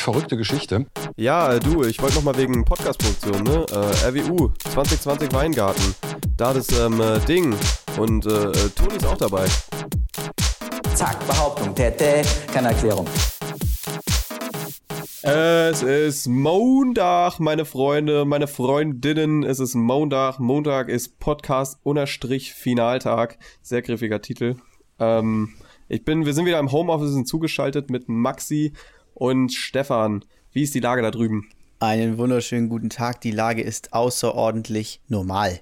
[0.00, 0.86] Verrückte Geschichte.
[1.16, 3.66] Ja, du, ich wollte noch mal wegen Podcast-Produktion, ne?
[3.70, 3.74] Äh,
[4.08, 5.94] RWU 2020 Weingarten.
[6.38, 7.54] Da das ähm, äh, Ding.
[7.98, 9.44] Und äh, äh, Toni ist auch dabei.
[10.94, 13.06] Zack, Behauptung, Tete, keine Erklärung.
[15.22, 19.42] Es ist Montag, meine Freunde, meine Freundinnen.
[19.42, 20.40] Es ist Montag.
[20.40, 23.36] Montag ist Podcast-Finaltag.
[23.60, 24.56] Sehr griffiger Titel.
[24.98, 25.56] Ähm,
[25.88, 28.72] ich bin, wir sind wieder im Homeoffice und zugeschaltet mit Maxi
[29.14, 30.24] und Stefan.
[30.52, 31.48] Wie ist die Lage da drüben?
[31.78, 33.20] Einen wunderschönen guten Tag.
[33.22, 35.60] Die Lage ist außerordentlich normal.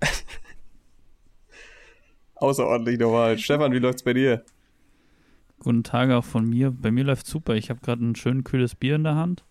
[2.36, 3.38] Außerordentlich normal.
[3.38, 4.44] Stefan, wie läuft's bei dir?
[5.60, 6.70] Guten Tag auch von mir.
[6.70, 7.54] Bei mir läuft super.
[7.54, 9.44] Ich habe gerade ein schön kühles Bier in der Hand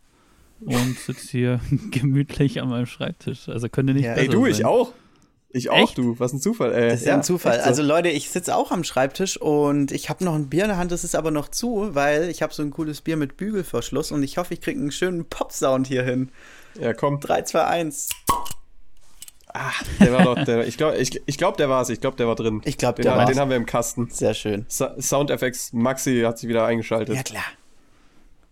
[0.59, 1.59] und sitze hier
[1.91, 3.49] gemütlich an meinem Schreibtisch.
[3.49, 4.13] Also könnte nicht Ja.
[4.13, 4.52] Ey, besser du, sein.
[4.52, 4.94] ich auch.
[5.55, 5.98] Ich auch, Echt?
[5.99, 6.20] du.
[6.20, 6.89] Was ein Zufall, ey.
[6.89, 7.59] Das ist ja, ein Zufall.
[7.59, 7.66] so.
[7.66, 10.77] Also Leute, ich sitze auch am Schreibtisch und ich habe noch ein Bier in der
[10.77, 14.11] Hand, das ist aber noch zu, weil ich habe so ein cooles Bier mit Bügelverschluss
[14.11, 16.31] und ich hoffe, ich kriege einen schönen Pop-Sound hier hin.
[16.80, 17.20] ja, komm.
[17.20, 18.09] 3, 2, 1.
[20.00, 21.89] Der war doch, der, ich glaube, ich, ich glaub, der war's.
[21.89, 22.61] Ich glaube, der war drin.
[22.66, 23.30] Ich glaub, den, der war's.
[23.30, 24.09] den haben wir im Kasten.
[24.09, 24.66] Sehr schön.
[24.67, 27.16] Sa Soundeffects, Maxi hat sich wieder eingeschaltet.
[27.16, 27.44] Ja, klar.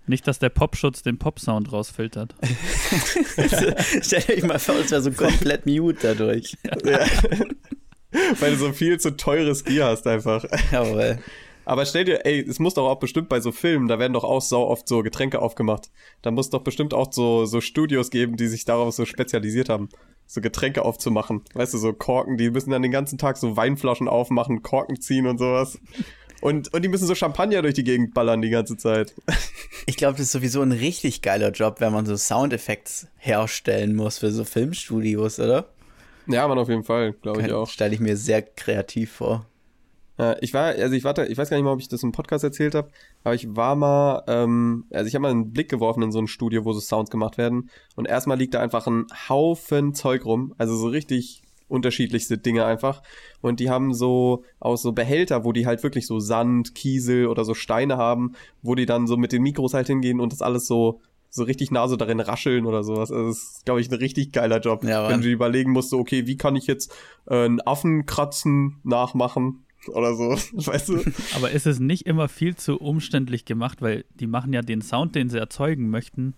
[0.08, 2.36] Nicht, dass der Popschutz den Popsound rausfiltert.
[4.02, 6.58] Stell euch mal vor, es wäre so komplett mute dadurch.
[6.84, 7.00] Ja.
[8.40, 10.44] Weil du so viel zu teures Gear hast einfach.
[10.72, 11.20] Jawohl.
[11.64, 14.24] Aber stell dir, ey, es muss doch auch bestimmt bei so Filmen, da werden doch
[14.24, 15.92] auch sau oft so Getränke aufgemacht.
[16.22, 19.90] Da muss doch bestimmt auch so, so Studios geben, die sich darauf so spezialisiert haben,
[20.26, 21.44] so Getränke aufzumachen.
[21.54, 25.28] Weißt du, so Korken, die müssen dann den ganzen Tag so Weinflaschen aufmachen, Korken ziehen
[25.28, 25.80] und sowas.
[26.42, 29.14] Und, und die müssen so Champagner durch die Gegend ballern die ganze Zeit.
[29.88, 34.20] Ich glaube, das ist sowieso ein richtig geiler Job, wenn man so Soundeffekte herstellen muss
[34.20, 35.70] für so Filmstudios, oder?
[36.28, 37.67] Ja, man, auf jeden Fall, glaube ich auch.
[37.67, 39.48] Stelle ich mir sehr kreativ vor.
[40.20, 42.11] Ja, ich war, also ich warte, ich weiß gar nicht mal, ob ich das im
[42.11, 42.92] Podcast erzählt habe,
[43.23, 46.28] aber ich war mal, ähm, also ich habe mal einen Blick geworfen in so ein
[46.28, 50.53] Studio, wo so Sounds gemacht werden und erstmal liegt da einfach ein Haufen Zeug rum,
[50.59, 51.41] also so richtig
[51.72, 53.02] unterschiedlichste Dinge einfach
[53.42, 57.45] und die haben so aus so Behälter, wo die halt wirklich so Sand, Kiesel oder
[57.45, 60.67] so Steine haben, wo die dann so mit den Mikros halt hingehen und das alles
[60.67, 61.02] so
[61.33, 63.10] so richtig nah so darin rascheln oder sowas.
[63.10, 64.83] Also das ist, glaube ich, ein richtig geiler Job.
[64.83, 66.93] Ja, wenn du überlegen musst, so, okay, wie kann ich jetzt
[67.26, 70.30] äh, einen Affenkratzen nachmachen oder so,
[70.67, 70.99] weißt du?
[71.36, 75.15] Aber ist es nicht immer viel zu umständlich gemacht, weil die machen ja den Sound,
[75.15, 76.36] den sie erzeugen möchten,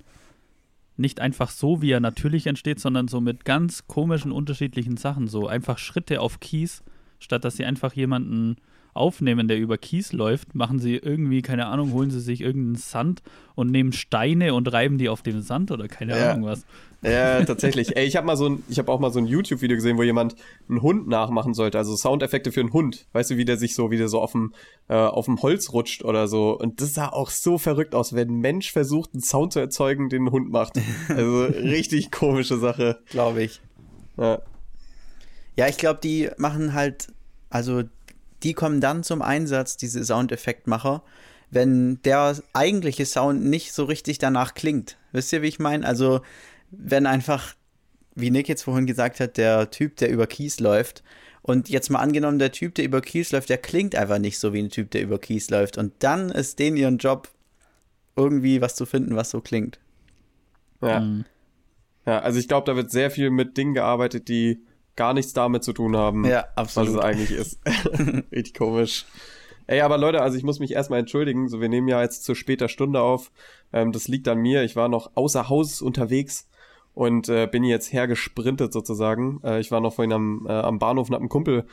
[0.97, 5.27] nicht einfach so, wie er natürlich entsteht, sondern so mit ganz komischen, unterschiedlichen Sachen.
[5.27, 6.83] So einfach Schritte auf Kies,
[7.19, 8.57] statt dass sie einfach jemanden
[8.93, 13.23] aufnehmen, der über Kies läuft, machen sie irgendwie, keine Ahnung, holen sie sich irgendeinen Sand
[13.55, 16.31] und nehmen Steine und reiben die auf den Sand oder keine Ja.
[16.33, 16.65] Ahnung was.
[17.03, 17.97] Ja, tatsächlich.
[17.97, 20.03] Ey, ich habe mal so ein, ich habe auch mal so ein YouTube-Video gesehen, wo
[20.03, 20.35] jemand
[20.69, 23.07] einen Hund nachmachen sollte, also Soundeffekte für einen Hund.
[23.11, 24.53] Weißt du, wie der sich so, wie der so auf dem,
[24.87, 26.57] äh, auf dem Holz rutscht oder so.
[26.57, 30.09] Und das sah auch so verrückt aus, wenn ein Mensch versucht, einen Sound zu erzeugen,
[30.09, 30.79] den ein Hund macht.
[31.09, 32.99] Also richtig komische Sache.
[33.09, 33.61] Glaube ich.
[34.17, 34.41] Ja.
[35.55, 37.07] Ja, ich glaube, die machen halt,
[37.49, 37.83] also
[38.43, 41.03] die kommen dann zum Einsatz, diese Soundeffektmacher,
[41.51, 44.97] wenn der eigentliche Sound nicht so richtig danach klingt.
[45.11, 45.85] Wisst ihr, wie ich meine?
[45.85, 46.21] Also,
[46.77, 47.55] wenn einfach,
[48.15, 51.03] wie Nick jetzt vorhin gesagt hat, der Typ, der über Kies läuft,
[51.43, 54.53] und jetzt mal angenommen, der Typ, der über Kies läuft, der klingt einfach nicht so
[54.53, 55.77] wie ein Typ, der über Kies läuft.
[55.77, 57.27] Und dann ist denen ihren Job,
[58.15, 59.79] irgendwie was zu finden, was so klingt.
[60.81, 61.01] Ja.
[61.01, 61.25] Mhm.
[62.05, 64.63] ja, also ich glaube, da wird sehr viel mit Dingen gearbeitet, die
[64.95, 66.23] gar nichts damit zu tun haben.
[66.23, 67.59] Ja, was es eigentlich ist.
[68.31, 69.05] Richtig komisch.
[69.67, 71.49] Ey, aber Leute, also ich muss mich erstmal entschuldigen.
[71.49, 73.31] So, wir nehmen ja jetzt zu später Stunde auf.
[73.73, 74.63] Ähm, das liegt an mir.
[74.63, 76.47] Ich war noch außer Haus unterwegs
[76.93, 79.41] und äh, bin jetzt hergesprintet sozusagen.
[79.43, 81.65] Äh, ich war noch vorhin am, äh, am Bahnhof und hab einen Kumpel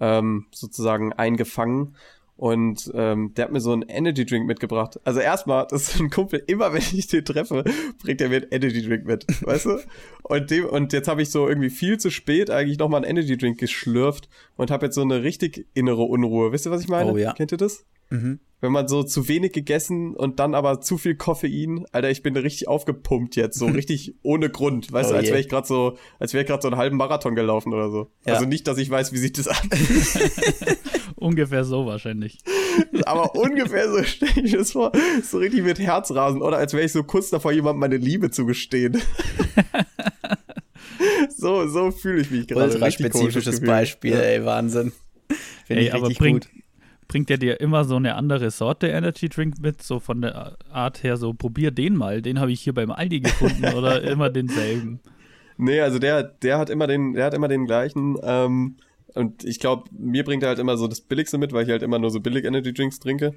[0.00, 1.96] ähm, sozusagen eingefangen.
[2.36, 5.00] Und ähm, der hat mir so einen Energy Drink mitgebracht.
[5.04, 7.64] Also erstmal, das ist ein Kumpel, immer wenn ich den treffe,
[8.02, 9.78] bringt er mir einen Energy Drink mit, weißt du?
[10.22, 13.38] Und, dem, und jetzt habe ich so irgendwie viel zu spät eigentlich nochmal einen Energy
[13.38, 16.52] Drink geschlürft und habe jetzt so eine richtig innere Unruhe.
[16.52, 17.10] Wisst ihr, was ich meine?
[17.10, 17.32] Oh ja.
[17.32, 17.86] Kennt ihr das?
[18.10, 18.40] Mhm.
[18.62, 22.34] Wenn man so zu wenig gegessen und dann aber zu viel Koffein, Alter, ich bin
[22.36, 25.98] richtig aufgepumpt jetzt, so richtig ohne Grund, weißt Oh du, als wäre ich gerade so,
[26.18, 28.10] als wäre ich gerade so einen halben Marathon gelaufen oder so.
[28.26, 28.34] Ja.
[28.34, 29.56] Also nicht, dass ich weiß, wie sich das an,
[31.16, 32.38] Ungefähr so wahrscheinlich.
[33.04, 34.92] aber ungefähr so stelle ich das vor,
[35.22, 38.46] so richtig mit Herzrasen oder als wäre ich so kurz davor, jemandem meine Liebe zu
[38.46, 39.00] gestehen.
[41.36, 42.72] so, so fühle ich mich gerade.
[42.72, 43.60] Ultra spezifisches.
[43.60, 44.18] Beispiel, Ja.
[44.20, 44.92] ey, Wahnsinn.
[45.66, 46.62] Finde Ey, ich aber richtig bringt, gut.
[47.08, 51.02] Bringt er dir immer so eine andere Sorte Energy Drink mit, so von der Art
[51.02, 55.00] her, so probier den mal, den habe ich hier beim Aldi gefunden oder immer denselben.
[55.56, 58.16] Nee, also der, der hat immer den, der hat immer den gleichen.
[58.22, 58.76] Ähm,
[59.14, 61.82] und ich glaube, mir bringt er halt immer so das Billigste mit, weil ich halt
[61.82, 63.34] immer nur so billig Energy Drinks trinke.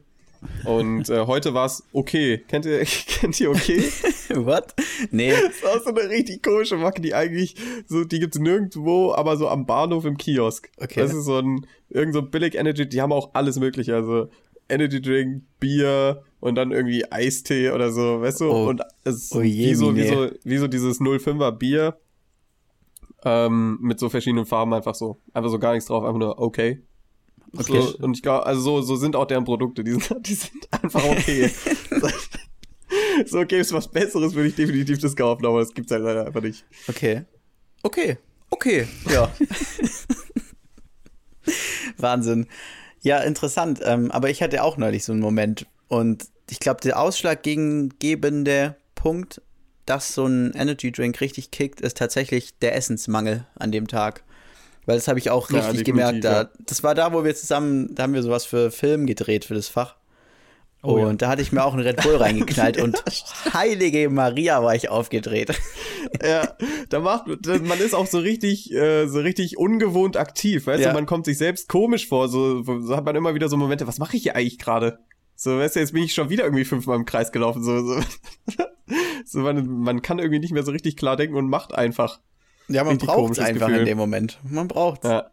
[0.66, 2.44] Und äh, heute war es okay.
[2.48, 3.84] Kennt ihr, kennt ihr okay?
[4.36, 4.74] What?
[5.12, 5.32] Nee.
[5.32, 7.56] Das auch so eine richtig komische Macke, die eigentlich
[7.88, 10.70] so, die gibt's nirgendwo, aber so am Bahnhof im Kiosk.
[10.78, 11.02] Okay.
[11.02, 14.30] Das ist so ein, irgend so billig Energy, die haben auch alles mögliche, also
[14.70, 18.52] Energy Drink, Bier und dann irgendwie Eistee oder so, weißt du?
[18.52, 18.70] Oh.
[18.70, 21.98] Und es ist Oh je, wie, so, wie, so, wie so dieses 05er Bier
[23.26, 25.18] ähm, mit so verschiedenen Farben einfach so.
[25.34, 26.84] Einfach so gar nichts drauf, einfach nur okay.
[27.58, 27.82] Okay.
[27.82, 30.68] So, und ich glaube, also so, so sind auch deren Produkte, die sind, die sind
[30.72, 31.50] einfach okay.
[33.26, 36.28] so gäbe es was Besseres, würde ich definitiv das kaufen, aber das gibt's halt leider
[36.28, 36.66] einfach nicht.
[36.88, 37.24] Okay.
[37.84, 38.18] Okay.
[38.50, 38.88] Okay.
[39.10, 39.32] Ja.
[41.98, 42.48] Wahnsinn.
[43.02, 43.80] Ja, interessant.
[43.84, 45.66] Ähm, aber ich hatte auch neulich so einen Moment.
[45.88, 49.42] Und ich glaube, der ausschlaggebende Punkt,
[49.86, 54.24] dass so ein Energy Drink richtig kickt, ist tatsächlich der Essensmangel an dem Tag.
[54.86, 56.24] Weil das habe ich auch Ja, richtig gemerkt.
[56.24, 56.50] Da, ja.
[56.66, 59.68] Das war da, wo wir zusammen, da haben wir sowas für Film gedreht, für das
[59.68, 59.96] Fach.
[60.82, 61.08] Oh ja.
[61.08, 63.04] und da hatte ich mir auch einen Red Bull reingeknallt und
[63.54, 65.54] heilige Maria war ich aufgedreht.
[66.26, 66.56] Ja,
[66.90, 70.90] da macht, man ist auch so richtig, äh, so richtig ungewohnt aktiv, weißt Ja.
[70.90, 73.86] du, man kommt sich selbst komisch vor, so, so hat man immer wieder so Momente,
[73.86, 75.00] was mache ich hier eigentlich gerade?
[75.36, 78.02] So, weißt du, jetzt bin ich schon wieder irgendwie fünfmal im Kreis gelaufen, so, so.
[79.26, 82.22] so man, man kann irgendwie nicht mehr so richtig klar denken und macht einfach.
[82.70, 83.82] Ja, man braucht es einfach Gefühl.
[83.82, 84.40] in dem Moment.
[84.44, 85.10] Man braucht es.
[85.10, 85.32] Ja.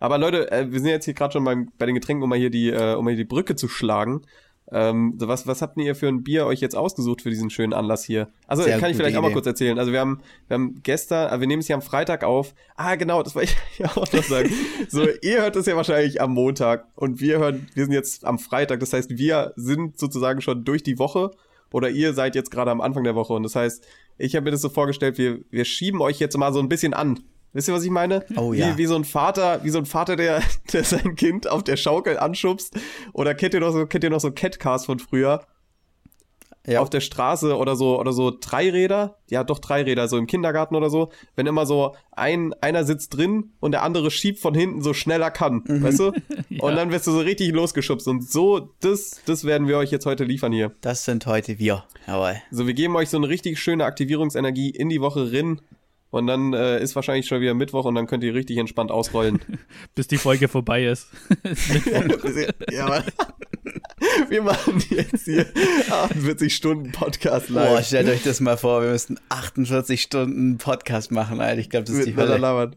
[0.00, 2.38] Aber Leute, äh, wir sind jetzt hier gerade schon beim, bei den Getränken, um mal
[2.38, 4.22] hier die, äh, um mal hier die Brücke zu schlagen.
[4.70, 8.04] Ähm, was, was habt ihr für ein Bier euch jetzt ausgesucht für diesen schönen Anlass
[8.04, 8.28] hier?
[8.46, 9.34] Also Sehr kann ich vielleicht auch mal Idee.
[9.34, 9.78] kurz erzählen.
[9.78, 12.54] Also wir haben, wir haben gestern, äh, wir nehmen es hier am Freitag auf.
[12.76, 14.50] Ah, genau, das wollte ich ja auch noch sagen.
[14.88, 18.38] so, ihr hört es ja wahrscheinlich am Montag und wir hören, wir sind jetzt am
[18.38, 18.80] Freitag.
[18.80, 21.30] Das heißt, wir sind sozusagen schon durch die Woche
[21.72, 23.32] oder ihr seid jetzt gerade am Anfang der Woche.
[23.32, 23.86] Und das heißt,
[24.18, 26.94] ich habe mir das so vorgestellt, wir, wir schieben euch jetzt mal so ein bisschen
[26.94, 27.20] an.
[27.52, 28.24] Wisst ihr, was ich meine?
[28.36, 28.74] Oh ja.
[28.74, 30.42] Wie, wie so ein Vater, wie so ein Vater, der,
[30.72, 32.74] der sein Kind auf der Schaukel anschubst.
[33.12, 35.46] Oder kennt ihr noch so, kennt ihr noch so Catcars von früher?
[36.68, 36.80] Ja.
[36.80, 39.16] Auf der Straße oder so, oder so Dreiräder?
[39.30, 41.10] Ja, doch Dreiräder, so im Kindergarten oder so.
[41.34, 45.22] Wenn immer so ein, einer sitzt drin und der andere schiebt von hinten so schnell
[45.22, 45.82] er kann, Mhm.
[45.82, 46.12] weißt du?
[46.50, 46.62] Ja.
[46.64, 48.06] Und dann wirst du so richtig losgeschubst.
[48.08, 50.72] Und so, das, das werden wir euch jetzt heute liefern hier.
[50.80, 51.84] Das sind heute wir.
[52.06, 52.36] Jawohl.
[52.50, 55.60] So, wir geben euch so eine richtig schöne Aktivierungsenergie in die Woche rin.
[56.10, 59.40] Und dann äh, ist wahrscheinlich schon wieder Mittwoch und dann könnt ihr richtig entspannt ausrollen.
[59.94, 61.08] Bis die Folge vorbei ist.
[62.70, 63.04] ja, aber
[64.30, 65.46] wir machen jetzt hier
[65.90, 67.86] 48 Stunden Podcast Boah, live.
[67.86, 71.60] stellt euch das mal vor, wir müssten 48 Stunden Podcast machen, Alter.
[71.60, 72.38] Ich glaube, das ist die Hölle.
[72.38, 72.76] labern.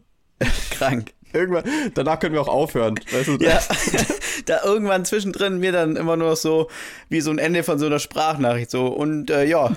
[0.70, 1.12] Krank.
[1.32, 1.64] Irgendwann,
[1.94, 2.94] danach können wir auch aufhören.
[3.10, 3.36] Weißt du?
[3.44, 3.58] Ja,
[4.46, 6.68] da irgendwann zwischendrin mir dann immer nur so
[7.08, 9.74] wie so ein Ende von so einer Sprachnachricht so und äh, ja,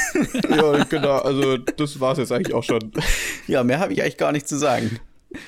[0.50, 1.18] ja, genau.
[1.18, 2.92] Also, das war's jetzt eigentlich auch schon.
[3.46, 4.98] ja, mehr habe ich eigentlich gar nicht zu sagen.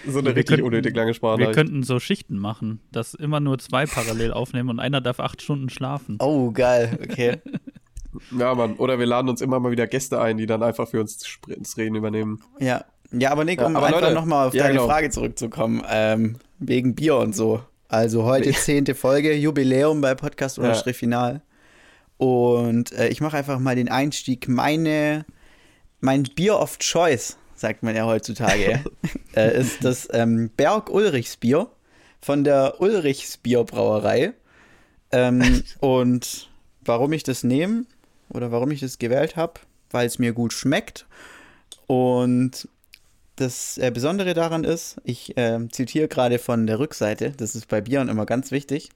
[0.07, 1.51] So eine Wir richtig könnten- unnötig lange Wir Sprache.
[1.53, 5.71] könnten so Schichten machen, dass immer nur zwei parallel aufnehmen und einer darf acht Stunden
[5.71, 6.19] schlafen.
[6.21, 7.39] Oh, geil, okay.
[8.37, 8.75] Ja, Mann.
[8.75, 11.77] Oder wir laden uns immer mal wieder Gäste ein, die dann einfach für uns das
[11.77, 12.41] Reden übernehmen.
[12.59, 12.85] Ja.
[13.13, 14.87] Ja, aber Nick, Ja, um aber einfach nochmal auf ja, deine genau.
[14.87, 17.63] Frage zurückzukommen, ähm, wegen Bier und so.
[17.89, 20.75] Also heute zehnte Folge, Jubiläum bei Podcast Ja.
[20.75, 21.41] Final.
[22.19, 24.49] Und äh, ich mache einfach mal den Einstieg.
[24.49, 25.25] Meine,
[26.01, 28.85] mein Bier of Choice, sagt man ja heutzutage,
[29.35, 31.69] äh, ist das ähm, Berg Ulrichs Bier
[32.21, 34.35] von der Ulrichs Bierbrauerei.
[35.11, 36.51] Ähm, und
[36.85, 37.85] warum ich das nehme
[38.29, 39.55] oder warum ich das gewählt habe,
[39.91, 41.07] weil es mir gut schmeckt.
[41.87, 42.69] Und
[43.39, 47.81] das äh, Besondere daran ist, ich ähm, zitiere gerade von der Rückseite, das ist bei
[47.81, 48.91] Bieren immer ganz wichtig.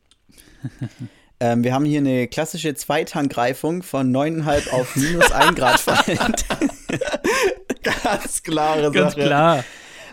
[1.40, 6.44] ähm, wir haben hier eine klassische Zweitankreifung von 9,5 auf minus 1 Grad fallend.
[7.82, 9.24] Ganz klare Ganz Sache.
[9.26, 9.64] klar.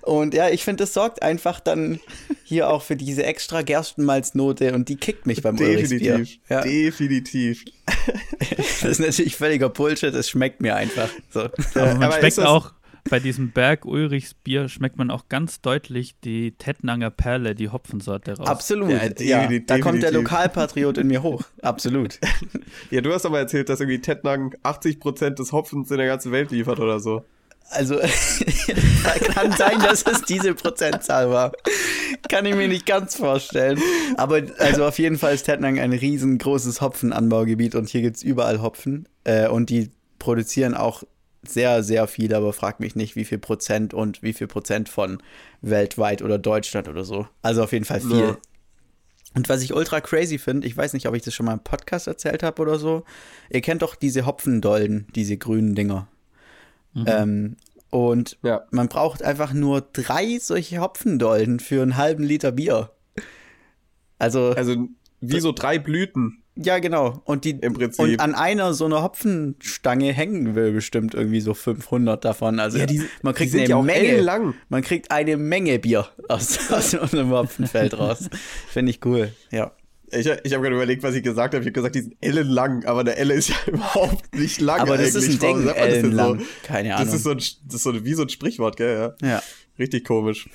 [0.02, 2.00] Und ja, ich finde, das sorgt einfach dann
[2.44, 5.56] hier auch für diese extra Gerstenmalznote und die kickt mich beim.
[5.58, 6.40] Definitiv.
[6.50, 7.66] Ja, Definitiv.
[8.40, 11.10] das ist natürlich völliger Bullshit, es schmeckt mir einfach.
[11.32, 11.42] So.
[11.42, 12.72] Aber Äh, man aber ist schmeckt das- auch,
[13.10, 18.38] bei diesem Berg Ulrichs Bier schmeckt man auch ganz deutlich die Tettnanger Perle, die Hopfensorte
[18.38, 18.48] raus.
[18.48, 18.90] Absolut.
[19.20, 20.12] Ja, Ja, da kommt der.
[20.12, 21.44] Lokalpatriot in mir hoch.
[21.62, 22.20] Absolut.
[22.92, 26.52] Ja, du hast aber erzählt, dass irgendwie Tettnang 80% des Hopfens in der ganzen Welt
[26.52, 27.24] liefert oder so.
[27.72, 28.00] Also,
[29.34, 31.52] kann sein, dass es diese Prozentzahl war.
[32.28, 33.80] Kann ich mir nicht ganz vorstellen.
[34.18, 38.62] Aber also auf jeden Fall ist Tettnang ein riesengroßes Hopfenanbaugebiet und hier gibt es überall
[38.62, 39.08] Hopfen.
[39.24, 41.04] Äh, und die produzieren auch
[41.44, 45.22] sehr, sehr viel, aber frag mich nicht, wie viel Prozent und wie viel Prozent von
[45.62, 47.28] weltweit oder Deutschland oder so.
[47.42, 48.20] Also auf jeden Fall viel.
[48.20, 48.38] Ja.
[49.36, 51.60] Und was ich ultra crazy finde, ich weiß nicht, ob ich das schon mal im
[51.64, 53.04] Podcast erzählt habe oder so.
[53.50, 56.08] Ihr kennt doch diese Hopfendolden, diese grünen Dinger.
[57.06, 57.56] Ähm,
[57.92, 58.66] und Ja.
[58.72, 62.92] man braucht einfach nur drei solche Hopfendolden für einen halben Liter Bier.
[64.18, 64.88] Also, Also
[65.22, 66.44] wie so drei Blüten.
[66.62, 67.22] Ja, genau.
[67.24, 68.00] Und, die, Im Prinzip.
[68.04, 72.60] und an einer so einer Hopfenstange hängen will bestimmt irgendwie so 500 davon.
[72.60, 74.00] Also Ja, die- man kriegt eine ja Menge.
[74.08, 74.56] ellenlang.
[74.68, 78.30] Man kriegt eine Menge Bier aus, aus unserem Hopfenfeld raus.
[78.70, 79.32] Finde ich cool.
[79.52, 79.72] Ja.
[80.12, 81.62] Ich, ich habe gerade überlegt, was ich gesagt habe.
[81.64, 84.80] Ich habe gesagt, die sind ellenlang, aber eine Elle ist ja überhaupt nicht lang.
[84.82, 85.44] Aber das ist eigentlich.
[85.44, 86.28] ein Ding, sagt man das.
[86.28, 86.38] So?
[86.64, 87.14] Keine Das Ahnung.
[87.14, 89.14] ist, so ein, das ist so wie so ein Sprichwort, gell?
[89.22, 89.28] Ja.
[89.28, 89.44] Ja.
[89.78, 90.50] Richtig komisch.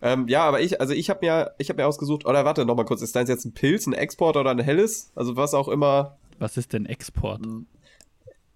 [0.00, 2.76] Ähm, ja, aber ich, also ich habe mir, ich habe mir ausgesucht, oder warte, noch
[2.76, 5.10] mal kurz, ist deins jetzt ein Pilz, ein Export oder ein Helles?
[5.14, 6.16] Also was auch immer.
[6.38, 7.40] Was ist denn Export?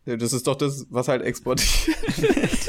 [0.05, 1.97] Das ist doch das, was halt exportiert.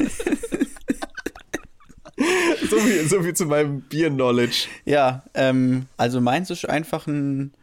[2.70, 4.68] so, viel, so viel zu meinem Bier-Knowledge.
[4.86, 7.53] Ja, ähm, also meins ist einfach ein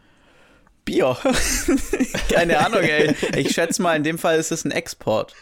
[0.83, 1.17] Bier.
[2.29, 3.15] Keine Ahnung, ey.
[3.35, 5.33] Ich schätze mal, in dem Fall ist es ein Export.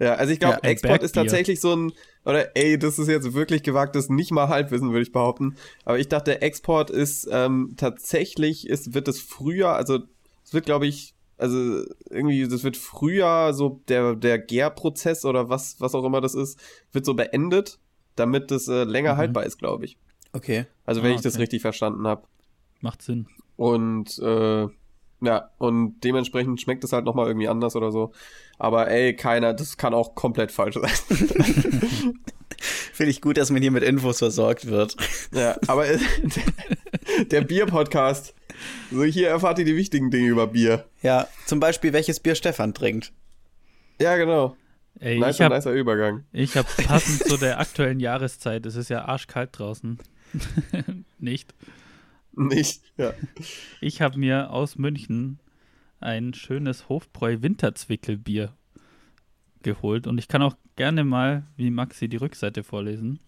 [0.00, 1.92] Ja, also ich glaube, Ja, Export ist tatsächlich so ein,
[2.24, 5.56] oder ey, das ist jetzt wirklich gewagtes, nicht mal Halbwissen, würde ich behaupten.
[5.84, 10.00] Aber ich dachte, Export ist ähm, tatsächlich, ist, wird es früher, also
[10.44, 15.80] es wird, glaube ich, also irgendwie, das wird früher so der, der Gärprozess oder was,
[15.80, 16.58] was auch immer das ist,
[16.92, 17.78] wird so beendet,
[18.16, 19.18] damit es äh, länger Mhm.
[19.18, 19.96] haltbar ist, glaube ich.
[20.32, 20.66] Okay.
[20.84, 21.42] Also wenn Ah, ich das okay.
[21.42, 22.26] richtig verstanden habe.
[22.80, 23.26] Macht Sinn.
[23.56, 24.66] Und äh,
[25.24, 28.12] ja, und dementsprechend schmeckt es halt nochmal irgendwie anders oder so.
[28.58, 30.90] Aber ey, keiner, das kann auch komplett falsch sein.
[32.92, 34.96] Finde ich gut, dass man hier mit Infos versorgt wird.
[35.32, 35.86] Ja, aber
[37.30, 38.34] der, Bier-Podcast.
[38.90, 40.84] So, hier erfahrt ihr die wichtigen Dinge über Bier.
[41.02, 43.12] Ja, zum Beispiel, welches Bier Stefan trinkt.
[44.00, 44.56] Ja, genau.
[45.00, 46.24] Ey, Nice, ich habe nicer Übergang.
[46.32, 49.98] ich hab passend zu der aktuellen Jahreszeit, es ist ja arschkalt draußen.
[51.18, 51.52] Nicht.
[52.36, 53.14] Nicht, ja.
[53.80, 55.38] Ich habe mir aus München
[56.00, 58.54] ein schönes Hofbräu Winterzwickelbier
[59.62, 63.20] geholt und ich kann auch gerne mal, wie Maxi, die Rückseite vorlesen.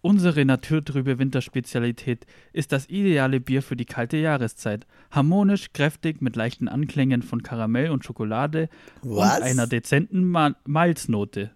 [0.00, 4.84] Unsere naturtrübe Winterspezialität ist das ideale Bier für die kalte Jahreszeit.
[5.12, 8.68] Harmonisch, kräftig, mit leichten Anklängen von Karamell und Schokolade
[9.02, 9.38] Was?
[9.38, 11.52] und einer dezenten Ma Malznote.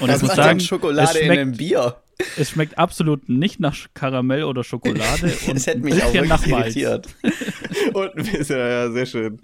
[0.00, 1.96] Und Was ich muss sagen, Schokolade es in schmeckt, einem Bier?
[2.36, 7.08] Es schmeckt absolut nicht nach Karamell oder Schokolade und Das hätte mich auch wirklich irritiert.
[7.92, 9.38] Und ist ja, ja sehr schön.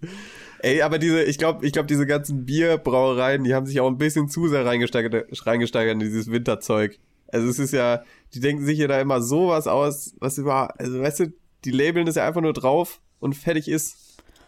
[0.60, 3.98] Ey, aber diese, ich glaube, ich glaube, diese ganzen Bierbrauereien, die haben sich auch ein
[3.98, 6.98] bisschen zu sehr reingesteigert, reingesteigert in dieses Winterzeug.
[7.28, 8.02] Also es ist ja,
[8.34, 11.32] die denken sich ja da immer sowas aus, was über, also weißt du,
[11.64, 13.96] die labeln das ja einfach nur drauf und fertig ist.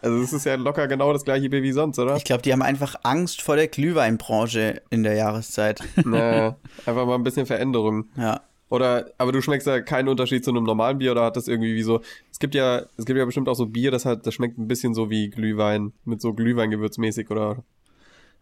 [0.05, 2.17] Also es ist ja locker genau das gleiche Bier wie sonst, oder?
[2.17, 5.81] Ich glaube, die haben einfach Angst vor der Glühweinbranche in der Jahreszeit.
[6.05, 6.57] naja,
[6.87, 8.05] einfach mal ein bisschen Veränderung.
[8.15, 8.43] Ja.
[8.69, 11.75] Oder, aber du schmeckst ja keinen Unterschied zu einem normalen Bier oder hat das irgendwie
[11.75, 14.35] wie so, es gibt ja, es gibt ja bestimmt auch so Bier, das hat, das
[14.35, 17.63] schmeckt ein bisschen so wie Glühwein, mit so Glühweingewürzmäßig oder,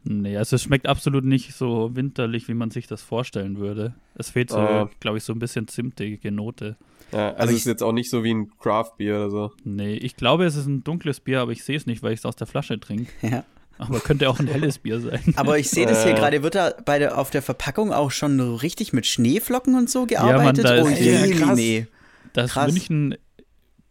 [0.04, 3.94] Nee, also es schmeckt absolut nicht so winterlich, wie man sich das vorstellen würde.
[4.16, 4.90] Es fehlt so, Ah.
[5.00, 6.76] glaube ich, so ein bisschen zimtige Note.
[7.12, 9.52] ja, also, Also es ich- ist jetzt auch nicht so wie ein Craft-Bier oder so.
[9.64, 12.20] Nee, ich glaube, es ist ein dunkles Bier, aber ich sehe es nicht, weil ich
[12.20, 13.12] es aus der Flasche trinke.
[13.22, 13.44] ja.
[13.78, 15.20] Aber könnte auch ein helles Bier sein.
[15.36, 16.16] Aber ich sehe das hier Äh.
[16.16, 19.88] gerade, wird da bei der, auf der Verpackung auch schon so richtig mit Schneeflocken und
[19.90, 20.64] so gearbeitet?
[20.64, 21.56] da oh ist- je, Ja, krass.
[21.56, 21.86] nee.
[22.32, 22.70] Das krass.
[22.72, 23.14] München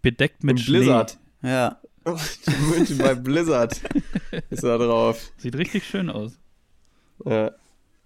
[0.01, 1.17] bedeckt mit Mit Blizzard.
[1.43, 1.79] Ja.
[2.69, 3.79] München bei Blizzard
[4.49, 5.31] ist da drauf.
[5.37, 6.33] Sieht richtig schön aus.
[7.25, 7.51] Ja.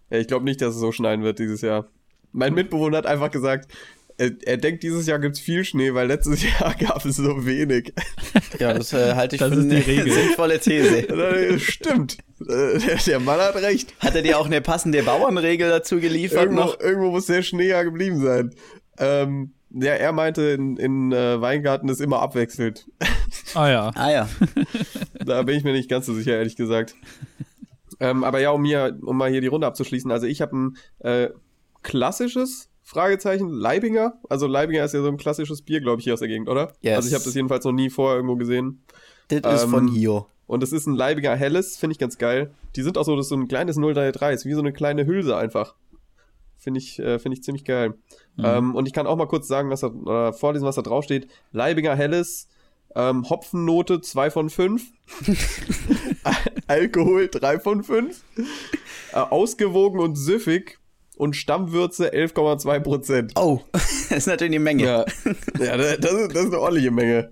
[0.10, 1.88] ja ich glaube nicht, dass es so schneien wird dieses Jahr.
[2.32, 3.72] Mein Mitbewohner hat einfach gesagt,
[4.18, 7.94] er, er denkt, dieses Jahr gibt's viel Schnee, weil letztes Jahr gab es so wenig.
[8.60, 10.12] Ja, das äh, halte ich Das für ist die eine Regel.
[10.12, 11.60] sinnvolle These.
[11.60, 12.18] Stimmt.
[12.42, 13.94] Äh, Der, der Mann hat recht.
[14.00, 16.80] Hat er dir auch eine passende Bauernregel dazu geliefert Irgendwo, noch?
[16.80, 18.54] irgendwo muss der Schnee ja geblieben sein.
[18.98, 22.88] Ähm, ja, er meinte, in, in äh, Weingarten ist immer abwechselnd.
[23.54, 23.92] Ah ja.
[23.96, 24.30] Ah ja.
[25.26, 26.96] Da bin ich mir nicht ganz so sicher, ehrlich gesagt.
[28.00, 30.12] ähm, aber ja, um, hier, um mal hier die Runde abzuschließen.
[30.12, 31.30] Also ich habe ein äh,
[31.84, 34.14] klassisches Fragezeichen Leibinger.
[34.30, 36.74] Also Leibinger ist ja so ein klassisches Bier, glaube ich, hier aus der Gegend, oder?
[36.82, 36.98] Yes.
[36.98, 38.84] Also ich habe das jedenfalls noch nie vorher irgendwo gesehen.
[39.28, 40.26] Das ist Ähm, von hier.
[40.48, 42.52] Und es ist ein Leibinger Helles, finde ich ganz geil.
[42.76, 45.08] Die sind auch so, das ist so ein kleines 033, ist wie so eine kleine
[45.08, 45.74] Hülse einfach.
[46.66, 47.94] Finde ich, äh, finde ich ziemlich geil.
[48.44, 51.28] Ähm, und ich kann auch mal kurz sagen, was da, oder vorlesen, was da draufsteht.
[51.52, 52.48] Leibinger Helles,
[52.96, 54.84] ähm, Hopfennote 2 von 5.
[56.68, 58.24] Alkohol 3 von 5.
[59.14, 60.80] Äh, ausgewogen und süffig.
[61.18, 63.34] Und Stammwürze 11,2 Prozent.
[63.36, 64.84] Oh, das ist natürlich eine Menge.
[64.86, 65.06] Ja,
[65.64, 67.30] ja das, das, ist, das ist eine ordentliche Menge.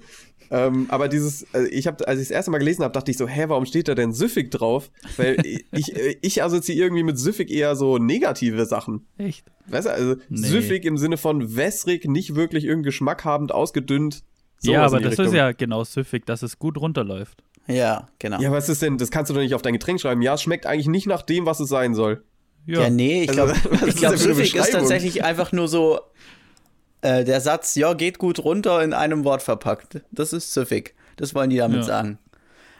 [0.55, 3.17] Ähm, aber dieses, also ich habe, als ich das erste Mal gelesen habe, dachte ich
[3.17, 4.91] so, hä, warum steht da denn süffig drauf?
[5.17, 5.37] Weil
[5.71, 9.07] ich, ich assoziiere irgendwie mit süffig eher so negative Sachen.
[9.17, 9.45] Echt?
[9.67, 10.47] Weißt du, also Nee.
[10.47, 14.23] süffig im Sinne von wässrig, nicht wirklich irgendeinen Geschmack habend, ausgedünnt.
[14.61, 15.25] ja, aber das Richtung.
[15.25, 17.43] ist ja genau süffig, dass es gut runterläuft.
[17.67, 18.39] Ja, genau.
[18.41, 20.21] Ja, was ist denn, das kannst du doch nicht auf dein Getränk schreiben.
[20.21, 22.23] Ja, es schmeckt eigentlich nicht nach dem, was es sein soll.
[22.67, 25.99] Ja, nee, ich Also, glaube, ist glaub, süffig ist tatsächlich einfach nur so
[27.03, 30.01] äh, der Satz, ja, geht gut runter, in einem Wort verpackt.
[30.11, 30.95] Das ist süffig.
[31.17, 31.83] Das wollen die damit Ja.
[31.83, 32.17] sagen.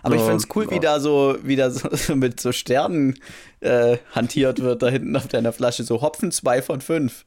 [0.02, 0.82] Aber ich Ja, finde es cool, wie ja.
[0.82, 3.20] da so, wie da so, so mit so Sternen
[3.62, 5.84] äh, hantiert wird, da hinten auf deiner Flasche.
[5.84, 7.26] So Hopfen 2 von 5.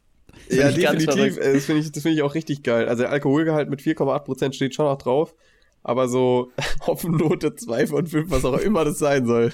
[0.50, 1.38] Ja, ich definitiv.
[1.38, 2.88] Äh, Das finde ich, das finde ich auch richtig geil.
[2.88, 5.34] Also der Alkoholgehalt mit 4,8% steht schon noch drauf.
[5.82, 6.50] Aber so
[6.86, 9.52] Hopfennote 2 von 5, was auch immer das sein soll.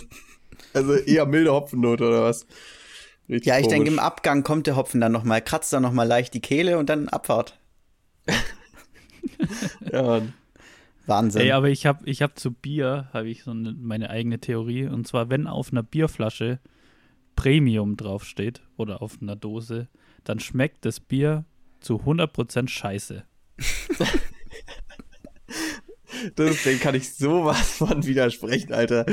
[0.75, 2.47] Also eher milde Hopfennote oder was?
[3.33, 3.99] Richtig Ja, ich denke, im.
[3.99, 7.59] Abgang kommt der Hopfen dann nochmal, kratzt dann nochmal leicht die Kehle und dann Abfahrt.
[9.93, 10.33] Ja, Mann.
[11.07, 11.43] Wahnsinn.
[11.43, 14.87] Ey, aber ich habe ich hab zu Bier, habe ich so eine, meine eigene Theorie.
[14.87, 16.61] Und zwar, wenn auf einer Bierflasche
[17.35, 19.89] Premium draufsteht oder auf einer Dose,
[20.25, 21.45] dann schmeckt das Bier
[21.81, 23.25] zu 100% scheiße.
[26.37, 29.07] Das, dem kann ich sowas von widersprechen, Alter.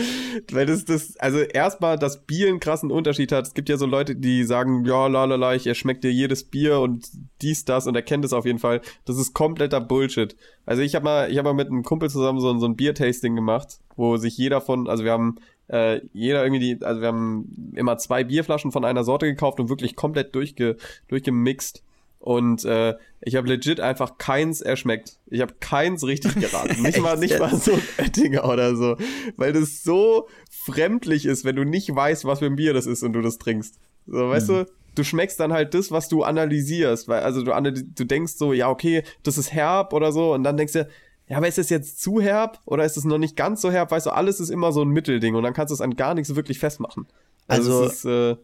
[0.52, 3.48] Weil das, das, also erstmal, dass Bier einen krassen Unterschied hat.
[3.48, 6.44] Es gibt ja so Leute, die sagen, ja, la, la, la, ich erschmeckt dir jedes
[6.44, 7.08] Bier und
[7.42, 8.82] dies, das und erkennt es auf jeden Fall.
[9.06, 10.36] Das ist kompletter Bullshit.
[10.66, 12.76] Also ich habe mal, ich habe mal mit einem Kumpel zusammen so, ein- so ein
[12.76, 15.36] Bier-Tasting gemacht, wo sich jeder von, also wir haben
[15.72, 19.70] äh, jeder irgendwie die, also wir haben immer zwei Bierflaschen von einer Sorte gekauft und
[19.70, 20.78] wirklich komplett durchge,
[21.10, 21.84] durchgemixt.
[22.30, 25.18] Und äh, ich habe legit einfach keins erschmeckt.
[25.32, 26.84] Ich habe keins richtig geraten.
[26.84, 28.98] Nicht mal, nicht mal so ein Oettinger oder so.
[29.36, 33.02] Weil das so fremdlich ist, wenn du nicht weißt, was für ein Bier das ist
[33.02, 33.80] und du das trinkst.
[34.06, 37.08] So, weißt du, du schmeckst dann halt das, was du analysierst.
[37.08, 40.36] Weil, also du, du denkst so, ja, okay, das ist herb oder so.
[40.36, 40.88] Und dann denkst du,
[41.30, 43.90] ja, aber ist es jetzt zu herb oder ist es noch nicht ganz so herb?
[43.90, 46.14] Weißt du, alles ist immer so ein Mittelding und dann kannst du es an gar
[46.14, 47.08] nichts wirklich festmachen.
[47.48, 48.36] Also- es ist, äh,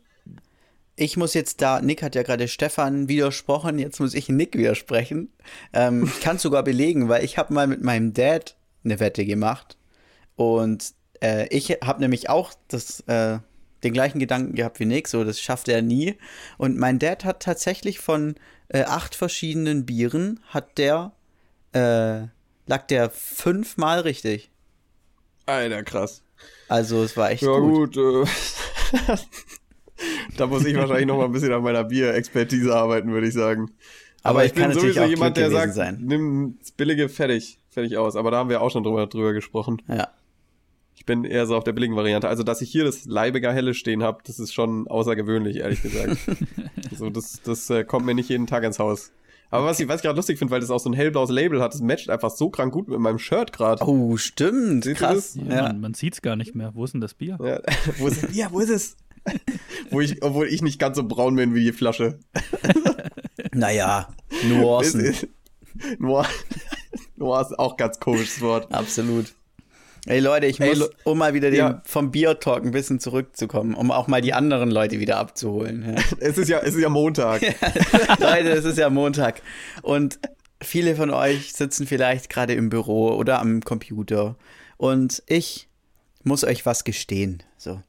[0.97, 5.29] Ich muss jetzt da, Nick hat ja gerade Stefan widersprochen, jetzt muss ich Nick widersprechen.
[5.73, 9.77] Ähm, ich kann sogar belegen, weil ich habe mal mit meinem Dad eine Wette gemacht
[10.35, 13.39] und äh, ich habe nämlich auch das, äh,
[13.83, 16.17] den gleichen Gedanken gehabt wie Nick, so das schafft er nie.
[16.57, 18.35] Und mein Dad hat tatsächlich von
[18.69, 21.11] äh, acht verschiedenen Bieren, hat der,
[21.73, 22.27] äh,
[22.67, 24.49] lag der fünfmal richtig.
[25.45, 26.23] Alter, krass.
[26.67, 27.95] Also es war echt Ja, gut.
[27.95, 28.27] gut.
[30.37, 33.71] da muss ich wahrscheinlich noch mal ein bisschen an meiner Bier-Expertise arbeiten, würde ich sagen.
[34.23, 35.99] Aber Aber, es ich bin sowieso auch jemand, der sagt, sein.
[36.01, 38.15] nimm das billige fertig, fertig aus.
[38.15, 39.81] Aber da haben wir auch schon drüber, drüber gesprochen.
[39.87, 40.07] Ja.
[40.95, 42.27] Ich bin eher so auf der billigen Variante.
[42.27, 46.17] Also, dass ich hier das Leibiger Helle stehen habe, das ist schon außergewöhnlich, ehrlich gesagt.
[46.97, 49.11] so, das das äh, kommt mir nicht jeden Tag ins Haus.
[49.51, 51.61] Aber was ich, was ich gerade lustig finde, weil das auch so ein hellblaues Label
[51.61, 53.83] hat, das matcht einfach so krank gut mit meinem Shirt gerade.
[53.85, 54.85] Oh, stimmt.
[54.85, 55.33] Seht Krass.
[55.33, 55.47] das?
[55.47, 55.61] Ja, Ja.
[55.63, 56.71] Man, man sieht es gar nicht mehr.
[56.73, 57.37] Wo ist denn das Bier?
[57.43, 57.59] Ja,
[57.99, 58.35] wo ist es?
[58.35, 58.97] Ja, wo ist es?
[59.91, 62.19] wo ich, obwohl ich nicht ganz so braun bin wie die Flasche.
[63.53, 64.09] Naja,
[64.49, 65.15] Nuancen.
[65.97, 66.27] Noir
[67.41, 68.69] ist auch ganz komisches Wort.
[68.73, 69.33] Absolut.
[70.07, 71.81] Ey Leute, ich muss, um mal wieder den, Ja.
[71.85, 75.85] vom Bier-Talk ein bisschen zurückzukommen, um auch mal die anderen Leute wieder abzuholen.
[75.95, 76.03] Ja.
[76.19, 77.41] Es ist ja, es ist ja Montag.
[78.19, 79.41] Leute, es ist ja Montag.
[79.81, 80.19] Und
[80.61, 84.35] viele von euch sitzen vielleicht gerade im Büro oder am Computer.
[84.77, 85.69] Und ich
[86.23, 87.41] muss euch was gestehen.
[87.57, 87.81] So.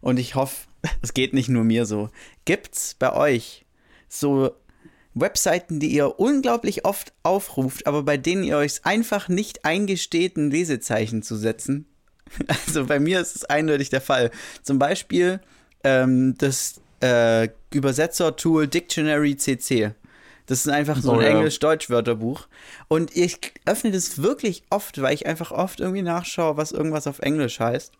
[0.00, 0.66] Und ich hoffe,
[1.02, 2.10] es geht nicht nur mir so.
[2.44, 3.64] Gibt's bei euch
[4.08, 4.52] so
[5.14, 10.50] Webseiten, die ihr unglaublich oft aufruft, aber bei denen ihr euch einfach nicht eingesteht, ein
[10.50, 11.86] Lesezeichen zu setzen?
[12.48, 14.30] Also bei mir ist es eindeutig der Fall.
[14.62, 15.40] Zum Beispiel
[15.84, 19.92] ähm, das äh, Übersetzer-Tool Dictionary CC.
[20.46, 21.28] Das ist einfach so Oh, ein ja.
[21.28, 22.48] Englisch-Deutsch-Wörterbuch.
[22.88, 27.20] Und ich öffne das wirklich oft, weil ich einfach oft irgendwie nachschaue, was irgendwas auf
[27.20, 27.92] Englisch heißt.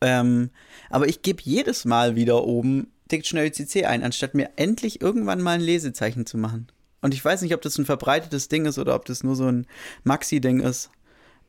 [0.00, 0.50] Ähm,
[0.88, 5.52] aber ich gebe jedes Mal wieder oben Dictionary CC ein, anstatt mir endlich irgendwann mal
[5.52, 6.68] ein Lesezeichen zu machen.
[7.02, 9.46] Und ich weiß nicht, ob das ein verbreitetes Ding ist oder ob das nur so
[9.46, 9.66] ein
[10.04, 10.90] Maxi-Ding ist.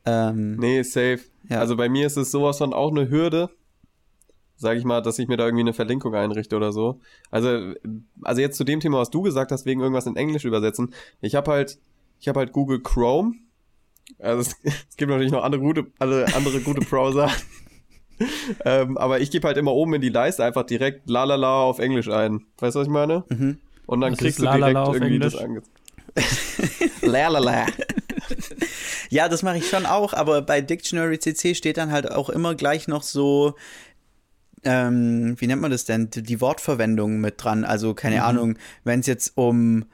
[0.04, 1.20] Ähm, Nee, safe.
[1.48, 1.60] Ja.
[1.60, 3.50] Also bei mir ist es sowas von auch eine Hürde,
[4.56, 7.00] sage ich mal, dass ich mir da irgendwie eine Verlinkung einrichte oder so.
[7.30, 7.74] Also,
[8.22, 10.94] also jetzt zu dem Thema, was du gesagt hast, wegen irgendwas in Englisch übersetzen.
[11.20, 11.78] Ich habe halt,
[12.20, 13.34] ich habe halt Google Chrome.
[14.18, 14.56] Also es,
[14.88, 17.30] es gibt natürlich noch andere gute, alle andere gute Browser.
[18.64, 22.08] ähm, aber ich gebe halt immer oben in die Leiste einfach direkt lalala auf Englisch
[22.08, 22.44] ein.
[22.58, 23.24] Weißt du, was ich meine?
[23.28, 23.58] Mhm.
[23.86, 25.64] Und dann Was kriegst du direkt auf irgendwie das Englisch?
[26.14, 27.02] angezeigt.
[27.02, 27.66] lalala.
[29.10, 32.54] Ja, das mache ich schon auch, aber bei Dictionary CC steht dann halt auch immer
[32.54, 33.54] gleich noch so,
[34.64, 37.64] ähm, wie nennt man das denn, die Wortverwendung mit dran.
[37.64, 39.84] Also keine Ahnung, wenn es jetzt um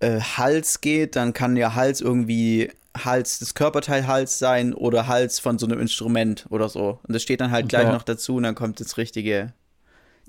[0.00, 2.70] äh, Hals geht, dann kann ja Hals irgendwie
[3.04, 7.00] Hals, das Körperteil Hals sein oder Hals von so einem Instrument oder so.
[7.06, 7.92] Und das steht dann halt gleich Ja.
[7.92, 9.52] noch dazu und dann kommt das richtige,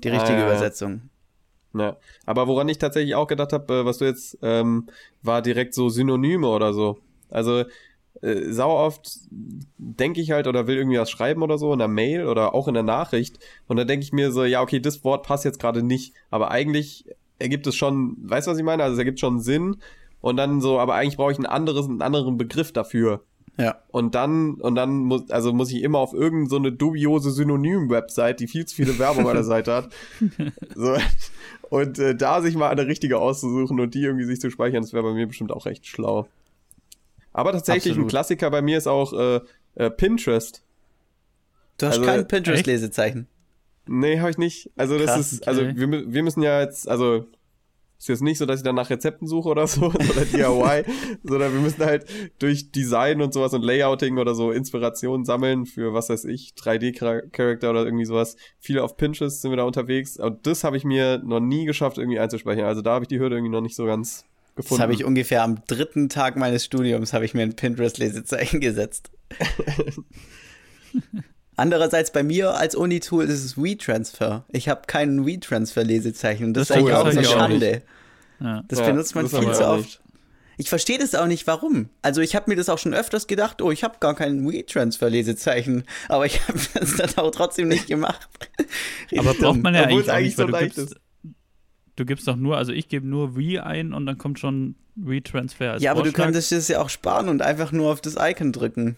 [0.04, 0.44] die Ah, richtige ja, ja.
[0.44, 1.02] Übersetzung.
[1.74, 4.88] Ja, aber woran ich tatsächlich auch gedacht habe, äh, was du jetzt, ähm,
[5.22, 6.98] war direkt so Synonyme oder so.
[7.30, 7.64] Also
[8.22, 11.88] äh, sau oft denke ich halt oder will irgendwie was schreiben oder so in der
[11.88, 15.04] Mail oder auch in der Nachricht und dann denke ich mir so, ja okay, das
[15.04, 17.04] Wort passt jetzt gerade nicht, aber eigentlich
[17.38, 18.82] ergibt es schon, weißt du was ich meine?
[18.82, 19.76] Also es ergibt schon Sinn
[20.20, 23.22] und dann so, aber eigentlich brauche ich ein anderes, einen anderen Begriff dafür.
[23.56, 23.76] Ja.
[23.88, 28.38] Und dann, und dann muss, also muss ich immer auf irgendeine so eine dubiose Synonym-Website,
[28.38, 29.88] die viel zu viele Werbung an der Seite hat.
[30.76, 30.96] So,
[31.70, 34.92] und äh, da sich mal eine richtige auszusuchen und die irgendwie sich zu speichern, das
[34.92, 36.28] wäre bei mir bestimmt auch recht schlau.
[37.32, 38.06] Aber tatsächlich Absolut.
[38.06, 39.40] ein Klassiker bei mir ist auch äh,
[39.74, 40.62] äh, Pinterest.
[41.78, 42.26] Du hast Also, kein?
[42.28, 43.26] Pinterest-Lesezeichen.
[43.86, 44.70] Nee, habe ich nicht.
[44.76, 45.72] Also das Krass, ist, also okay.
[45.76, 47.26] wir, mü- wir müssen ja jetzt, also
[47.98, 50.84] ist jetzt nicht so, dass ich dann nach Rezepten suche oder so, oder DIY,
[51.24, 52.06] sondern wir müssen halt
[52.38, 57.70] durch Design und sowas und Layouting oder so Inspiration sammeln für, was weiß ich, 3D-Charakter
[57.70, 58.36] oder irgendwie sowas.
[58.60, 60.16] Viele auf Pinterest sind wir da unterwegs.
[60.16, 62.66] Und das habe ich mir noch nie geschafft, irgendwie einzuspeichern.
[62.66, 64.78] Also da habe ich die Hürde irgendwie noch nicht so ganz gefunden.
[64.78, 69.10] Das habe ich ungefähr am dritten Tag meines Studiums habe ich mir ein Pinterest-Lesezeichen gesetzt.
[71.58, 74.44] Andererseits bei mir als Uni-Tool ist es WeTransfer.
[74.48, 76.46] Ich habe keinen WeTransfer-Lesezeichen.
[76.46, 77.82] und Das, Das ist eigentlich auch eine Schande.
[78.40, 78.62] Ja.
[78.68, 79.80] Das Ja, benutzt man das viel zu oft.
[79.84, 80.00] nicht.
[80.60, 81.88] Ich verstehe das auch nicht, warum.
[82.02, 85.84] Also ich habe mir das auch schon öfters gedacht, oh, ich habe gar kein WeTransfer-Lesezeichen,
[86.08, 88.28] aber ich habe das dann auch trotzdem nicht gemacht.
[89.18, 90.96] Aber braucht man ja Obwohl es eigentlich, eigentlich auch nicht, weil so du leicht gibst,
[91.96, 95.72] du gibst doch nur, also ich gebe nur Re ein und dann kommt schon Retransfer
[95.72, 96.24] als Ja, aber du Vorschlag.
[96.26, 98.96] könntest es ja auch sparen und einfach nur auf das Icon drücken.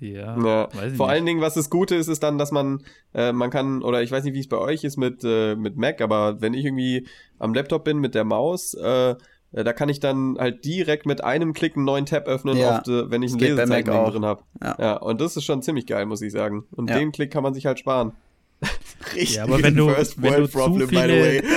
[0.00, 1.14] Ja, Ja, weiß ich vor nicht.
[1.16, 2.82] allen Dingen, was das Gute ist, ist dann, dass man,
[3.14, 5.76] äh, man kann, oder ich weiß nicht, wie es bei euch ist mit, äh, mit
[5.76, 7.06] Mac, aber wenn ich irgendwie
[7.38, 9.10] am Laptop bin mit der Maus, äh,
[9.52, 12.80] äh, da kann ich dann halt direkt mit einem Klick einen neuen Tab öffnen, Ja,
[12.80, 14.42] de, wenn ich ein Lesezeichen drin habe.
[14.62, 14.76] Ja.
[14.78, 14.96] Ja.
[14.98, 16.64] und das ist schon ziemlich geil, muss ich sagen.
[16.72, 16.98] Und Ja.
[16.98, 18.12] den Klick kann man sich halt sparen.
[19.14, 21.42] Richtig Ja, aber wenn du- First wenn du World zu Problem, by the viele- way.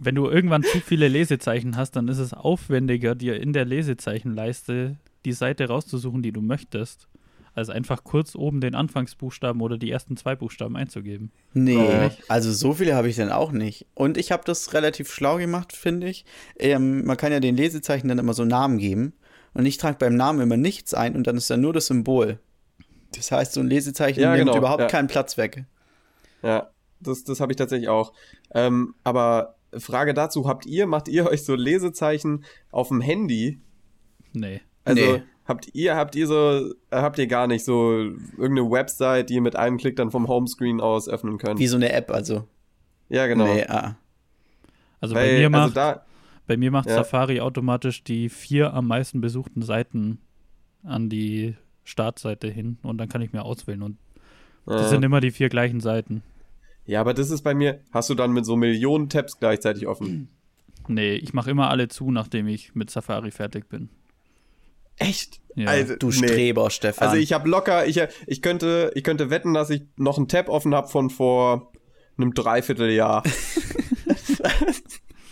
[0.00, 4.94] Wenn du irgendwann zu viele Lesezeichen hast, dann ist es aufwendiger, dir in der Lesezeichenleiste
[5.28, 7.08] die Seite rauszusuchen, die du möchtest,
[7.54, 11.32] als einfach kurz oben den Anfangsbuchstaben oder die ersten zwei Buchstaben einzugeben.
[11.54, 12.10] Nee, Ja.
[12.28, 13.86] also so viele habe ich dann auch nicht.
[13.94, 16.24] Und ich habe das relativ schlau gemacht, finde ich.
[16.58, 19.12] Ähm, man kann ja den Lesezeichen dann immer so Namen geben.
[19.54, 22.38] Und ich trage beim Namen immer nichts ein und dann ist dann nur das Symbol.
[23.16, 24.86] Das heißt, so ein Lesezeichen Ja, nimmt genau, überhaupt ja.
[24.86, 25.64] keinen Platz weg.
[26.42, 28.12] Ja, das, das habe ich tatsächlich auch.
[28.54, 33.60] Ähm, aber Frage dazu, habt ihr, macht ihr euch so Lesezeichen auf dem Handy?
[34.32, 34.60] Nee.
[34.88, 35.22] Also Nee.
[35.46, 37.92] habt ihr, habt ihr so, habt ihr gar nicht so
[38.36, 41.58] irgendeine Website, die ihr mit einem Klick dann vom Homescreen aus öffnen könnt?
[41.60, 42.46] Wie so eine App, also.
[43.08, 43.44] ja, genau.
[43.44, 43.96] Nee, ah.
[45.00, 46.04] Also Weil, bei mir macht, also da,
[46.46, 46.94] bei mir macht Ja.
[46.96, 50.18] Safari automatisch die vier am meisten besuchten Seiten
[50.82, 53.96] an die Startseite hin und dann kann ich mir auswählen und
[54.66, 56.22] das äh, sind immer die vier gleichen Seiten.
[56.84, 60.28] ja, aber das ist bei mir, hast du dann mit so Millionen Tabs gleichzeitig offen?
[60.88, 63.88] Nee, ich mache immer alle zu, nachdem ich mit Safari fertig bin.
[64.98, 65.40] Echt?
[65.54, 65.68] Ja.
[65.68, 66.12] Also, Du nee.
[66.12, 67.08] Streber, Stefan.
[67.08, 70.48] Also ich habe locker, ich, ich könnte, ich könnte wetten, dass ich noch einen Tab
[70.48, 71.72] offen habe von vor
[72.16, 73.22] einem Dreivierteljahr.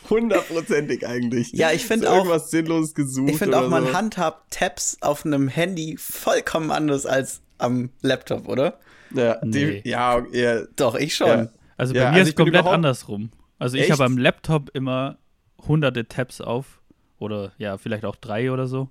[0.08, 1.52] Hundertprozentig eigentlich.
[1.52, 3.30] Ja, ich find so auch- irgendwas sinnloses gesucht.
[3.30, 3.92] ich finde auch, oder man so.
[3.94, 8.78] handhabt Tabs auf einem Handy vollkommen anders als am Laptop, oder?
[9.14, 9.80] Ja, Nee.
[9.82, 11.26] die, ja, ja, Doch, ich schon.
[11.28, 11.48] Ja.
[11.76, 13.30] Also bei Ja, mir also ist ich bin komplett andersrum.
[13.58, 15.18] Also ich habe am Laptop immer
[15.66, 16.80] hunderte Tabs auf
[17.18, 18.90] oder ja, vielleicht auch drei oder so.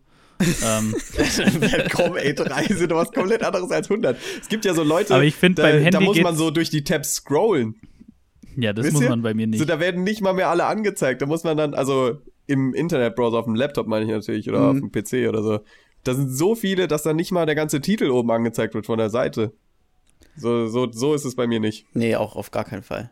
[0.63, 0.95] Ähm,
[1.93, 4.17] komm, ey, drei sind doch was komplett anderes als 100.
[4.41, 6.51] Es gibt ja so Leute, Aber ich find, da, beim Handy da muss man so
[6.51, 7.75] durch die Tabs scrollen.
[8.57, 9.09] ja, das Wisst muss ihr?
[9.09, 9.59] man bei mir nicht.
[9.59, 11.21] So, da werden nicht mal mehr alle angezeigt.
[11.21, 12.17] Da muss man dann, also
[12.47, 14.83] im Internetbrowser, auf dem Laptop meine ich natürlich, oder Mhm.
[14.83, 15.59] auf dem PC oder so.
[16.03, 18.97] Da sind so viele, dass dann nicht mal der ganze Titel oben angezeigt wird von
[18.99, 19.53] der Seite.
[20.37, 21.85] So, so, so ist es bei mir nicht.
[21.93, 23.09] Nee, auch auf gar keinen Fall.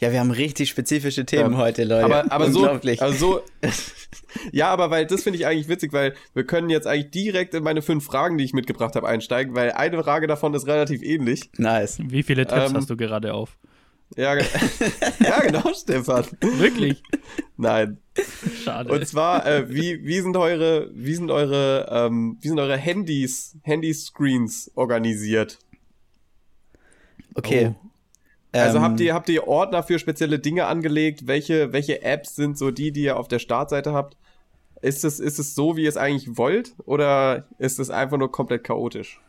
[0.00, 1.58] Ja, wir haben richtig spezifische Themen Ja.
[1.58, 2.04] heute, Leute.
[2.04, 3.02] Aber, aber so, Unglaublich.
[3.02, 3.40] also so,
[4.52, 7.64] ja, aber weil das finde ich eigentlich witzig, weil wir können jetzt eigentlich direkt in
[7.64, 11.50] meine fünf Fragen, die ich mitgebracht habe, einsteigen, weil eine Frage davon ist relativ ähnlich.
[11.58, 11.98] nice.
[12.00, 13.56] Wie viele Tabs Ähm, hast du gerade auf?
[14.16, 14.36] Ja,
[15.18, 16.24] ja genau, Stefan.
[16.40, 17.02] Wirklich?
[17.56, 17.98] Nein.
[18.64, 18.90] Schade.
[18.92, 23.56] Und zwar, äh, wie, wie sind eure, wie sind eure, ähm, wie sind eure Handys,
[23.62, 25.58] Handyscreens organisiert?
[27.34, 27.74] Okay.
[28.52, 31.26] Also Ähm, habt ihr, habt ihr Ordner für spezielle Dinge angelegt?
[31.26, 34.16] Welche, welche Apps sind so die, die ihr auf der Startseite habt?
[34.80, 36.74] Ist es, ist es so, wie ihr es eigentlich wollt?
[36.86, 39.20] Oder ist es einfach nur komplett chaotisch?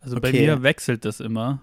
[0.00, 0.46] Also bei Okay.
[0.46, 1.60] mir wechselt das immer.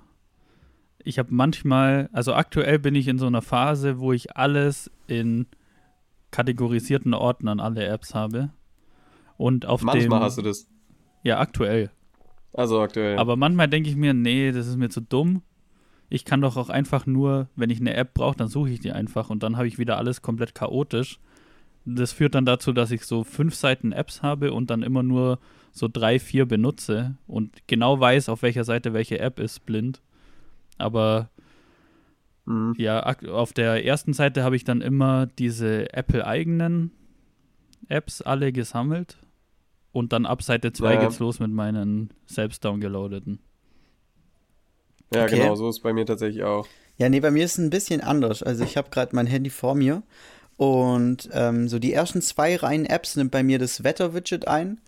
[1.03, 5.47] Ich habe manchmal, also aktuell bin ich in so einer Phase, wo ich alles in
[6.29, 8.51] kategorisierten Ordnern, alle Apps habe.
[9.37, 10.67] Und auf Manchmal dem, hast du das.
[11.23, 11.89] ja aktuell.
[12.53, 13.17] Also aktuell.
[13.17, 15.41] Aber manchmal denke ich mir, nee, das ist mir zu dumm.
[16.11, 18.91] Ich kann doch auch einfach nur, wenn ich eine App brauche, dann suche ich die
[18.91, 21.19] einfach und dann habe ich wieder alles komplett chaotisch.
[21.85, 25.39] Das führt dann dazu, dass ich so fünf Seiten Apps habe und dann immer nur
[25.71, 30.01] so drei, vier benutze und genau weiß, auf welcher Seite welche App ist, blind.
[30.77, 31.29] Aber
[32.45, 32.73] Mhm.
[32.77, 36.91] Ja, auf der ersten Seite habe ich dann immer diese Apple-eigenen
[37.87, 39.17] Apps alle gesammelt.
[39.91, 41.01] Und dann ab Seite 2 Ja.
[41.01, 43.39] geht's los mit meinen selbst downgeloadeten.
[45.13, 45.29] Ja, Okay.
[45.29, 46.69] genau, so ist bei mir tatsächlich auch.
[46.97, 48.43] Ja, nee, bei mir ist es ein bisschen anders.
[48.43, 50.03] Also ich habe gerade mein Handy vor mir
[50.57, 54.79] und ähm, so die ersten zwei Reihen Apps nimmt bei mir das Wetter-Widget ein.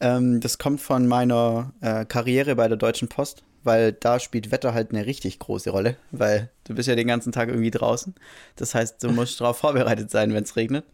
[0.00, 4.74] Ähm, das kommt von meiner äh, Karriere bei der Deutschen Post, weil da spielt Wetter
[4.74, 8.14] halt eine richtig große Rolle, weil du bist ja den ganzen Tag irgendwie draußen.
[8.56, 10.84] Das heißt, du musst darauf vorbereitet sein, wenn es regnet.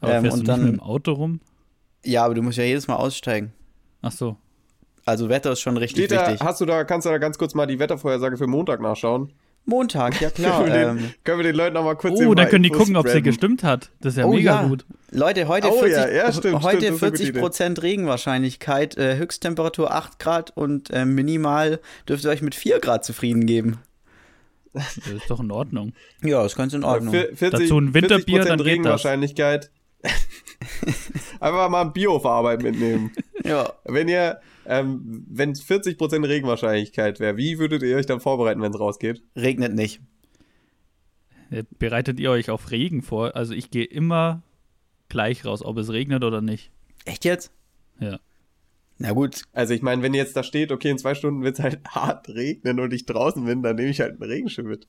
[0.00, 1.40] Aber Ähm, fährst und du nicht mit dann, dem Auto rum?
[2.04, 3.52] ja, aber du musst ja jedes Mal aussteigen.
[4.02, 4.36] Ach so.
[5.10, 6.40] Also Wetter ist schon richtig da, wichtig.
[6.40, 9.32] hast du da, kannst du da ganz kurz mal die Wettervorhersage für Montag nachschauen?
[9.66, 10.62] Montag, ja klar.
[10.64, 12.70] können, wir ähm, den, können wir den Leuten noch mal kurz Oh, dann können die
[12.70, 13.90] gucken, ob sie gestimmt hat.
[14.00, 14.68] Das ist ja Oh mega ja.
[14.68, 14.86] gut.
[15.10, 17.40] Leute, heute Oh 40, ja, ja, stimmt, heute stimmt, das ist eine gute 40 Idee.
[17.40, 23.04] Prozent Regenwahrscheinlichkeit, äh, Höchsttemperatur 8 Grad und äh, minimal dürft ihr euch mit 4 Grad
[23.04, 23.78] zufrieden geben.
[24.72, 25.92] Das ist doch in Ordnung.
[26.22, 27.12] Ja, ist ganz in Ordnung.
[27.12, 28.66] Vier- 40, Dazu ein Winterbier, 40% dann geht das.
[28.66, 29.70] Regenwahrscheinlichkeit.
[31.40, 31.92] Einfach mal ein
[32.24, 33.10] Arbeit mitnehmen.
[33.44, 38.72] Ja, Wenn ihr, ähm, wenn 40% Regenwahrscheinlichkeit wäre, wie würdet ihr euch dann vorbereiten, wenn
[38.72, 39.22] es rausgeht?
[39.36, 40.00] regnet nicht.
[41.50, 43.36] Äh, Bereitet ihr euch auf Regen vor?
[43.36, 44.42] Also ich gehe immer
[45.08, 46.70] gleich raus, ob es regnet oder nicht.
[47.04, 47.52] Echt jetzt?
[47.98, 48.20] Ja.
[48.98, 51.64] Na gut, Also ich meine, wenn jetzt da steht, okay, in zwei Stunden wird es
[51.64, 54.86] halt hart regnen und ich draußen bin, dann nehme ich halt einen Regenschirm mit.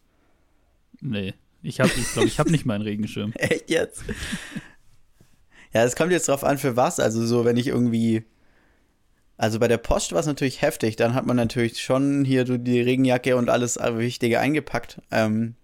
[0.99, 1.33] Nee.
[1.63, 3.31] Ich habe, ich glaube, ich habe nicht meinen Regenschirm.
[3.35, 4.03] echt jetzt?
[5.73, 6.99] ja, es kommt jetzt drauf an, für was.
[6.99, 8.23] Also so, wenn ich irgendwie.
[9.37, 10.95] Also bei der Post war es natürlich heftig.
[10.95, 15.01] Dann hat man natürlich schon hier die Regenjacke und alles Wichtige eingepackt.
[15.11, 15.55] Ähm,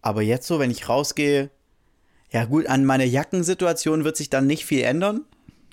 [0.00, 1.50] aber jetzt so, wenn ich rausgehe,
[2.30, 5.24] ja gut, an meiner Jackensituation wird sich dann nicht viel ändern.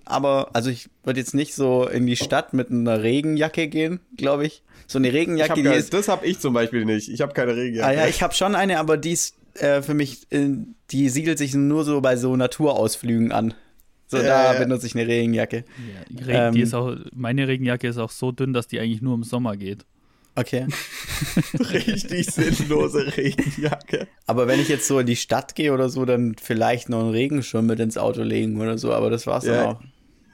[0.06, 4.46] Aber, also ich würde jetzt nicht so in die Stadt mit einer Regenjacke gehen, glaube
[4.46, 4.64] ich.
[4.88, 5.94] So eine Regenjacke, die ist.
[5.94, 7.10] das habe ich zum Beispiel nicht.
[7.10, 7.88] Ich habe keine Regenjacke.
[7.88, 10.50] Ah ja, ich habe schon eine, aber die ist äh, für mich, äh,
[10.92, 13.54] die siedelt sich nur so bei so Naturausflügen an.
[14.12, 14.60] So, Ja, da ja.
[14.60, 15.58] benutze ich eine Regenjacke.
[15.58, 15.64] Ja,
[16.10, 16.64] die Regen, die Ähm.
[16.66, 19.86] ist auch, meine Regenjacke ist auch so dünn, dass die eigentlich nur im Sommer geht.
[20.36, 20.68] Okay.
[21.60, 24.08] Richtig sinnlose Regenjacke.
[24.26, 27.10] Aber wenn ich jetzt so in die Stadt gehe oder so, dann vielleicht noch einen
[27.12, 29.54] Regenschirm mit ins Auto legen oder so, aber das war's Ja.
[29.56, 29.82] dann auch.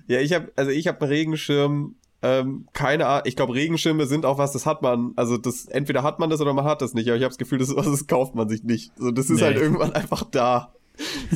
[0.08, 1.96] Ja, ich habe, also ich habe einen Regenschirm.
[2.22, 3.24] Ähm, keine Ahnung.
[3.26, 5.14] Ich glaube, Regenschirme sind auch was, das hat man.
[5.16, 7.08] Also das, entweder hat man das oder man hat das nicht.
[7.08, 8.92] Aber ich habe das Gefühl, das ist was, das kauft man sich nicht.
[8.98, 9.46] So, das ist Nee.
[9.46, 10.75] halt irgendwann einfach da.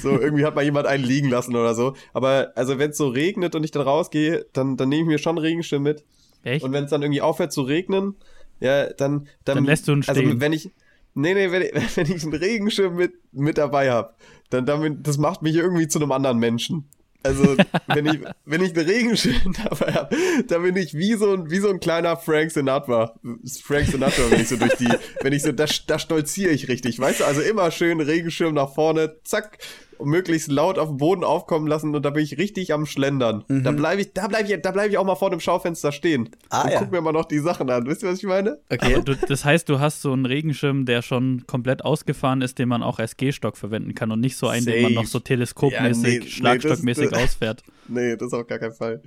[0.01, 1.95] So, irgendwie hat mal jemand einen liegen lassen oder so.
[2.13, 5.17] Aber also wenn es so regnet und ich dann rausgehe, dann, dann nehme ich mir
[5.17, 6.03] schon einen Regenschirm mit.
[6.43, 6.63] Echt?
[6.63, 8.15] Und wenn es dann irgendwie aufhört zu regnen,
[8.59, 10.41] ja, dann, dann, Dann lässt du ihn Also stehen.
[10.41, 10.69] wenn ich,
[11.13, 14.13] nee, nee, wenn ich, wenn ich einen Regenschirm mit, mit dabei habe,
[14.49, 16.89] dann damit, das macht mich irgendwie zu einem anderen Menschen.
[17.23, 20.15] Also wenn ich, wenn ich einen Regenschirm dabei habe,
[20.47, 23.19] dann bin ich wie so ein, wie so ein kleiner Frank Sinatra.
[23.63, 24.89] Frank Sinatra, wenn ich so durch die,
[25.21, 27.25] wenn ich so, da, da stolziere ich richtig, weißt du?
[27.25, 29.57] Also immer schön Regenschirm nach vorne, zack,
[30.03, 33.43] möglichst laut auf den Boden aufkommen lassen und da bin ich richtig am Schlendern.
[33.47, 36.29] Da bleibe ich, da bleibe ich, da bleibe ich auch mal vor dem Schaufenster stehen.
[36.49, 36.79] Ah, und ja.
[36.79, 37.85] guck mir mal noch die Sachen an.
[37.85, 38.59] Wisst ihr, was ich meine?
[38.69, 39.01] Okay.
[39.03, 42.83] Du, das heißt, du hast so einen Regenschirm, der schon komplett ausgefahren ist, den man
[42.83, 45.03] auch als Gehstock verwenden kann und nicht so einen, den man Safe.
[45.03, 47.63] noch so teleskopmäßig, Ja, nee, nee, schlagstockmäßig das- ausfährt.
[47.91, 49.01] Nee, das auf gar keinen Fall.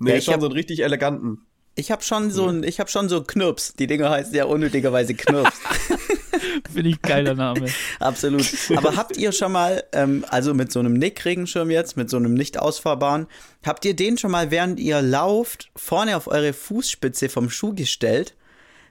[0.00, 1.38] Nee, Ja, ich schon hab- so einen richtig eleganten.
[1.76, 3.74] Ich habe schon so ein, ich habe schon so Knirps.
[3.74, 5.60] Die Dinger heißen ja unnötigerweise Knirps.
[6.72, 7.66] Finde ich geiler Name.
[8.00, 8.46] Absolut.
[8.76, 12.34] Aber habt ihr schon mal, ähm, also mit so einem Nick-Regenschirm jetzt, mit so einem
[12.34, 13.26] nicht ausfahrbaren,
[13.64, 18.34] habt ihr den schon mal, während ihr lauft, vorne auf eure Fußspitze vom Schuh gestellt?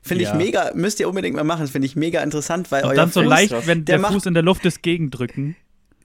[0.01, 0.31] Finde Ja.
[0.31, 2.95] ich mega, müsst ihr unbedingt mal machen, das finde ich mega interessant, weil Und euer
[2.95, 5.55] dann so Fuß, leicht, wenn der der, macht- Fuß in der Luft ist, gegendrücken.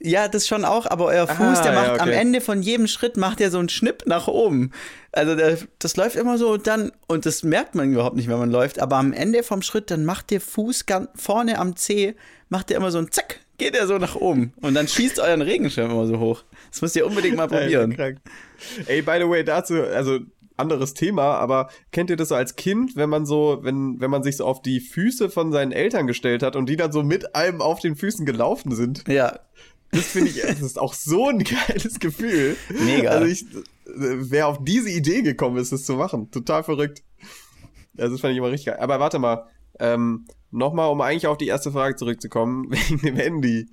[0.03, 2.19] Ja, das schon auch, aber euer Fuß, Ah, der ja, macht am okay.
[2.19, 4.73] Ende von jedem Schritt macht er so einen Schnipp nach oben.
[5.13, 8.39] Also der, das läuft immer so und dann, und das merkt man überhaupt nicht, wenn
[8.39, 12.15] man läuft, aber am Ende vom Schritt, dann macht der Fuß ganz vorne am Zeh,
[12.49, 14.55] macht der immer so ein Zack, geht er so nach oben.
[14.63, 16.45] Und dann schießt euren Regenschirm immer so hoch.
[16.71, 17.95] Das müsst ihr unbedingt mal probieren.
[18.87, 20.21] Ey, by the way, dazu, also
[20.57, 24.23] anderes Thema, aber kennt ihr das so als Kind, wenn man so, wenn, wenn man
[24.23, 27.35] sich so auf die Füße von seinen Eltern gestellt hat und die dann so mit
[27.35, 29.05] einem auf den Füßen gelaufen sind?
[29.09, 29.41] Ja,
[29.93, 32.57] Das finde ich, das ist auch so ein geiles Gefühl.
[32.69, 33.11] Mega.
[33.11, 33.45] Also ich,
[33.87, 37.03] wer auf diese Idee gekommen ist, das zu machen, total verrückt.
[37.99, 38.79] Also das fand ich immer richtig geil.
[38.81, 39.47] Aber warte mal,
[39.79, 43.69] ähm, nochmal, um eigentlich auf die erste Frage zurückzukommen, wegen dem Handy,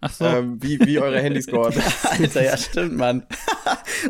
[0.00, 0.24] Ach so.
[0.26, 1.72] ähm, wie, wie eure Handys scoren.
[2.02, 3.26] Alter, ja, stimmt, Mann.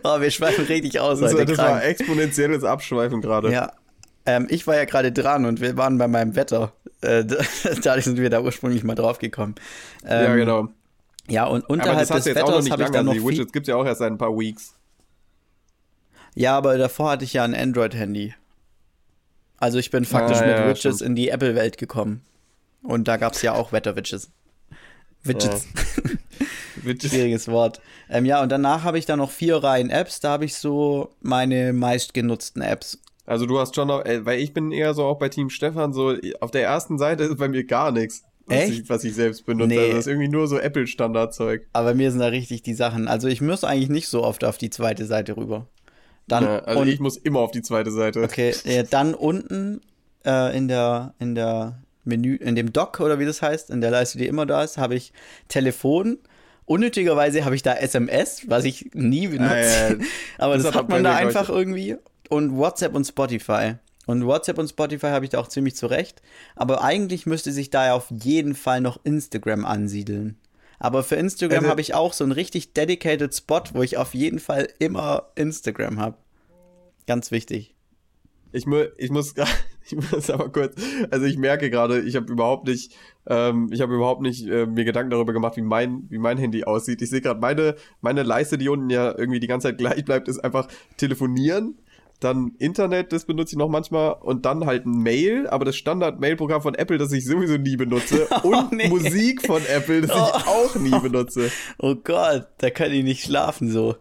[0.03, 1.53] oh, wir schweifen richtig aus Das, war- heute.
[1.53, 1.85] das war krank.
[1.85, 3.53] exponentielles Abschweifen gerade.
[3.53, 3.73] Ja.
[4.27, 6.73] Ähm, ich war ja gerade dran und wir waren bei meinem Wetter.
[7.01, 7.25] Äh,
[7.83, 9.55] dadurch sind wir da ursprünglich mal drauf gekommen.
[10.05, 10.69] Ähm, ja, genau.
[11.29, 13.77] Ja, und Aber unterhalb des Wetters habe ich dann Also noch die Widgets gibt's ja
[13.77, 14.75] auch erst seit ein paar Weeks.
[16.35, 18.35] Ja, aber davor hatte ich ja ein Android-Handy.
[19.59, 21.01] Also ich bin faktisch Ah, mit ja, Widgets stimmt.
[21.03, 22.23] in die Apple-Welt gekommen.
[22.83, 24.31] Und da gab es ja auch Wetterwitches.
[25.23, 25.67] Widgets.
[26.85, 27.81] Schwieriges Wort.
[28.11, 30.21] Ähm, ja, und danach habe ich dann noch vier Reihen Apps.
[30.21, 32.99] Da habe ich so meine meistgenutzten Apps.
[33.25, 35.95] Also du hast schon noch, ey, weil ich bin eher so auch bei Team Stefan,
[35.95, 38.23] so auf der ersten Seite ist bei mir gar nichts.
[38.47, 38.81] Was Echt?
[38.81, 39.69] Ich, was ich selbst benutze.
[39.69, 39.79] Nee.
[39.79, 41.67] Also das ist irgendwie nur so Apple-Standardzeug.
[41.73, 43.09] Aber mir sind da richtig die Sachen.
[43.09, 45.67] Also ich muss eigentlich nicht so oft auf die zweite Seite rüber.
[46.27, 48.23] Dann, Ja, also und, ich muss immer auf die zweite Seite.
[48.23, 49.81] okay, äh, dann unten
[50.25, 53.91] äh, in der, in der Menü, in dem Dock oder wie das heißt, in der
[53.91, 55.13] Leiste, die immer da ist, habe ich
[55.49, 56.19] Telefon.
[56.67, 59.53] Unnötigerweise habe ich da SMS, was ich nie benutze.
[59.53, 59.97] Ah, ja.
[60.39, 61.97] Aber das, Das hat hat man da einfach irgendwie.
[62.31, 63.75] Und WhatsApp und Spotify.
[64.07, 66.23] Und WhatsApp und Spotify habe ich da auch ziemlich zurecht.
[66.57, 70.37] Aber eigentlich müsste sich da ja auf jeden Fall noch Instagram ansiedeln.
[70.79, 74.15] Aber für Instagram Also- habe ich auch so einen richtig dedicated Spot, wo ich auf
[74.15, 76.17] jeden Fall immer Instagram habe.
[77.07, 77.75] Ganz wichtig.
[78.53, 79.35] Ich, mu ich muss
[79.87, 80.75] ich muss aber kurz,
[81.11, 82.95] also ich merke gerade, ich habe überhaupt nicht,
[83.27, 86.65] ähm, ich habe überhaupt nicht äh, mir Gedanken darüber gemacht, wie mein, wie mein Handy
[86.65, 87.03] aussieht.
[87.03, 90.29] Ich sehe gerade meine, meine Leiste, die unten ja irgendwie die ganze Zeit gleich bleibt,
[90.29, 91.79] ist einfach telefonieren,
[92.21, 96.63] dann Internet, das benutze ich noch manchmal und dann halt ein Mail, aber das Standard-Mail-Programm
[96.63, 98.89] von Apple, das ich sowieso nie benutze und nee.
[98.89, 101.51] Musik von Apple, das ich auch nie benutze.
[101.79, 103.97] Oh Gott, da kann ich nicht schlafen so.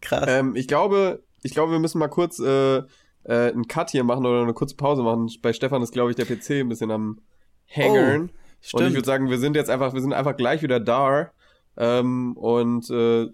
[0.00, 0.24] Krass.
[0.28, 2.82] Ähm, ich glaube, ich glaube, wir müssen mal kurz äh, äh,
[3.24, 5.30] einen Cut hier machen oder eine kurze Pause machen.
[5.42, 7.20] Bei Stefan ist, glaube ich, der PC ein bisschen am
[7.68, 8.20] Hangern.
[8.22, 8.94] und ich stimmt.
[8.94, 11.30] würde sagen, wir sind jetzt einfach, wir sind einfach gleich wieder da.
[11.76, 13.28] Ähm, und äh,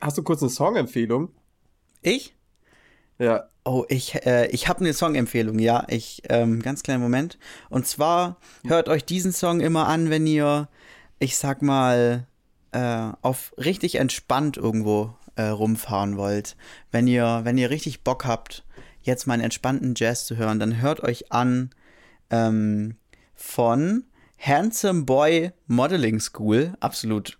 [0.00, 1.32] hast du kurz eine Songempfehlung?
[2.02, 2.34] Ich?
[3.18, 3.48] Ja.
[3.64, 5.84] Oh, ich, äh, ich habe eine Songempfehlung, ja.
[5.88, 7.38] Ich, ähm, ganz kleinen Moment.
[7.68, 10.68] Und zwar hört euch diesen Song immer an, wenn ihr,
[11.18, 12.26] ich sag mal,
[12.72, 16.56] äh, auf richtig entspannt irgendwo äh, rumfahren wollt.
[16.90, 18.64] Wenn ihr, wenn ihr richtig Bock habt,
[19.02, 21.70] jetzt mal einen entspannten Jazz zu hören, dann hört euch an
[22.30, 22.96] ähm,
[23.34, 24.04] von
[24.38, 26.74] Handsome Boy Modeling School.
[26.80, 27.39] Absolut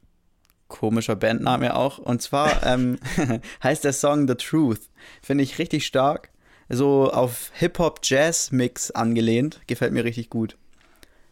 [0.71, 1.99] komischer Bandname auch.
[1.99, 2.99] Und zwar ähm,
[3.63, 4.89] heißt der Song The Truth.
[5.21, 6.31] Finde ich richtig stark.
[6.71, 9.61] So auf Hip-Hop-Jazz-Mix angelehnt.
[9.67, 10.57] Gefällt mir richtig gut.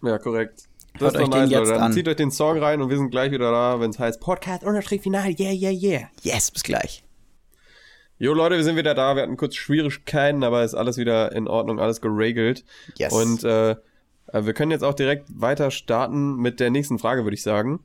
[0.02, 0.64] Ja, korrekt.
[0.98, 1.72] Hört ist euch den jetzt Leute.
[1.72, 1.92] Dann an.
[1.92, 4.64] Zieht euch den Song rein und wir sind gleich wieder da, wenn es heißt Podcast
[4.64, 6.10] unterstrich final, yeah, yeah, yeah.
[6.22, 7.04] Yes, bis gleich.
[8.18, 9.14] Jo Leute, wir sind wieder da.
[9.14, 12.64] Wir hatten kurz Schwierigkeiten, aber ist alles wieder in Ordnung, alles geregelt.
[12.96, 13.12] Yes.
[13.12, 13.76] Und äh,
[14.32, 17.80] äh, wir können jetzt auch direkt weiter starten mit der nächsten Frage, würde ich sagen.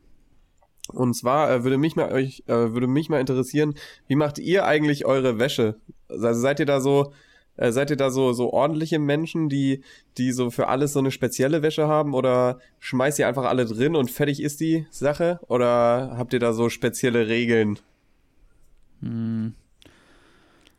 [0.89, 3.75] Und zwar äh, würde mich mal euch äh, würde mich mal interessieren,
[4.07, 5.75] wie macht ihr eigentlich eure Wäsche?
[6.09, 7.13] Also seid ihr da so
[7.55, 9.83] äh, seid ihr da so so ordentliche Menschen, die
[10.17, 13.95] die so für alles so eine spezielle Wäsche haben oder schmeißt ihr einfach alle drin
[13.95, 17.79] und fertig ist die Sache oder habt ihr da so spezielle Regeln?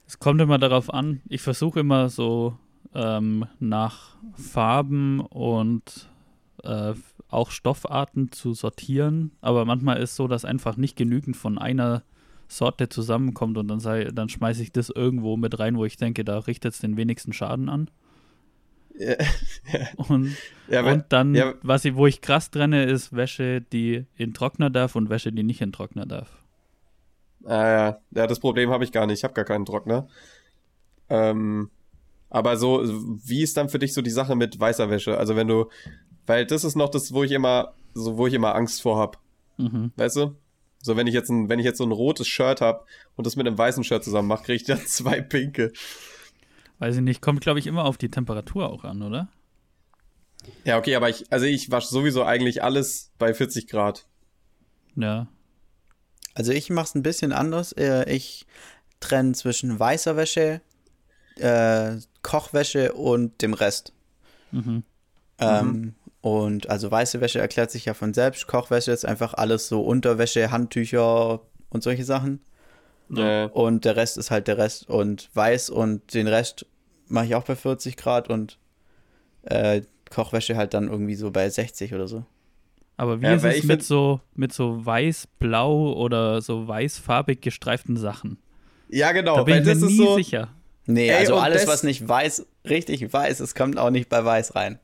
[0.07, 1.21] Es kommt immer darauf an.
[1.29, 2.57] Ich versuche immer so
[2.95, 6.09] ähm, nach Farben und
[6.63, 6.95] äh,
[7.35, 9.33] auch Stoffarten zu sortieren.
[9.41, 12.03] Aber manchmal ist so, dass einfach nicht genügend von einer
[12.49, 16.25] Sorte zusammenkommt und dann, sei, dann schmeiße ich das irgendwo mit rein, wo ich denke,
[16.25, 17.91] da richtet es den wenigsten Schaden an.
[18.97, 19.15] Ja,
[20.09, 20.37] Und,
[20.69, 24.71] ja, wenn- und dann, was ich, wo ich krass trenne, ist Wäsche, die in Trockner
[24.71, 26.31] darf und Wäsche, die nicht in Trockner darf.
[27.45, 27.99] Ah, ja.
[28.13, 29.19] ja, das Problem habe ich gar nicht.
[29.19, 30.07] Ich habe gar keinen Trockner.
[31.09, 31.71] Ähm,
[32.31, 35.19] aber so, wie ist dann für dich so die Sache mit weißer Wäsche?
[35.19, 35.67] Also wenn du,
[36.27, 39.19] weil das ist noch das, wo ich immer, so wo ich immer Angst vor hab.
[39.57, 39.93] Mhm.
[39.97, 40.37] Weißt du?
[40.79, 43.37] So wenn ich jetzt ein, wenn ich jetzt so ein rotes Shirt hab und das
[43.37, 45.73] mit einem weißen Shirt zusammen mache, kriege ich dann zwei pinke.
[46.79, 49.29] Weiß ich nicht, kommt, glaube ich, immer auf die Temperatur auch an, oder?
[50.65, 54.07] Ja, okay, aber ich, also ich wasche sowieso eigentlich alles bei 40 Grad.
[54.97, 55.29] Ja.
[56.35, 57.73] Also ich mache es ein bisschen anders.
[57.73, 58.45] Äh, Ich
[59.01, 60.61] trenne zwischen weißer Wäsche,
[61.37, 63.93] äh, Kochwäsche und dem Rest.
[64.51, 64.83] Mhm.
[65.39, 68.47] Ähm, und also weiße Wäsche erklärt sich ja von selbst.
[68.47, 72.41] Kochwäsche ist einfach alles so Unterwäsche, Handtücher und solche Sachen.
[73.17, 76.67] Äh, Und der Rest ist halt der Rest und weiß und den Rest
[77.09, 78.59] mache ich auch bei 40 Grad und
[79.45, 82.25] äh, Kochwäsche halt dann irgendwie so bei 60 oder so.
[82.97, 87.97] Aber wie Ja, ist es ich mit so, mit so weiß-blau oder so weißfarbig gestreiften
[87.97, 88.39] Sachen?
[88.89, 90.15] ja, genau, Da bin weil ich mir das ist nie so.
[90.15, 90.55] sicher.
[90.87, 94.55] Nee, Ey, also alles, was nicht weiß, richtig weiß ist, kommt auch nicht bei weiß
[94.55, 94.79] rein.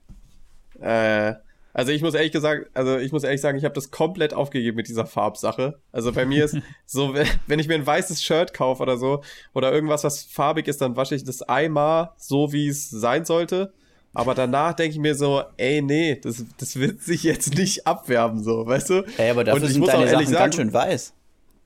[0.80, 1.34] Äh,
[1.72, 4.76] also ich muss ehrlich gesagt, also ich muss ehrlich sagen, ich habe das komplett aufgegeben
[4.76, 5.78] mit dieser Farbsache.
[5.92, 6.56] Also bei mir ist
[6.86, 7.14] so,
[7.46, 9.22] wenn, ich mir ein weißes Shirt kaufe oder so
[9.54, 13.72] oder irgendwas, was farbig ist, dann wasche ich das einmal so, wie es sein sollte.
[14.12, 18.42] Aber danach denke ich mir so, ey, nee, das, das wird sich jetzt nicht abwerben,
[18.42, 19.04] so, weißt du?
[19.18, 21.14] Ey, aber dafür Und ich sind muss deine auch ehrlich Sachen ganz schön weiß.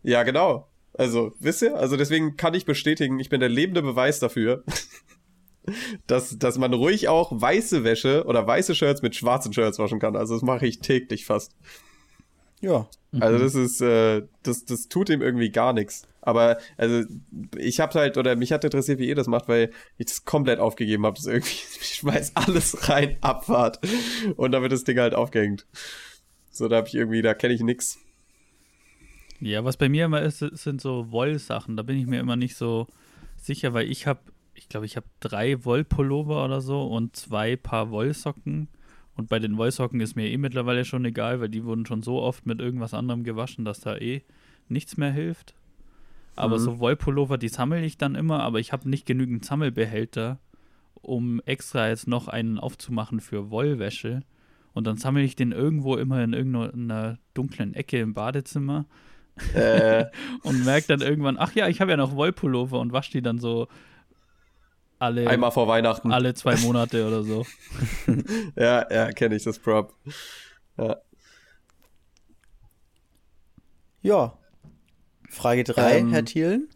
[0.03, 0.69] Ja, genau.
[0.93, 1.77] Also, wisst ihr?
[1.77, 4.63] Also deswegen kann ich bestätigen, ich bin der lebende Beweis dafür.
[6.07, 10.17] Dass, dass man ruhig auch weiße Wäsche oder weiße Shirts mit schwarzen Shirts waschen kann.
[10.17, 11.55] Also das mache ich täglich fast.
[12.61, 12.89] Ja.
[13.21, 16.09] Also das ist, äh, das, das tut ihm irgendwie gar nichts.
[16.21, 17.07] Aber also
[17.59, 20.59] ich habe halt, oder mich hat interessiert, wie ihr das macht, weil ich das komplett
[20.59, 21.17] aufgegeben habe.
[21.17, 21.51] Das irgendwie,
[21.81, 23.81] ich schmeiß alles rein, Abfahrt.
[24.37, 25.67] Und dann wird das Ding halt aufgehängt.
[26.51, 27.99] So, da habe ich irgendwie, da kenne ich nix.
[29.41, 31.77] Ja, was bei mir immer ist, sind so Wollsachen.
[31.77, 32.87] Da bin ich mir immer nicht so
[33.37, 34.21] sicher, weil ich habe,
[34.65, 38.69] ich glaube, ich habe drei Wollpullover oder so und zwei Paar Wollsocken.
[39.15, 42.23] Und bei den Wollsocken ist mir eh mittlerweile schon egal, weil die wurden schon so
[42.23, 44.23] oft mit irgendwas anderem gewaschen, dass da eh
[44.69, 45.55] nichts mehr hilft.
[46.35, 46.63] Aber Mhm.
[46.63, 50.39] so Wollpullover, die sammle ich dann immer, aber ich habe nicht genügend Sammelbehälter,
[50.95, 54.23] um extra jetzt noch einen aufzumachen für Wollwäsche.
[54.73, 58.87] Und dann sammle ich den irgendwo immer in irgendeiner dunklen Ecke im Badezimmer
[59.53, 60.07] Äh,
[60.43, 63.39] und merke dann irgendwann, ach ja, ich habe ja noch Wollpullover und wasche die dann
[63.39, 63.69] so
[65.05, 66.13] alle, einmal vor Weihnachten.
[66.13, 67.45] alle zwei Monate oder so.
[68.57, 69.95] Ja, ja, kenne ich das Prop.
[70.79, 70.97] Ja.
[74.03, 74.39] Ja.
[75.31, 76.69] Frage 3, Ähm, Herr Thielen.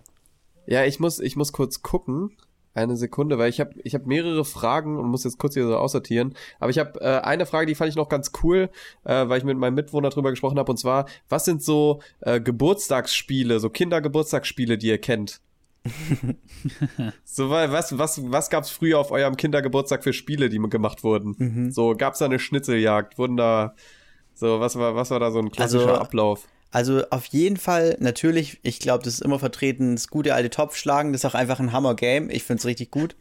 [0.67, 2.37] Ja, ich muss, ich muss kurz gucken.
[2.75, 5.77] Eine Sekunde, weil ich habe ich hab mehrere Fragen und muss jetzt kurz hier so
[5.77, 6.35] aussortieren.
[6.61, 8.71] Aber ich habe äh, eine Frage, die fand ich noch ganz cool,
[9.05, 10.71] äh, weil ich mit meinem Mitwohner drüber gesprochen habe.
[10.71, 15.41] Und zwar, was sind so äh, Geburtstagsspiele, so Kindergeburtstagsspiele, die ihr kennt?
[17.25, 21.71] so, weil, was, was, was gab's früher auf eurem Kindergeburtstag für Spiele, die gemacht wurden?
[21.73, 23.19] So, gab's da eine Schnitzeljagd?
[23.19, 23.75] Wurden da,
[24.35, 26.49] so, was war, was war da so ein klassischer Also, Ablauf?
[26.71, 31.13] Also auf jeden Fall, natürlich, ich glaube, das ist immer vertreten, das gute alte Topfschlagen,
[31.13, 32.29] das ist auch einfach ein Hammer-Game.
[32.31, 33.17] Ich finde es richtig gut.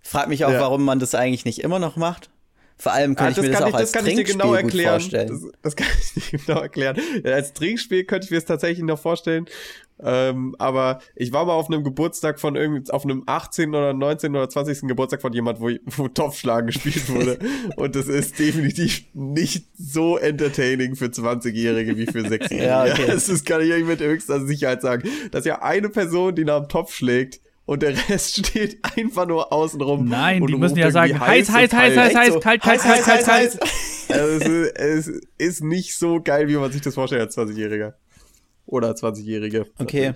[0.00, 0.60] Frag mich auch, Ja.
[0.60, 2.30] warum man das eigentlich nicht immer noch macht.
[2.78, 4.62] Vor allem kann Ah, ich mir das auch als kann ich dir Trinkspiel genau gut
[4.62, 4.90] erklären.
[5.00, 5.28] vorstellen.
[5.28, 6.96] Das, das kann ich dir genau erklären.
[7.24, 9.46] Ja, als Trinkspiel könnte ich mir das tatsächlich noch vorstellen.
[9.98, 13.70] Ähm, aber ich war mal auf einem Geburtstag von irgendwie, auf einem 18.
[13.70, 14.36] oder 19.
[14.36, 14.82] oder 20.
[14.88, 17.38] Geburtstag von jemand, wo, wo Topfschlagen gespielt wurde.
[17.76, 22.62] Und das ist definitiv nicht so entertaining für 20-Jährige wie für 6-Jährige.
[22.66, 23.06] Ja, okay.
[23.06, 25.08] Das ist, kann ich euch mit höchster Sicherheit sagen.
[25.30, 29.52] Dass ja eine Person, die nach dem Topf schlägt, und der Rest steht einfach nur
[29.52, 30.08] außenrum.
[30.08, 33.04] Nein, und die müssen ja sagen, heiß, heiß, heiß, heiß, heiß, so, kalt, kalt, heiß,
[33.04, 33.70] kalt, kalt, heiß, kalt.
[34.10, 34.46] Also es,
[35.08, 37.94] ist, es ist nicht so geil, wie man sich das vorstellt als 20-Jähriger.
[38.64, 39.66] Oder 20-Jährige.
[39.78, 40.14] Okay.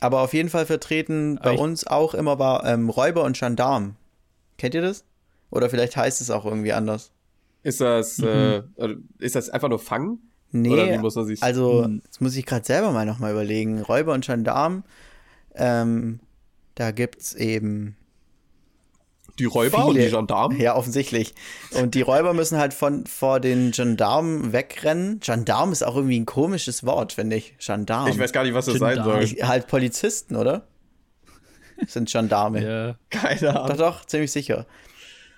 [0.00, 3.96] Aber auf jeden Fall vertreten bei uns auch immer war ähm, Räuber und Gendarm.
[4.58, 5.04] Kennt ihr das?
[5.50, 7.12] Oder vielleicht heißt es auch irgendwie anders.
[7.62, 8.62] Ist das, äh,
[9.18, 10.18] ist das einfach nur Fangen?
[10.52, 12.02] Nee, Oder wie muss man sich's- also Hm.
[12.06, 13.80] das muss ich gerade selber mal nochmal überlegen.
[13.80, 14.84] Räuber und Gendarm,
[15.56, 16.20] ähm,
[16.74, 17.96] da gibt's eben
[19.38, 20.60] Die Räuber und viele- die Gendarmen?
[20.60, 21.34] Ja, offensichtlich.
[21.80, 25.20] Und die Räuber müssen halt von vor den Gendarmen wegrennen.
[25.20, 27.54] Gendarm ist auch irgendwie ein komisches Wort, finde ich.
[27.58, 28.08] Gendarm.
[28.08, 29.12] Ich weiß gar nicht, was das sein Gendarm.
[29.12, 29.24] soll.
[29.24, 30.66] Ich, halt Polizisten, oder?
[31.86, 32.62] Sind Gendarme.
[32.64, 32.96] Ja.
[33.10, 33.76] Keine Doch, Ahnung.
[33.76, 34.64] doch, ziemlich sicher.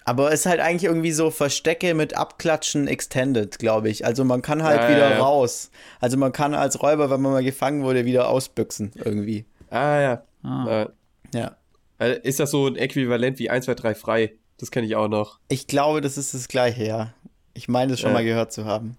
[0.05, 4.07] Aber es ist halt eigentlich irgendwie so Verstecke mit Abklatschen extended, glaube ich.
[4.07, 5.19] Also man kann halt Ja, wieder ja, ja.
[5.23, 5.71] raus.
[6.01, 9.45] Also man kann als Räuber, wenn man mal gefangen wurde, wieder ausbüchsen irgendwie.
[9.71, 10.23] Ah ja.
[10.43, 10.83] Ah.
[10.83, 10.89] Äh,
[11.35, 11.57] Ja.
[11.99, 14.33] äh, ist das so ein Äquivalent wie 1, 2, 3 frei?
[14.59, 15.39] Das kenne ich auch noch.
[15.49, 17.15] Ich glaube, das ist das Gleiche, ja.
[17.55, 18.15] Ich meine, das schon Ja.
[18.15, 18.97] mal gehört zu haben.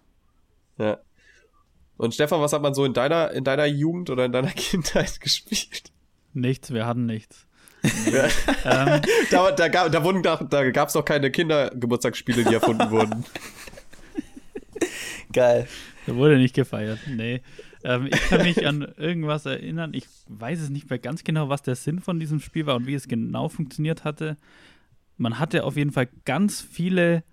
[0.78, 0.98] Ja.
[1.98, 5.20] Und Stefan, was hat man so in deiner, in deiner Jugend oder in deiner Kindheit
[5.20, 5.92] gespielt?
[6.34, 7.46] Nichts, wir hatten nichts.
[8.12, 8.28] Ja.
[8.66, 9.02] Ähm,
[9.32, 13.26] Da, da, gab, da, wurden, da, da gab es doch keine Kindergeburtstagsspiele, die erfunden wurden.
[15.32, 15.68] Geil.
[16.06, 17.00] Da wurde nicht gefeiert.
[17.08, 17.42] Nee.
[17.84, 19.94] Ähm, ich kann mich an irgendwas erinnern.
[19.94, 22.88] Ich weiß es nicht mehr ganz genau, was der Sinn von diesem Spiel war und
[22.88, 24.38] wie es genau funktioniert hatte.
[25.18, 27.24] Man hatte auf jeden Fall ganz viele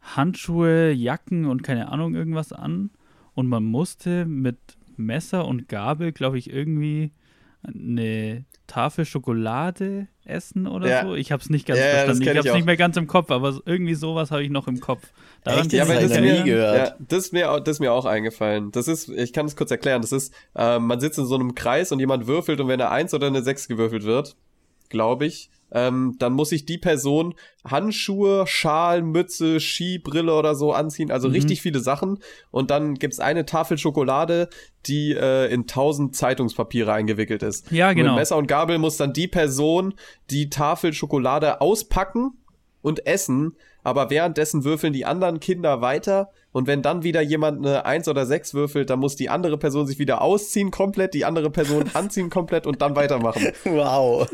[0.00, 2.90] Handschuhe, Jacken und keine Ahnung irgendwas an.
[3.34, 4.58] Und man musste mit
[4.96, 7.12] Messer und Gabel, glaube ich, irgendwie
[7.66, 11.02] eine Tafel Schokolade essen oder Ja.
[11.04, 11.14] so.
[11.14, 12.22] Ich habe es nicht ganz Ja, verstanden.
[12.22, 14.80] Ich habe es nicht mehr ganz im Kopf, aber irgendwie sowas habe ich noch im
[14.80, 15.02] Kopf.
[15.44, 15.72] Daran Echt?
[15.72, 16.88] Ja, ich aber das nie gehört.
[16.88, 18.70] Ja, das ist mir, das ist mir auch eingefallen.
[18.72, 20.00] Das ist, ich kann es kurz erklären.
[20.00, 22.90] Das ist, ähm, man sitzt in so einem Kreis und jemand würfelt und wenn eine
[22.90, 24.36] 1 oder eine 6 gewürfelt wird,
[24.88, 27.34] glaube ich, ähm, dann muss sich die Person
[27.68, 31.10] Handschuhe, Schal, Mütze, Skibrille oder so anziehen.
[31.10, 31.34] Also Mhm.
[31.34, 32.20] richtig viele Sachen.
[32.50, 34.48] Und dann gibt's eine Tafel Schokolade,
[34.86, 37.70] die äh, in tausend Zeitungspapiere eingewickelt ist.
[37.72, 38.12] Ja, Und genau.
[38.12, 39.94] Mit Messer und Gabel muss dann die Person
[40.30, 42.32] die Tafel Schokolade auspacken
[42.80, 47.84] und essen, aber währenddessen würfeln die anderen Kinder weiter und wenn dann wieder jemand eine
[47.84, 51.50] 1 oder 6 würfelt, dann muss die andere Person sich wieder ausziehen komplett, die andere
[51.50, 53.48] Person anziehen komplett und dann weitermachen.
[53.64, 54.28] Wow.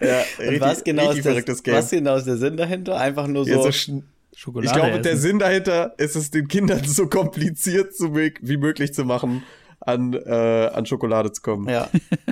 [0.00, 1.74] Ja, Und was, genau richtig ist der, verrücktes Game.
[1.74, 2.98] was genau ist der Sinn dahinter?
[3.00, 3.50] Einfach nur so.
[3.50, 4.02] Ja, so
[4.36, 5.22] Schokolade ich glaube, der essen.
[5.22, 9.42] Sinn dahinter ist es, den Kindern so kompliziert wie möglich zu machen,
[9.80, 11.68] an, äh, an Schokolade zu kommen.
[11.68, 11.88] Ja.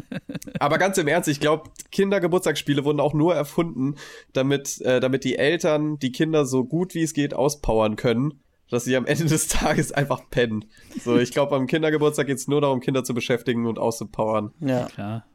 [0.61, 3.95] Aber ganz im Ernst, ich glaube, Kindergeburtstagsspiele wurden auch nur erfunden,
[4.35, 8.85] damit, äh, damit die Eltern die Kinder so gut wie es geht auspowern können, dass
[8.85, 10.67] sie am Ende des Tages einfach pennen.
[11.03, 14.53] So, ich glaube, am Kindergeburtstag geht es nur darum, Kinder zu beschäftigen und auszupowern.
[14.61, 14.87] ja.
[14.87, 15.27] Klar.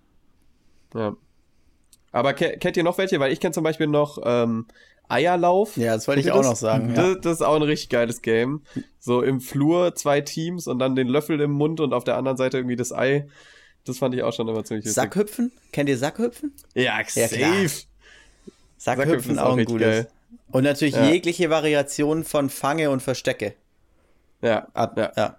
[0.94, 1.16] Ja.
[2.12, 3.20] Aber ke kennt ihr noch welche?
[3.20, 4.66] Weil ich kenne zum Beispiel noch ähm,
[5.08, 5.78] Eierlauf.
[5.78, 6.48] Ja, das wollte ich auch das?
[6.48, 6.96] noch sagen.
[6.96, 7.14] Ja.
[7.14, 8.62] Das, das ist auch ein richtig geiles Game.
[9.00, 12.38] So im Flur zwei Teams und dann den Löffel im Mund und auf der anderen
[12.38, 13.28] Seite irgendwie das Ei.
[13.86, 15.02] Das fand ich auch schon immer ziemlich lustig.
[15.02, 15.52] Sackhüpfen?
[15.72, 16.54] Kennt ihr Sackhüpfen?
[16.76, 17.36] Ja, Ja, safe.
[17.36, 17.52] klar.
[17.58, 17.88] Sackhüpfen
[18.78, 19.82] Sackhüpfen ist auch ein gutes.
[19.88, 20.08] geil.
[20.52, 21.10] Und natürlich Ja.
[21.10, 23.54] jegliche Variation von Fange und Verstecke.
[24.42, 25.12] Ja, Ab, ja.
[25.16, 25.38] ja.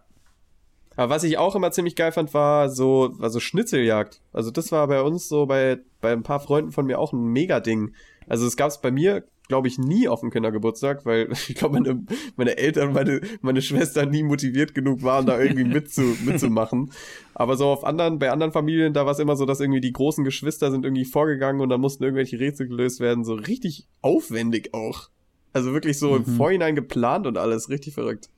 [1.01, 4.21] Aber was ich auch immer ziemlich geil fand, war so also Schnitzeljagd.
[4.35, 7.25] Also das war bei uns so bei, bei ein paar Freunden von mir auch ein
[7.25, 7.95] Mega-Ding.
[8.29, 11.81] Also es gab es bei mir, glaube ich, nie auf dem Kindergeburtstag, weil ich glaube,
[11.81, 12.05] meine,
[12.37, 16.93] meine Eltern, meine, meine Schwester nie motiviert genug waren, da irgendwie mitzu, mitzumachen.
[17.33, 19.95] Aber so auf anderen, bei anderen Familien, da war es immer so, dass irgendwie die
[19.95, 23.25] großen Geschwister sind irgendwie vorgegangen und dann mussten irgendwelche Rätsel gelöst werden.
[23.25, 25.09] So richtig aufwendig auch.
[25.55, 27.71] Also wirklich so im Vorhinein geplant und alles.
[27.71, 28.29] Richtig verrückt.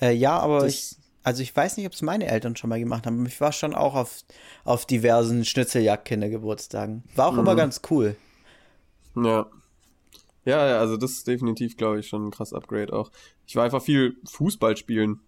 [0.00, 2.78] Äh, ja, aber Das- ich, also ich weiß nicht, ob es meine Eltern schon mal
[2.78, 3.24] gemacht haben.
[3.26, 4.20] Ich war schon auch auf,
[4.64, 7.04] auf diversen Schnitzeljagd-Kindergeburtstagen.
[7.16, 7.38] War auch Mhm.
[7.40, 8.16] immer ganz cool.
[9.16, 9.46] Ja.
[10.44, 13.10] Ja, ja, also das ist definitiv, glaube ich, schon ein krass Upgrade auch.
[13.46, 15.20] Ich war einfach viel Fußball spielen.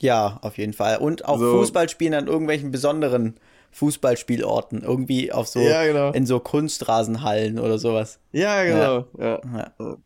[0.00, 0.98] Ja, auf jeden Fall.
[0.98, 1.58] Und auch So.
[1.60, 3.38] Fußballspielen an irgendwelchen besonderen
[3.70, 4.82] Fußballspielorten.
[4.82, 6.10] Irgendwie auf so, Ja, genau.
[6.12, 8.18] in so Kunstrasenhallen oder sowas.
[8.32, 9.06] Ja, genau.
[9.18, 9.40] Ja.
[9.78, 9.96] Ja.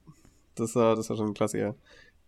[0.57, 1.75] Das war, das war schon ein Klassiker.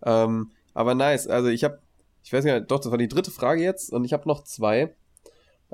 [0.02, 1.26] Ähm, aber nice.
[1.26, 1.80] Also ich habe,
[2.24, 4.94] ich weiß nicht, doch, das war die dritte Frage jetzt und ich habe noch zwei.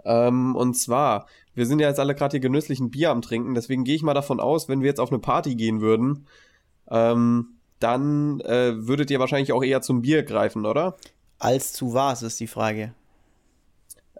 [0.05, 3.55] Ähm, und zwar, wir sind ja jetzt alle gerade hier genüsslich ein Bier am Trinken,
[3.55, 6.27] deswegen gehe ich mal davon aus, wenn wir jetzt auf eine Party gehen würden,
[6.91, 10.97] ähm, dann äh, würdet ihr wahrscheinlich auch eher zum Bier greifen, oder?
[11.39, 12.95] Als zu was ist die Frage.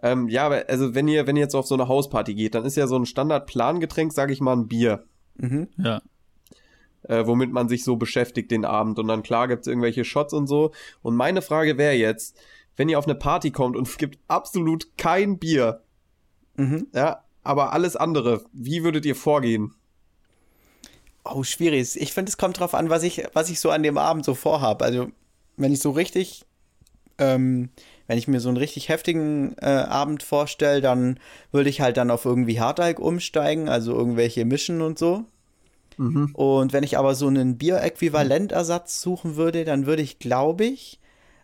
[0.01, 2.65] Ähm, ja, aber also wenn ihr, wenn ihr jetzt auf so eine Hausparty geht, dann
[2.65, 5.03] ist ja so ein Standard-Plangetränk, sage ich mal, ein Bier,
[5.37, 5.67] Mhm.
[5.77, 6.01] Ja.
[7.03, 8.99] Äh, womit man sich so beschäftigt den Abend.
[8.99, 10.71] Und dann klar gibt's irgendwelche Shots und so.
[11.01, 12.37] Und meine Frage wäre jetzt,
[12.75, 15.81] wenn ihr auf eine Party kommt und es gibt absolut kein Bier,
[16.57, 16.87] Mhm.
[16.93, 19.73] ja, aber alles andere, wie würdet ihr vorgehen?
[21.23, 21.95] Oh, schwierig.
[21.99, 24.33] Ich finde, es kommt drauf an, was ich, was ich so an dem Abend so
[24.33, 24.83] vorhabe.
[24.83, 25.09] Also,
[25.55, 26.45] wenn ich so richtig,
[27.17, 27.69] ähm,
[28.07, 31.19] wenn ich mir so einen richtig heftigen äh, Abend vorstelle, dann
[31.51, 35.25] würde ich halt dann auf irgendwie Hardalk umsteigen, also irgendwelche Mischen und so.
[36.33, 40.99] Und wenn ich aber so einen Bier-Äquivalentersatz suchen würde, dann würde ich, glaube ich,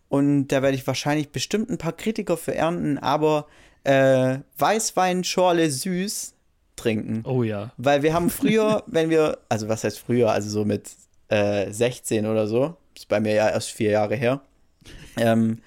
[0.10, 3.48] und da werde ich wahrscheinlich bestimmt ein paar Kritiker für ernten, aber
[3.84, 6.36] äh, Weißwein Schorle süß
[6.76, 7.24] trinken.
[7.26, 7.72] Oh ja.
[7.78, 10.92] Weil wir haben früher, wenn wir, also was heißt früher, also so mit
[11.30, 14.42] äh, 16 oder so, ist bei mir ja erst vier Jahre her,
[15.18, 15.60] ähm,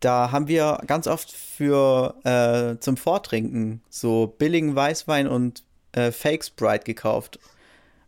[0.00, 6.44] da haben wir ganz oft für äh, zum Vortrinken so billigen Weißwein und äh, Fake
[6.44, 7.38] Sprite gekauft.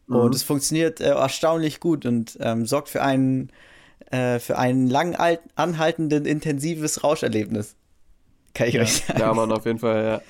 [0.08, 3.50] Und es funktioniert äh, erstaunlich gut und ähm, sorgt für einen
[4.10, 7.76] äh, für ein lang alt- anhaltenden, intensives Rauscherlebnis.
[8.54, 8.82] Kann ich Ja.
[8.82, 9.20] euch sagen.
[9.20, 10.22] Ja, Mann, auf jeden Fall, ja.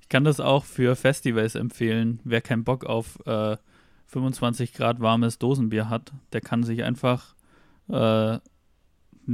[0.00, 2.20] Ich kann das auch für Festivals empfehlen.
[2.24, 3.56] Wer keinen Bock auf äh,
[4.06, 7.34] 25 Grad warmes Dosenbier hat, der kann sich einfach
[7.90, 8.40] äh, eine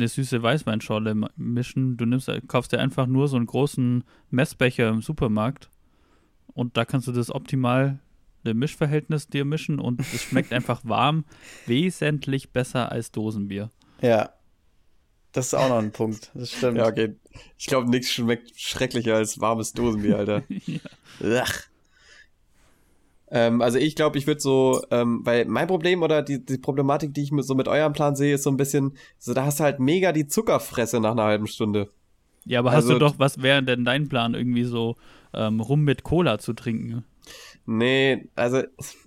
[0.08, 1.96] süße Weißweinschorle mischen.
[1.96, 5.70] Du nimmst, kaufst dir einfach nur so einen großen Messbecher im Supermarkt
[6.48, 8.00] und da kannst du das optimal
[8.44, 11.24] ein Mischverhältnis dir mischen und es schmeckt einfach warm,
[11.66, 13.70] wesentlich besser als Dosenbier.
[14.00, 14.30] Ja.
[15.32, 16.30] Das ist auch noch ein Punkt.
[16.34, 16.78] Das stimmt.
[16.78, 17.16] Ja, okay.
[17.58, 20.42] Ich glaube, nichts schmeckt schrecklicher als warmes Dosenbier, Alter.
[21.40, 21.62] Ach.
[23.30, 27.14] Ähm, also ich glaube, ich würde so, ähm, weil mein Problem oder die, die Problematik,
[27.14, 29.58] die ich mit, so mit eurem Plan sehe, ist so ein bisschen, so da hast
[29.58, 31.88] du halt mega die Zuckerfresse nach einer halben Stunde.
[32.44, 34.94] Ja, aber hast Also- du doch, was wäre denn dein Plan, irgendwie so
[35.32, 37.04] ähm, rum mit Cola zu trinken?
[37.66, 38.62] Nee, also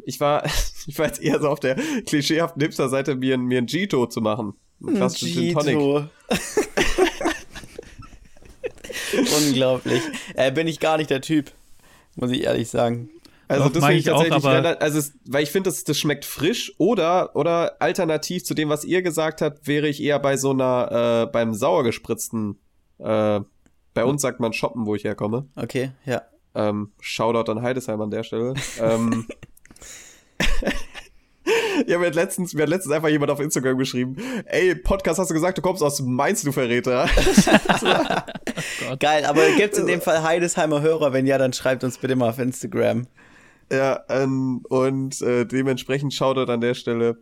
[0.06, 0.44] ich war,
[0.88, 4.22] ich war jetzt eher so auf der klischeehaften Hipster-Seite, mir, ein- mir ein Gito zu
[4.22, 4.54] machen.
[4.82, 5.78] Ein klassischen Gin Tonic.
[5.78, 6.06] Gito.
[9.48, 10.02] Unglaublich.
[10.36, 11.52] Äh, bin ich gar nicht der Typ,
[12.16, 13.10] muss ich ehrlich sagen.
[13.48, 15.84] Also Doch, das finde ich ich auch, tatsächlich, aber- also es, weil ich finde, das,
[15.86, 20.20] das schmeckt frisch oder oder alternativ zu dem, was ihr gesagt habt, wäre ich eher
[20.20, 22.60] bei so einer äh, beim sauer gespritzten.
[23.00, 23.40] Äh,
[23.94, 25.48] bei uns sagt man shoppen, wo ich herkomme.
[25.56, 26.24] Okay, ja.
[26.58, 28.56] Ähm, Shoutout an Heidesheim an der Stelle.
[28.82, 29.28] ähm,
[31.88, 35.30] ja, mir hat letztens, mir hat letztens einfach jemand auf Instagram geschrieben, ey, Podcast hast
[35.30, 37.08] du gesagt, du kommst aus Mainz, du Verräter.
[39.00, 41.14] Geil, aber gibt es in dem Fall Heidesheimer Hörer?
[41.14, 43.08] Wenn ja, dann schreibt uns bitte mal auf Instagram.
[43.72, 47.18] Ja, ähm, und äh, dementsprechend Shoutout an der Stelle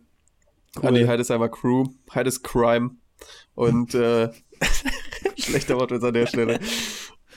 [0.81, 2.91] an die Heidesheimer Crew, Heides Crime.
[3.55, 4.29] Und äh,
[5.38, 6.59] Schlechter Wortwitz an der Stelle.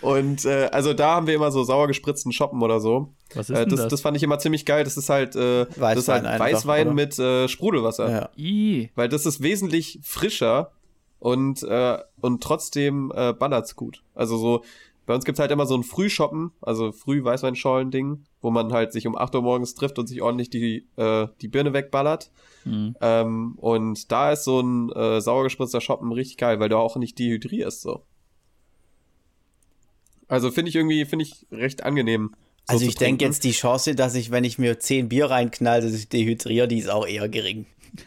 [0.01, 3.13] Und äh, also da haben wir immer so sauer gespritzten Shoppen oder so.
[3.35, 3.89] Was ist Äh, denn das, das?
[3.91, 4.85] das fand ich immer ziemlich geil.
[4.85, 6.95] Das ist halt, äh, das ist Weißwein halt einfach, Weißwein oder?
[6.95, 8.11] mit äh, Sprudelwasser.
[8.37, 8.89] Ja.
[8.95, 10.71] Weil das ist wesentlich frischer
[11.19, 14.03] und, äh, und trotzdem äh, ballert's gut.
[14.15, 14.63] Also so,
[15.07, 19.17] bei uns gibt's halt immer so ein Frühshoppen, also Früh-Weißweinschorlen-Ding, wo man halt sich um
[19.17, 22.31] 8 Uhr morgens trifft und sich ordentlich die, äh, die Birne wegballert.
[22.65, 22.95] hm.
[23.01, 26.97] Ähm, und da ist so ein äh, sauer gespritzter Shoppen richtig geil, weil du auch
[26.97, 28.03] nicht dehydrierst so.
[30.29, 32.31] Also finde ich irgendwie, finde ich recht angenehm.
[32.67, 35.81] so Also ich denke jetzt, die Chance, dass ich, wenn ich mir 10 Bier reinknall,
[35.81, 37.67] dass ich dehydriere, die ist auch eher gering.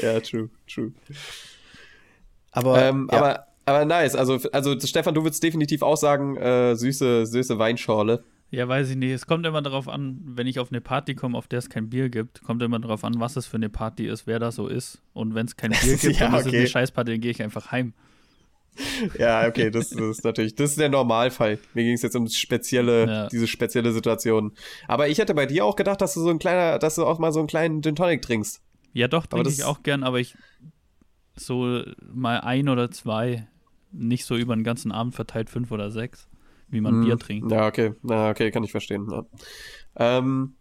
[0.00, 0.92] Ja, true, true.
[2.52, 3.18] Aber, ähm, ja.
[3.18, 4.14] aber, aber nice.
[4.14, 8.24] Also, also Stefan, du würdest definitiv auch sagen, äh, süße, süße Weinschorle.
[8.50, 9.12] Ja, weiß ich nicht.
[9.12, 11.88] Es kommt immer darauf an, wenn ich auf eine Party komme, auf der es kein
[11.88, 14.66] Bier gibt, kommt immer darauf an, was es für eine Party ist, wer da so
[14.66, 15.00] ist.
[15.12, 17.42] Und wenn es kein Bier gibt, Ja, dann ist es eine Scheißparty, dann gehe ich
[17.42, 17.94] einfach heim.
[19.18, 21.58] Ja, okay, das, das ist natürlich, das ist der Normalfall.
[21.74, 23.28] Mir ging es jetzt um spezielle, Ja.
[23.28, 24.52] diese spezielle Situation.
[24.88, 27.18] Aber ich hätte bei dir auch gedacht, dass du so ein kleiner, dass du auch
[27.18, 28.62] mal so einen kleinen Gin Tonic trinkst.
[28.92, 30.34] Ja, doch, Aber trinke ich auch gern, aber ich
[31.36, 33.46] so mal ein oder zwei,
[33.92, 36.28] nicht so über den ganzen Abend verteilt fünf oder sechs,
[36.68, 37.04] wie man Mhm.
[37.04, 37.50] Bier trinkt.
[37.50, 39.08] Ja, okay, na, okay, kann ich verstehen.
[39.10, 39.24] Ja.
[39.96, 40.54] Ähm,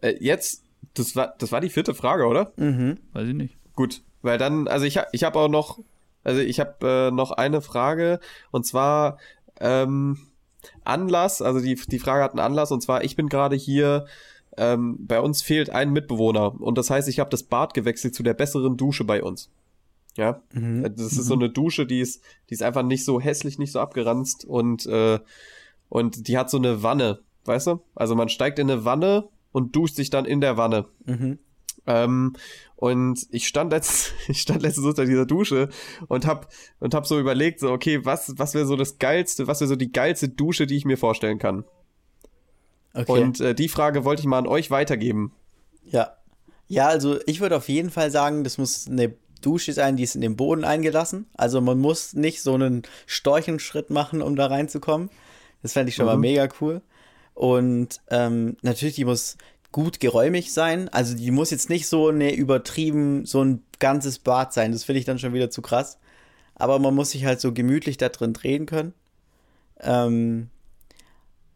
[0.00, 2.52] äh, jetzt, das war, das war die vierte Frage, oder?
[2.56, 2.98] mhm.
[3.12, 3.56] Weiß ich nicht.
[3.74, 5.78] Gut, weil dann, also ich, ich habe auch noch,
[6.24, 8.20] also ich habe äh, noch eine Frage
[8.50, 9.18] und zwar
[9.60, 10.18] ähm,
[10.84, 14.06] Anlass, also die, die Frage hat einen Anlass und zwar, ich bin gerade hier,
[14.56, 18.22] ähm, bei uns fehlt ein Mitbewohner und das heißt, ich habe das Bad gewechselt zu
[18.22, 19.50] der besseren Dusche bei uns.
[20.16, 20.84] Ja, Mhm.
[20.84, 23.72] Äh, das ist so eine Dusche, die ist, die ist einfach nicht so hässlich, nicht
[23.72, 25.18] so abgeranzt und, äh,
[25.88, 27.80] und die hat so eine Wanne, weißt du?
[27.94, 30.86] Also man steigt in eine Wanne und duscht sich dann in der Wanne.
[31.06, 31.38] Mhm.
[31.86, 32.34] Ähm,
[32.76, 35.68] und ich stand letzt, ich stand letztens unter dieser Dusche
[36.08, 36.48] und hab,
[36.80, 39.76] und hab so überlegt, so, okay, was, was wäre so das geilste, was wäre so
[39.76, 41.64] die geilste Dusche, die ich mir vorstellen kann?
[42.94, 43.10] Okay.
[43.10, 45.32] Und äh, die Frage wollte ich mal an euch weitergeben.
[45.84, 46.12] ja.
[46.68, 50.14] Ja, also ich würde auf jeden Fall sagen, das muss eine Dusche sein, die ist
[50.14, 51.26] in den Boden eingelassen.
[51.34, 55.10] Also man muss nicht so einen Storchenschritt machen, um da reinzukommen.
[55.60, 56.20] Das fände ich schon mal Mhm.
[56.22, 56.80] mega cool.
[57.34, 59.36] Und ähm, natürlich, die muss
[59.72, 60.88] gut geräumig sein.
[60.90, 64.72] Also die muss jetzt nicht so eine übertrieben, so ein ganzes Bad sein.
[64.72, 65.98] Das finde ich dann schon wieder zu krass.
[66.54, 68.92] Aber man muss sich halt so gemütlich da drin drehen können.
[69.80, 70.48] Ähm,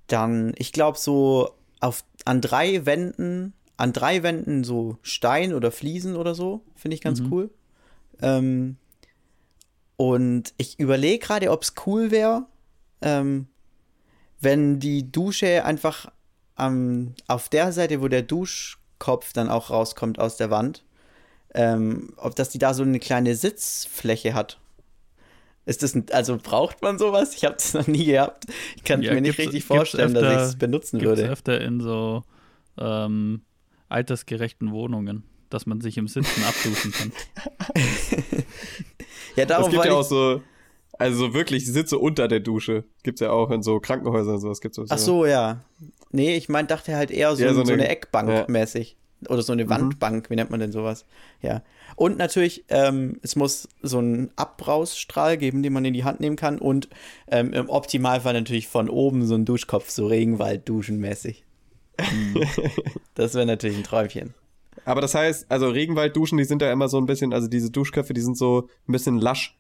[0.06, 1.50] dann, ich glaube, so
[1.80, 7.02] auf, an drei Wänden, an drei Wänden so Stein oder Fliesen oder so, finde ich
[7.02, 7.32] ganz Mhm.
[7.32, 7.50] cool.
[8.22, 8.76] Ähm,
[9.96, 12.46] und ich überlege gerade, ob es cool wäre,
[13.02, 13.46] ähm,
[14.40, 16.10] wenn die Dusche einfach
[16.56, 20.84] am, auf der Seite, wo der Duschkopf dann auch rauskommt aus der Wand,
[21.54, 24.58] ähm, ob das die da so eine kleine Sitzfläche hat.
[25.64, 27.34] Ist das ein, also braucht man sowas?
[27.34, 28.46] Ich habe das noch nie gehabt.
[28.76, 31.30] Ich kann Ja, mir nicht richtig vorstellen, dass öfter- ich es benutzen Gibt es würde.
[31.32, 32.22] öfter in so
[32.78, 33.42] ähm,
[33.88, 37.12] altersgerechten Wohnungen, dass man sich im Sitzen abduschen kann.
[39.36, 40.40] Ja, Es darum gibt ja auch ich, so,
[40.98, 42.84] also wirklich Sitze unter der Dusche.
[43.02, 44.60] Gibt's ja auch in so Krankenhäusern und sowas.
[44.62, 45.60] Gibt's auch Ach so, ja.
[46.12, 48.44] Nee, ich mein, dachte halt eher so, Ja, so, so eine, eine- Eckbank ja.
[48.48, 48.96] mäßig.
[49.30, 49.70] Oder so eine Mhm.
[49.70, 51.06] Wandbank, wie nennt man denn sowas?
[51.40, 51.62] Ja.
[51.96, 56.36] Und natürlich, ähm, es muss so einen Abbrausstrahl geben, den man in die Hand nehmen
[56.36, 56.58] kann.
[56.58, 56.88] Und
[57.28, 61.44] ähm, im Optimalfall natürlich von oben so ein Duschkopf, so Regenwald-Duschen mäßig.
[61.98, 62.42] Mhm.
[63.14, 64.34] das wäre natürlich ein Träumchen.
[64.84, 68.12] Aber das heißt, also Regenwaldduschen, die sind ja immer so ein bisschen, also diese Duschköpfe,
[68.12, 69.56] die sind so ein bisschen lasch,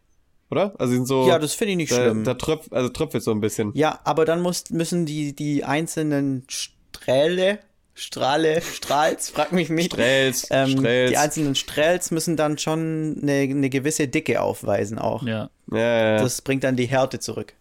[0.50, 0.74] oder?
[0.78, 1.26] Also sind so.
[1.28, 2.24] Ja, das finde ich nicht da, schlimm.
[2.24, 3.72] da tröpft, also tröpfelt so ein bisschen.
[3.74, 7.58] Ja, aber dann muss, müssen die, die einzelnen Strähle,
[7.94, 9.92] Strahle, Strahls, frag mich nicht.
[9.92, 11.10] Strels, Ähm, Strels.
[11.10, 15.22] Die einzelnen Strels müssen dann schon eine, eine gewisse Dicke aufweisen auch.
[15.22, 15.50] Ja.
[15.72, 16.22] ja, ja, ja.
[16.22, 17.54] Das bringt dann die Härte zurück.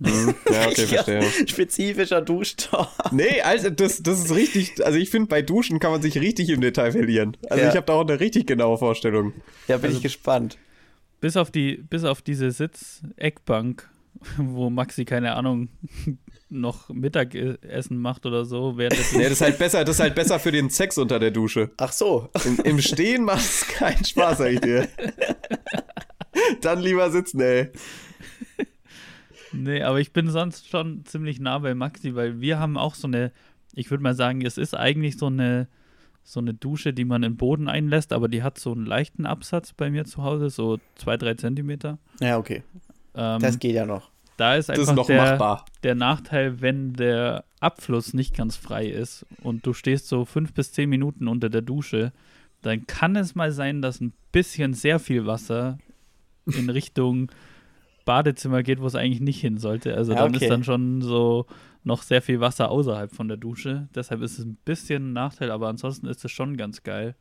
[0.00, 0.34] Mhm.
[0.52, 1.22] ja, okay, verstehe.
[1.46, 2.88] Spezifischer Duschtor.
[3.10, 6.50] Nee, also das, das ist richtig, also ich finde, bei Duschen kann man sich richtig
[6.50, 7.36] im Detail verlieren.
[7.50, 7.70] Also Ja.
[7.70, 9.32] ich habe da auch eine richtig genaue Vorstellung.
[9.66, 10.56] Ja, bin Also- ich gespannt.
[11.20, 13.88] Bis auf die, bis auf diese Sitz-Eckbank,
[14.36, 15.68] wo Maxi, keine Ahnung,
[16.50, 20.14] noch Mittagessen macht oder so, während er Nee, das ist halt besser, das ist halt
[20.14, 21.70] besser für den Sex unter der Dusche.
[21.76, 22.28] Ach so.
[22.44, 24.88] Im, im Stehen macht es keinen Spaß, sag ich dir.
[26.60, 27.70] Dann lieber sitzen, ey.
[29.52, 33.08] Nee, aber ich bin sonst schon ziemlich nah bei Maxi, weil wir haben auch so
[33.08, 33.32] eine,
[33.74, 35.68] ich würde mal sagen, es ist eigentlich so eine,
[36.30, 39.24] so eine Dusche, die man in den Boden einlässt, aber die hat so einen leichten
[39.24, 41.98] Absatz bei mir zu Hause, so zwei, drei Zentimeter.
[42.20, 42.62] Ja, okay.
[43.14, 44.10] Ähm, Das geht ja noch.
[44.36, 45.64] da ist Das einfach ist noch der, machbar.
[45.82, 50.72] der Nachteil, wenn der Abfluss nicht ganz frei ist und du stehst so fünf bis
[50.72, 52.12] zehn Minuten unter der Dusche,
[52.62, 55.78] dann kann es mal sein, dass ein bisschen sehr viel Wasser
[56.46, 57.30] in Richtung
[58.04, 59.94] Badezimmer geht, wo es eigentlich nicht hin sollte.
[59.94, 60.44] Also Ja, dann okay.
[60.44, 61.46] ist dann schon so
[61.88, 63.88] noch sehr viel Wasser außerhalb von der Dusche.
[63.94, 67.16] Deshalb ist es ein bisschen ein Nachteil, aber ansonsten ist es schon ganz geil.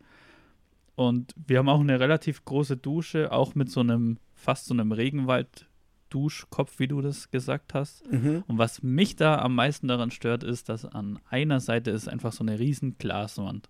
[0.96, 4.92] Und wir haben auch eine relativ große Dusche, auch mit so einem, fast so einem
[4.92, 8.10] Regenwald-Duschkopf, wie du das gesagt hast.
[8.12, 8.44] Mhm.
[8.48, 12.34] Und was mich da am meisten daran stört, ist, dass an einer Seite ist einfach
[12.34, 13.70] so eine riesen Glaswand.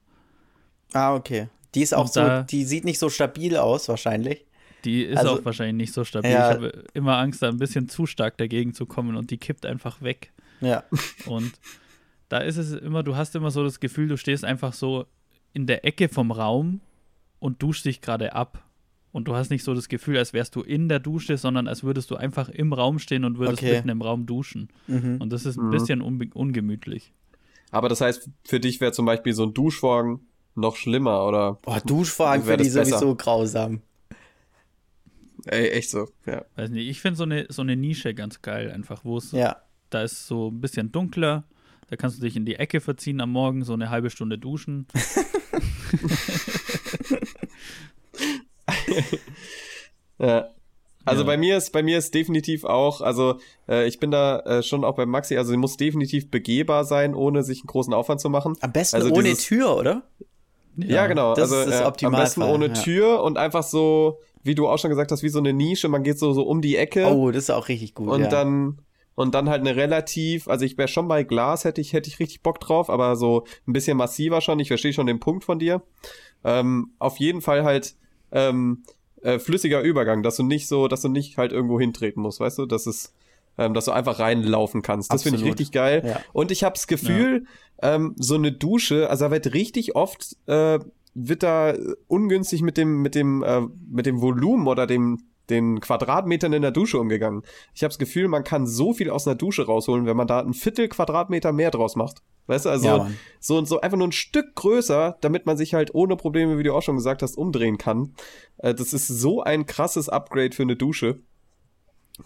[0.93, 1.49] Ah, okay.
[1.75, 4.45] Die ist auch Und so, da- die sieht nicht so stabil aus, wahrscheinlich.
[4.85, 6.31] Die ist Also- auch wahrscheinlich nicht so stabil.
[6.31, 6.49] Ja.
[6.51, 9.65] Ich habe immer Angst, da ein bisschen zu stark dagegen zu kommen und die kippt
[9.65, 10.31] einfach weg.
[10.61, 10.83] Ja.
[11.25, 11.53] Und
[12.29, 15.05] da ist es immer, du hast immer so das Gefühl, du stehst einfach so
[15.53, 16.81] in der Ecke vom Raum
[17.39, 18.63] und duschst dich gerade ab.
[19.13, 21.83] Und du hast nicht so das Gefühl, als wärst du in der Dusche, sondern als
[21.83, 23.75] würdest du einfach im Raum stehen und würdest Okay.
[23.77, 24.69] mitten im Raum duschen.
[24.87, 25.17] Mhm.
[25.21, 25.71] Und das ist ein Mhm.
[25.71, 27.13] bisschen ungemütlich.
[27.71, 30.19] Aber das heißt, für dich wäre zum Beispiel so ein Duschvorhang
[30.55, 31.53] noch schlimmer, oder?
[31.61, 32.99] Boah, Wär finde ich das besser?
[32.99, 33.81] sowieso grausam.
[35.45, 36.43] Ey, echt so, ja.
[36.55, 39.57] Weiß nicht, ich finde so eine, so eine Nische ganz geil, einfach, wo es, Ja.
[39.89, 41.43] Da ist so ein bisschen dunkler,
[41.89, 44.87] da kannst du dich in die Ecke verziehen am Morgen, so eine halbe Stunde duschen.
[50.19, 50.47] Ja.
[51.05, 51.27] Also Ja.
[51.27, 54.83] bei mir ist bei mir ist definitiv auch, also äh, ich bin da äh, schon
[54.83, 58.29] auch bei Maxi, also sie muss definitiv begehbar sein, ohne sich einen großen Aufwand zu
[58.29, 58.55] machen.
[58.59, 60.03] Am besten Also ohne dieses- Tür, oder?
[60.75, 61.33] Ja, genau.
[61.33, 62.73] das also ist das äh, am besten ohne ja.
[62.73, 65.87] Tür und einfach so, wie du auch schon gesagt hast, wie so eine Nische.
[65.87, 68.09] Man geht so so um die Ecke Oh, das ist auch richtig gut.
[68.09, 68.27] und ja.
[68.27, 68.79] dann
[69.17, 72.19] und dann halt eine relativ, also ich wäre schon bei Glas, hätte ich hätte ich
[72.19, 74.59] richtig Bock drauf, aber so ein bisschen massiver schon.
[74.59, 75.81] Ich verstehe schon den Punkt von dir.
[76.43, 77.95] Ähm, auf jeden Fall halt
[78.31, 78.83] ähm,
[79.23, 82.59] äh, flüssiger Übergang, dass du nicht so, dass du nicht halt irgendwo hintreten musst, weißt
[82.59, 83.15] du, dass es
[83.57, 85.11] ähm, dass du einfach reinlaufen kannst.
[85.11, 86.03] Das finde ich richtig geil.
[86.05, 86.21] Ja.
[86.31, 87.45] Und ich habe das Gefühl,
[87.81, 90.77] ähm, so eine Dusche, also da wird richtig oft äh,
[91.15, 91.73] wird da
[92.07, 96.71] ungünstig mit dem mit dem äh, mit dem Volumen oder dem den Quadratmetern in der
[96.71, 97.43] Dusche umgegangen.
[97.73, 100.39] Ich habe das Gefühl, man kann so viel aus einer Dusche rausholen, wenn man da
[100.39, 102.21] ein Viertel Quadratmeter mehr draus macht.
[102.47, 105.73] Weißt du, also Ja, so und so einfach nur ein Stück größer, damit man sich
[105.73, 108.13] halt ohne Probleme, wie du auch schon gesagt hast, umdrehen kann.
[108.57, 111.19] Äh, das ist so ein krasses Upgrade für eine Dusche.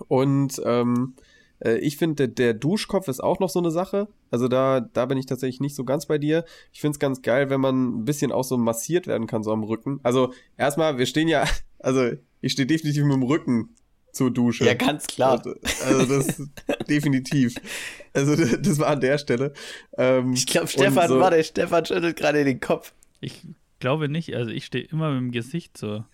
[0.08, 1.16] Und ähm,
[1.60, 4.08] äh, ich finde, der, der Duschkopf ist auch noch so eine Sache.
[4.30, 6.46] Also da, da bin ich tatsächlich nicht so ganz bei dir.
[6.72, 9.52] Ich finde es ganz geil, wenn man ein bisschen auch so massiert werden kann, so
[9.52, 10.00] am Rücken.
[10.04, 11.46] Also erstmal, wir stehen ja,
[11.82, 12.12] also
[12.42, 13.76] ich stehe definitiv mit dem Rücken
[14.12, 14.66] zur Dusche.
[14.66, 15.32] ja, ganz klar.
[15.32, 15.56] Also,
[15.86, 16.42] also das
[16.90, 17.56] definitiv.
[18.14, 19.54] Also das war an der Stelle.
[19.98, 22.94] Ähm, Ich glaube, und Stefan, so, warte, Stefan schüttelt gerade den Kopf.
[23.22, 23.42] Ich
[23.80, 26.08] glaube nicht, also ich stehe immer mit dem Gesicht zur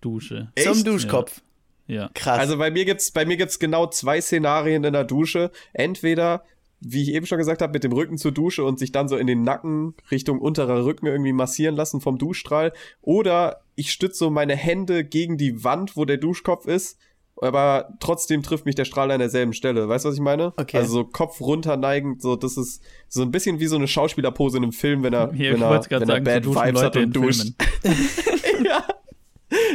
[0.00, 0.50] Dusche.
[0.54, 0.66] Echt?
[0.66, 1.40] Zum Duschkopf.
[1.86, 2.10] Ja.
[2.14, 2.38] Krass.
[2.40, 5.52] Also bei mir gibt's bei mir gibt's genau zwei Szenarien in der Dusche.
[5.72, 6.44] Entweder
[6.80, 9.16] wie ich eben schon gesagt habe, mit dem Rücken zur Dusche und sich dann so
[9.16, 12.72] in den Nacken Richtung unterer Rücken irgendwie massieren lassen vom Duschstrahl.
[13.00, 16.98] Oder ich stütze so meine Hände gegen die Wand, wo der Duschkopf ist,
[17.40, 19.88] aber trotzdem trifft mich der Strahl an derselben Stelle.
[19.88, 20.54] Weißt du, was ich meine?
[20.56, 20.78] Okay.
[20.78, 24.56] Also so Kopf runter neigend, so das ist so ein bisschen wie so eine Schauspielerpose
[24.56, 26.98] in einem Film, wenn er, Hier, wenn er, wenn er sagen, Bad Vibes hat Leute
[26.98, 27.52] und in duscht.
[28.64, 28.84] Ja.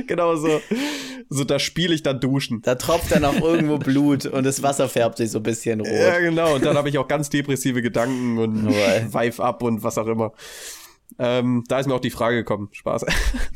[0.07, 0.59] Genau so.
[1.29, 2.61] So, da spiele ich dann Duschen.
[2.61, 5.89] da tropft dann auch irgendwo Blut und das Wasser färbt sich so ein bisschen rot.
[5.89, 6.55] Ja, genau.
[6.55, 8.67] Und dann habe ich auch ganz depressive Gedanken und.
[8.67, 10.33] Vibe ab und was auch immer.
[11.23, 12.69] Ähm, da ist mir auch die Frage gekommen.
[12.71, 13.05] Spaß.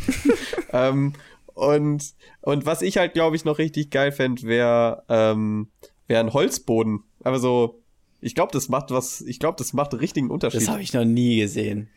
[0.71, 1.13] ähm,
[1.55, 5.69] und, und was ich halt, glaube ich, noch richtig geil fände, wäre ähm,
[6.07, 7.03] wär ein Holzboden.
[7.23, 7.81] Aber so,
[8.21, 10.61] ich glaube, das macht was, ich glaube, das macht einen richtigen Unterschied.
[10.61, 11.89] Das habe ich noch nie gesehen.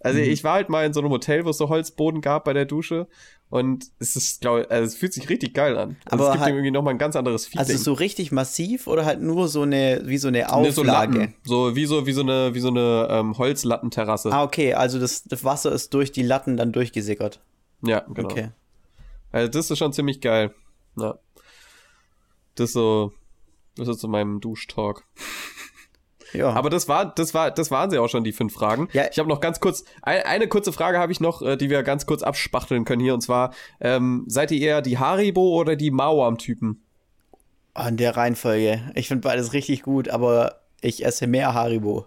[0.00, 2.52] Also ich war halt mal in so einem Hotel, wo es so Holzboden gab bei
[2.52, 3.08] der Dusche
[3.48, 5.96] und es ist, glaube also es fühlt sich richtig geil an.
[6.04, 7.66] Also Aber es gibt halt- irgendwie nochmal ein ganz anderes Feeling.
[7.66, 11.18] Also so richtig massiv oder halt nur so eine, wie so eine Ne, so Auflage?
[11.18, 14.32] Latten, so wie so wie so eine wie so eine ähm, Holzlattenterrasse.
[14.32, 17.40] ah, okay, also das, das Wasser ist durch die Latten dann durchgesickert.
[17.82, 18.28] Ja, genau.
[18.28, 18.50] Okay.
[19.32, 20.52] Also das ist schon ziemlich geil.
[20.98, 21.18] Ja.
[22.56, 23.12] Das ist so
[23.76, 25.04] das ist so meinem Duschtalk.
[26.36, 26.50] Ja.
[26.52, 28.88] Aber das war das war das waren sie auch schon die fünf Fragen.
[28.92, 29.04] Ja.
[29.10, 31.82] Ich habe noch ganz kurz ein, eine kurze Frage habe ich noch, äh, die wir
[31.82, 35.90] ganz kurz abspachteln können hier und zwar ähm, seid ihr eher die Haribo oder die
[35.90, 36.82] Mauam Typen?
[37.74, 38.80] Oh, in der Reihenfolge.
[38.94, 42.06] Ich finde beides richtig gut, aber ich esse mehr Haribo.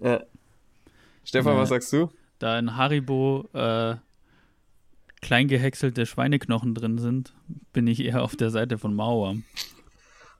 [0.00, 0.22] Ja.
[1.24, 1.60] Stefan, Ja.
[1.60, 2.08] was sagst du?
[2.38, 3.96] Da in Haribo äh,
[5.20, 7.34] klein gehäckselte Schweineknochen drin sind,
[7.72, 9.36] bin ich eher auf der Seite von Mauer.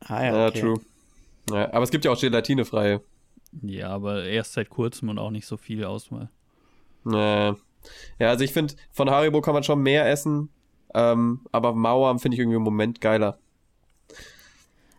[0.07, 0.61] Ah Ja, ja, okay.
[0.61, 0.81] true.
[1.51, 3.01] Ja, aber es gibt ja auch gelatinefreie.
[3.63, 6.29] Ja, aber erst seit kurzem und auch nicht so viel Auswahl.
[7.11, 7.57] Ja,
[8.19, 10.51] ja also ich finde, von Haribo kann man schon mehr essen,
[10.95, 13.39] ähm, aber Mauern finde ich irgendwie im Moment geiler.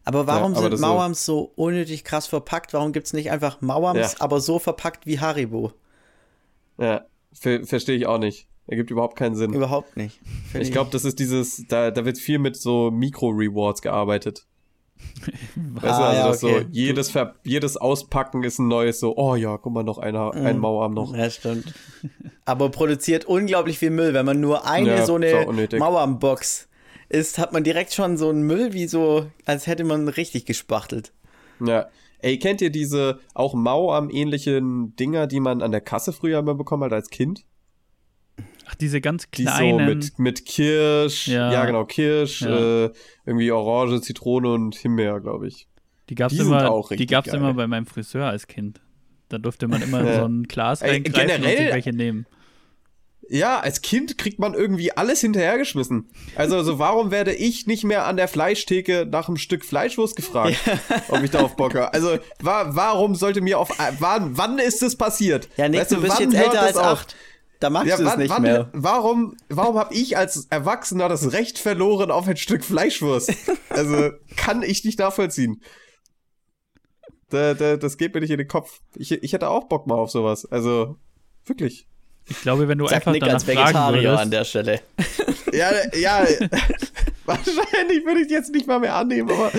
[0.05, 2.73] Aber warum Ja, aber sind das so- Mauams so unnötig krass verpackt?
[2.73, 4.21] Warum gibt es nicht einfach Mauams, Ja.
[4.21, 5.71] aber so verpackt wie Haribo?
[6.79, 8.47] Ja, ver verstehe ich auch nicht.
[8.65, 9.53] Ergibt überhaupt keinen Sinn.
[9.53, 10.19] Überhaupt nicht.
[10.53, 14.45] Ich glaube, das ist dieses, da, da wird viel mit so Mikro-Rewards gearbeitet.
[15.55, 16.59] Weißt du, Ah, also ja, das okay.
[16.63, 20.33] so, jedes, Ver jedes Auspacken ist ein neues, so, oh ja, guck mal, noch einer,
[20.35, 20.45] Mhm.
[20.45, 21.15] ein Mauarm noch.
[21.15, 21.73] Ja, stimmt.
[22.45, 24.13] Aber produziert unglaublich viel Müll.
[24.13, 25.45] Wenn man nur eine Ja, so eine.
[25.77, 26.67] Mauerbox
[27.09, 31.11] ist, hat man direkt schon so einen Müll, wie so, als hätte man richtig gespachtelt.
[31.59, 31.87] Ja.
[32.21, 36.83] Ey, kennt ihr diese auch Mauarm-ähnlichen Dinger, die man an der Kasse früher immer bekommen
[36.83, 37.45] hat als Kind?
[38.69, 39.79] Ach, diese ganz Die kleinen.
[39.79, 41.65] so mit, mit Kirsch, ja, Ja.
[41.65, 42.85] genau, Kirsch, Ja.
[42.85, 42.91] Äh,
[43.25, 45.67] irgendwie Orange, Zitrone und Himbeer, glaube ich.
[46.09, 47.35] die gab's die sind immer, die gab's geil.
[47.39, 48.79] immer bei meinem Friseur als Kind.
[49.29, 50.19] Da durfte man immer in Ja.
[50.21, 52.25] so ein Glas reingreifen und sich welche nehmen.
[53.31, 56.07] Ja, als Kind kriegt man irgendwie alles hinterhergeschmissen.
[56.35, 60.57] Also, so warum werde ich nicht mehr an der Fleischtheke nach einem Stück Fleischwurst gefragt,
[61.09, 61.93] ob ich darauf Bock habe?
[61.93, 65.47] Also, wa warum sollte mir auf, äh, wann, wann ist das passiert?
[65.57, 66.85] Ja, Nick, Weißt du bist wann jetzt älter als auf?
[67.01, 67.15] acht.
[67.59, 68.69] Da magst Ja, du es nicht wann, mehr.
[68.73, 73.33] warum, warum habe ich als Erwachsener das Recht verloren auf ein Stück Fleischwurst?
[73.69, 75.61] Also, kann ich nicht nachvollziehen.
[77.29, 78.81] Da, da, das geht mir nicht in den Kopf.
[78.95, 80.45] Ich, ich hätte auch Bock mal auf sowas.
[80.45, 80.97] Also,
[81.45, 81.87] wirklich.
[82.27, 84.81] Ich glaube, wenn du Sagt einfach Nick danach als fragen Vegetarier würdest, an der Stelle.
[85.53, 86.27] Ja, ja.
[87.25, 89.51] wahrscheinlich würde ich jetzt nicht mal mehr annehmen, aber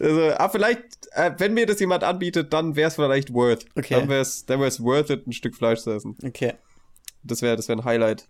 [0.00, 3.66] also, ah, vielleicht, äh, wenn mir das jemand anbietet, dann wäre es vielleicht worth.
[3.76, 3.94] Okay.
[3.94, 6.16] Dann wäre es dann wär's worth it, ein Stück Fleisch zu essen.
[6.24, 6.54] Okay.
[7.24, 8.28] Das wäre das wär ein Highlight.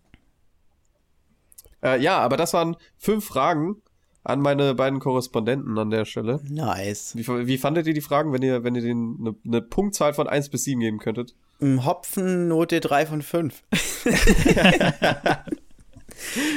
[1.82, 3.76] Äh, ja, aber das waren fünf Fragen
[4.24, 6.40] an meine beiden Korrespondenten an der Stelle.
[6.49, 7.16] Nice.
[7.16, 10.28] Wie, wie fandet ihr die Fragen, wenn ihr, wenn ihr denen eine, eine Punktzahl von
[10.28, 11.34] 1 bis 7 geben könntet?
[11.61, 13.62] Ein Hopfennote 3 von 5.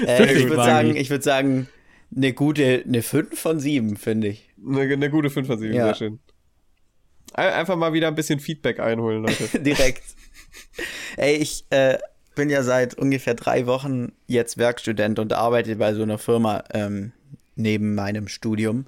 [0.08, 1.68] äh, ich würde sagen, ich würde sagen,
[2.16, 4.50] eine gute, eine 5 von 7, finde ich.
[4.64, 5.86] Eine, eine gute 5 von 7, Ja.
[5.86, 6.20] sehr schön.
[7.34, 9.60] Ein- Einfach mal wieder ein bisschen Feedback einholen, Leute.
[9.64, 10.04] Direkt.
[11.18, 11.98] Ey, ich äh,
[12.36, 17.12] bin ja seit ungefähr drei Wochen jetzt Werkstudent und arbeite bei so einer Firma ähm,
[17.56, 18.86] neben meinem Studium.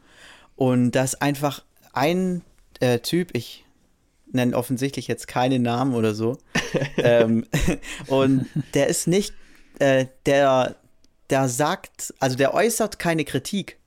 [0.56, 2.44] Und da ist einfach ein
[2.80, 3.66] äh, Typ, ich
[4.32, 6.38] nenne offensichtlich jetzt keine Namen oder so.
[6.98, 7.46] ähm,
[8.08, 9.34] und der ist nicht,
[9.80, 10.76] äh, der,
[11.30, 13.78] der sagt, also der äußert keine Kritik.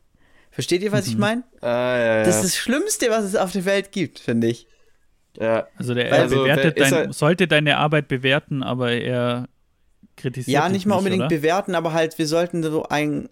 [0.50, 1.44] Versteht ihr, was ich meine?
[1.60, 2.24] ah, ja, ja.
[2.24, 4.66] Das ist das Schlimmste, was es auf der Welt gibt, finde ich.
[5.38, 5.66] Ja.
[5.76, 9.48] also der Also, er bewertet wer- ist dein, er- sollte deine Arbeit bewerten, aber er
[10.16, 11.28] kritisiert Ja, nicht mal unbedingt oder?
[11.28, 13.28] bewerten, aber halt, wir sollten so ein,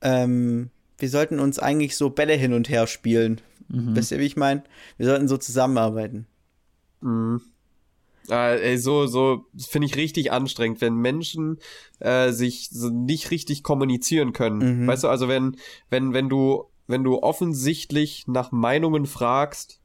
[0.00, 3.40] ähm, wir sollten uns eigentlich so Bälle hin und her spielen.
[3.68, 3.96] Mhm.
[3.96, 4.62] Wisst ihr, wie ich meine?
[4.96, 6.26] Wir sollten so zusammenarbeiten.
[7.00, 7.40] Mhm.
[8.30, 11.58] Äh, ey, so, so finde ich richtig anstrengend, wenn Menschen
[11.98, 14.82] äh, sich so nicht richtig kommunizieren können.
[14.82, 14.86] Mhm.
[14.86, 15.56] Weißt du, also wenn,
[15.90, 19.80] wenn, wenn du, wenn du offensichtlich nach Meinungen fragst,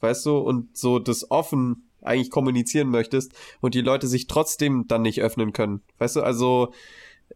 [0.00, 5.02] weißt du, und so das offen eigentlich kommunizieren möchtest und die Leute sich trotzdem dann
[5.02, 5.82] nicht öffnen können.
[5.98, 6.72] Weißt du, also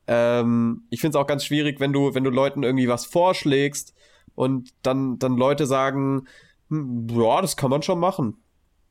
[0.07, 3.95] ähm, ich finde es auch ganz schwierig, wenn du, wenn du Leuten irgendwie was vorschlägst
[4.35, 6.27] und dann, dann Leute sagen,
[6.69, 8.37] hm, ja, das kann man schon machen.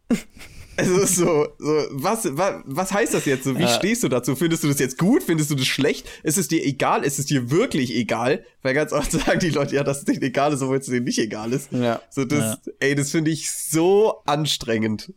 [0.77, 3.43] Also so, so was, was, was heißt das jetzt?
[3.43, 3.67] So, wie Ja.
[3.67, 4.35] stehst du dazu?
[4.35, 5.21] Findest du das jetzt gut?
[5.23, 6.07] Findest du das schlecht?
[6.23, 7.03] Ist es dir egal?
[7.03, 8.43] Ist es dir wirklich egal?
[8.61, 11.03] Weil ganz oft sagen die Leute, ja, dass es denen egal ist, obwohl es denen
[11.05, 11.71] nicht egal ist.
[11.71, 12.01] Ja.
[12.09, 15.13] So, das, ey, das finde ich so anstrengend.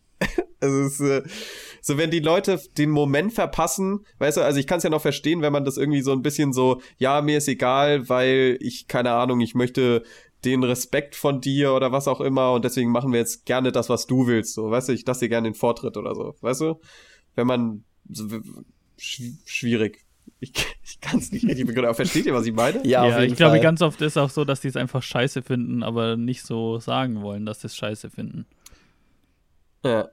[0.60, 1.22] Also, es, äh,
[1.80, 5.02] so, wenn die Leute den Moment verpassen, weißt du, also ich kann es ja noch
[5.02, 8.88] verstehen, wenn man das irgendwie so ein bisschen so, ja, mir ist egal, weil ich,
[8.88, 10.02] keine Ahnung, ich möchte
[10.44, 13.88] den Respekt von dir oder was auch immer und deswegen machen wir jetzt gerne das,
[13.88, 16.60] was du willst, so, weißt du, ich lasse dir gerne den Vortritt oder so, weißt
[16.62, 16.80] du?
[17.34, 18.28] Wenn man, so,
[18.98, 20.04] sch schwierig.
[20.40, 20.52] Ich,
[20.84, 22.86] ich kann es nicht richtig begründen, aber versteht ihr, was ich meine?
[22.86, 25.02] Ja, auf Ja, jeden ich glaube, ganz oft ist auch so, dass die es einfach
[25.02, 28.46] scheiße finden, aber nicht so sagen wollen, dass sie es scheiße finden.
[29.84, 30.08] Ja.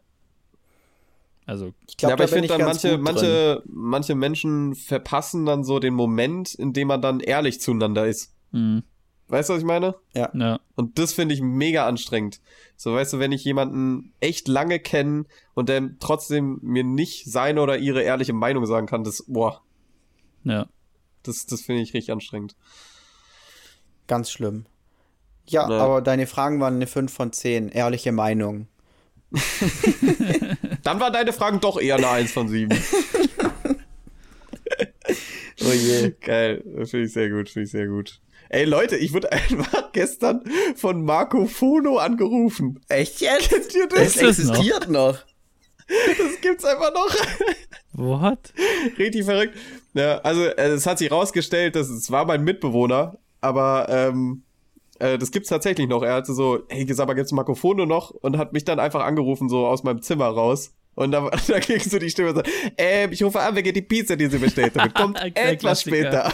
[1.45, 5.45] Also, Ich glaube, ja, aber da ich bin finde dann manche, manche, manche Menschen verpassen
[5.45, 8.33] dann so den Moment, in dem man dann ehrlich zueinander ist.
[8.51, 8.83] mh,
[9.31, 9.95] Weißt du, was ich meine?
[10.13, 10.59] ja.
[10.75, 12.41] Und das finde ich mega anstrengend.
[12.75, 17.61] So, weißt du, wenn ich jemanden echt lange kenne und der trotzdem mir nicht seine
[17.61, 19.61] oder ihre ehrliche Meinung sagen kann, das, boah,
[20.43, 20.67] Ja.
[21.23, 22.55] das, das finde ich richtig anstrengend.
[24.07, 24.65] Ganz schlimm.
[25.47, 25.77] Ja, Ja.
[25.79, 27.69] aber deine Fragen waren eine 5 von 10.
[27.69, 28.67] Ehrliche Meinung.
[30.83, 32.69] Dann waren deine Fragen doch eher eine 1 von 7.
[35.63, 36.13] Oh je.
[36.21, 38.19] Geil, finde ich sehr gut, finde ich sehr gut.
[38.53, 40.43] Ey Leute, ich wurde einfach gestern
[40.75, 42.81] von Marco Fono angerufen.
[42.89, 43.49] Echt jetzt?
[43.49, 43.99] Kennt ihr das?
[43.99, 44.55] Das Ist das noch?
[44.55, 45.17] existiert noch.
[45.87, 47.15] Das gibt's einfach noch.
[47.93, 48.53] What?
[48.97, 49.57] Richtig verrückt.
[49.93, 54.43] Ja, also äh, es hat sich rausgestellt, dass es war mein Mitbewohner, aber ähm,
[54.99, 56.03] äh, das gibt's tatsächlich noch.
[56.03, 58.11] Er hatte so, hey, sag mal, gibt's Marco Fono noch?
[58.11, 60.73] Und hat mich dann einfach angerufen, so aus meinem Zimmer raus.
[60.95, 62.41] Und da, da kriegst du die Stimme so,
[62.77, 64.93] ähm, ich rufe an, wer geht die Pizza, die sie bestellt haben.
[64.93, 66.33] Kommt etwas später.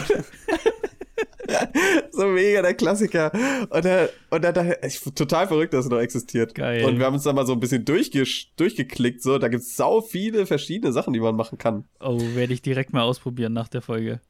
[2.11, 3.31] so mega der Klassiker.
[3.69, 6.55] Und dann, und da- ich, total verrückt, dass es noch existiert.
[6.55, 6.83] Geil.
[6.85, 10.01] Und wir haben uns dann mal so ein bisschen durchgesch, durchgeklickt, so, da gibt's sau
[10.01, 11.85] viele verschiedene Sachen, die man machen kann.
[11.99, 14.21] Oh, werde ich direkt mal ausprobieren nach der Folge.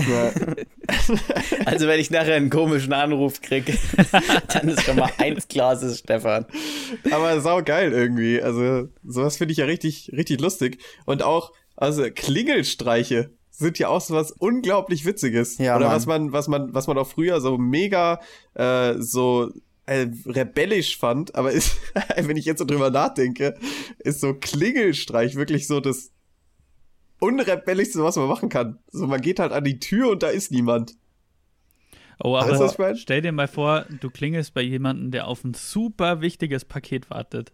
[0.00, 0.32] Ja,
[1.64, 3.72] Also wenn ich nachher einen komischen Anruf kriege,
[4.52, 6.46] dann ist schon mal eins klar, es ist Stefan.
[7.10, 8.40] aber sau geil irgendwie.
[8.42, 10.78] Also, sowas finde ich ja richtig, richtig lustig.
[11.04, 15.58] Und auch, also, Klingelstreiche sind ja auch so was unglaublich Witziges.
[15.58, 15.96] Ja, Oder Mann.
[15.96, 18.20] was man, was man, was man auch früher so mega,
[18.54, 19.50] äh, so,
[19.86, 21.76] äh, rebellisch fand, aber ist,
[22.16, 23.56] wenn ich jetzt so drüber nachdenke,
[23.98, 26.12] ist so Klingelstreich wirklich so das
[27.20, 28.78] unrebellischste, was man machen kann.
[28.92, 30.94] So, man geht halt an die Tür und da ist niemand.
[32.22, 32.96] Oh, Weißt du, aber was ich mein?
[32.96, 37.52] stell dir mal vor, du klingelst bei jemandem, der auf ein super wichtiges Paket wartet.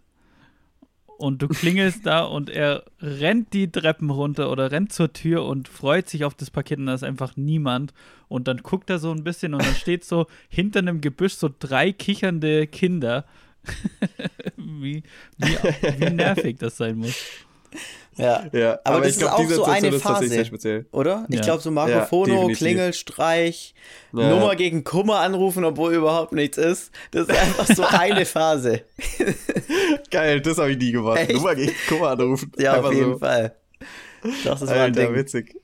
[1.17, 5.69] Und du klingelst da und er rennt die Treppen runter oder rennt zur Tür und
[5.69, 7.95] freut sich auf das Paket und da ist einfach niemand.
[8.29, 11.51] Und dann guckt er so ein bisschen und dann steht so hinter einem Gebüsch so
[11.59, 13.25] drei kichernde Kinder.
[14.57, 15.03] wie,
[15.39, 15.57] wie,
[15.99, 17.17] wie nervig das sein muss.
[18.17, 18.45] Ja.
[18.53, 20.29] Ja, Aber das ich glaub, ist auch diese so eine Phase.
[20.29, 20.87] sehr speziell.
[20.93, 21.27] Oder?
[21.29, 21.43] Ich Ja.
[21.43, 22.55] glaube, so Marco Ja.
[22.55, 23.75] Klingelstreich,
[24.13, 24.29] Ja.
[24.31, 26.91] Nummer gegen Kummer anrufen, obwohl überhaupt nichts ist.
[27.11, 28.83] Das ist einfach so eine Phase.
[30.11, 31.19] Geil, das habe ich nie gemacht.
[31.19, 31.33] Echt?
[31.33, 32.53] Nummer gegen Kummer anrufen.
[32.59, 33.19] Ja, Einfach auf jeden so.
[33.19, 33.55] Fall.
[34.45, 35.15] Das ist mein Alter, Ding.
[35.15, 35.57] witzig.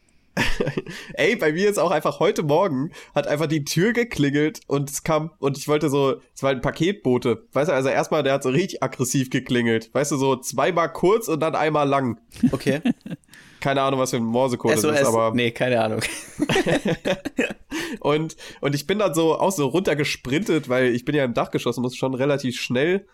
[1.15, 5.03] Ey, bei mir ist auch einfach heute Morgen hat einfach die Tür geklingelt und es
[5.03, 7.47] kam und ich wollte so, es war ein Paketbote.
[7.53, 9.93] Weißt du, also erstmal, der hat so richtig aggressiv geklingelt.
[9.93, 12.21] Weißt du, so zweimal kurz und dann einmal lang.
[12.53, 12.81] Okay.
[13.61, 16.01] Keine Ahnung, was für ein Morsecode das ist, aber Nee, keine Ahnung.
[18.01, 21.77] Und, und ich bin dann so auch so runtergesprintet, weil ich bin ja im Dachgeschoss
[21.77, 23.07] und muss schon relativ schnell,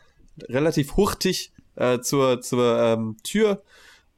[0.49, 3.63] relativ hurtig äh, zur, zur ähm, Tür,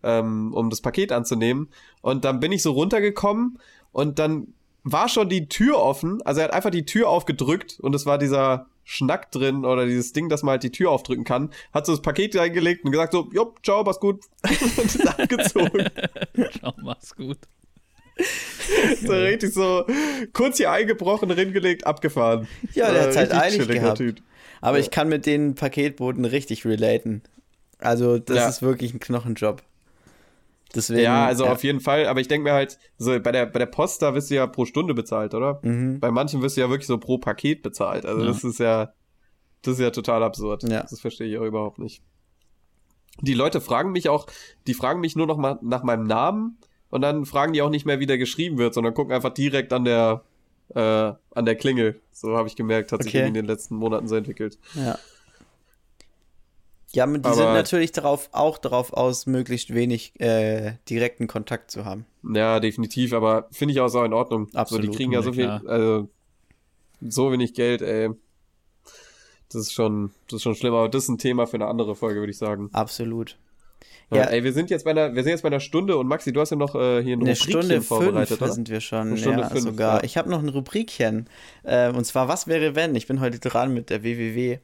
[0.02, 1.70] ähm, um das Paket anzunehmen.
[2.02, 3.58] Und dann bin ich so runtergekommen
[3.92, 6.22] und dann war schon die Tür offen.
[6.22, 10.12] Also er hat einfach die Tür aufgedrückt und es war dieser Schnack drin oder dieses
[10.14, 11.50] Ding, dass man halt die Tür aufdrücken kann.
[11.74, 14.20] Hat so das Paket reingelegt und gesagt so, jo, ciao, mach's gut.
[14.48, 15.90] und ist abgezogen.
[16.60, 17.38] Schau, mach's gut.
[19.04, 19.84] so richtig so
[20.32, 22.48] kurz hier eingebrochen, reingelegt, abgefahren.
[22.74, 23.98] Ja, der Äh, hat's halt richtig eilig gehabt.
[23.98, 24.22] Typ.
[24.60, 27.22] Aber ich kann mit den Paketboten richtig relaten.
[27.78, 28.48] Also, das Ja.
[28.48, 29.62] ist wirklich ein Knochenjob.
[30.74, 31.00] Deswegen.
[31.00, 33.66] Ja, also auf jeden Fall, aber ich denke mir halt, so bei der, bei der
[33.66, 35.60] Post, da wirst du ja pro Stunde bezahlt, oder?
[35.62, 35.98] Mhm.
[36.00, 38.04] Bei manchen wirst du ja wirklich so pro Paket bezahlt.
[38.04, 38.26] Also Ja.
[38.28, 38.92] das ist ja,
[39.62, 40.64] das ist ja total absurd.
[40.64, 40.82] Ja.
[40.82, 42.02] Das verstehe ich auch überhaupt nicht.
[43.20, 44.26] Die Leute fragen mich auch,
[44.66, 46.58] die fragen mich nur noch mal nach meinem Namen
[46.90, 49.72] und dann fragen die auch nicht mehr, wie der geschrieben wird, sondern gucken einfach direkt
[49.72, 50.22] an der,
[50.74, 52.00] äh, an der Klingel.
[52.12, 53.18] So habe ich gemerkt, hat sich Okay.
[53.20, 54.58] irgendwie in den letzten Monaten so entwickelt.
[54.74, 54.98] Ja.
[56.92, 61.84] Ja, die Aber- sind natürlich darauf, auch darauf aus, möglichst wenig äh, direkten Kontakt zu
[61.84, 62.06] haben.
[62.22, 64.48] Ja, definitiv, aber finde ich auch so in Ordnung.
[64.54, 66.08] Absolut, So, die kriegen ja so viel, ja, also
[67.00, 68.08] so wenig Geld, ey.
[69.52, 71.94] Das ist schon, das ist schon schlimm, aber das ist ein Thema für eine andere
[71.94, 72.70] Folge, würde ich sagen.
[72.72, 73.36] Absolut.
[74.10, 74.18] Ja.
[74.18, 74.24] Ja.
[74.24, 76.40] ey, wir sind jetzt bei einer, wir sind jetzt bei einer Stunde und Maxi, du
[76.40, 78.52] hast ja noch äh, hier ein Eine Rubrikchen Stunde vorbereitet, fünf oder?
[78.52, 79.98] sind wir schon, Eine Stunde ja, fünf, sogar.
[79.98, 80.04] ja.
[80.04, 81.28] Ich habe noch ein Rubrikchen.
[81.64, 82.94] Äh, und zwar, was wäre, wenn?
[82.94, 84.58] Ich bin heute dran mit der WWW.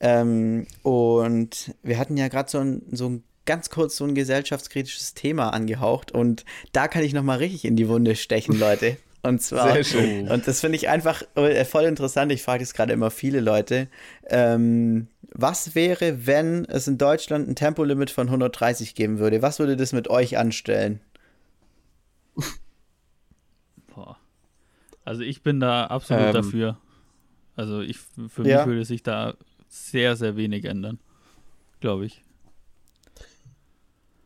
[0.00, 5.14] Ähm, und wir hatten ja gerade so ein, so ein ganz kurz so ein gesellschaftskritisches
[5.14, 6.12] Thema angehaucht.
[6.12, 8.96] Und da kann ich nochmal richtig in die Wunde stechen, Leute.
[9.22, 10.28] Und zwar, Sehr schön.
[10.30, 12.32] und das finde ich einfach äh, voll interessant.
[12.32, 13.88] Ich frage das gerade immer viele Leute.
[14.30, 19.42] Ähm, was wäre, wenn es in Deutschland ein Tempolimit von 130 geben würde?
[19.42, 21.00] Was würde das mit euch anstellen?
[23.94, 24.16] Boah.
[25.04, 26.32] Also ich bin da absolut Ähm.
[26.32, 26.78] dafür.
[27.56, 27.98] Also ich
[28.28, 28.58] für Ja.
[28.60, 29.34] mich würde sich da
[29.70, 30.98] sehr, sehr wenig ändern.
[31.80, 32.22] Glaube ich.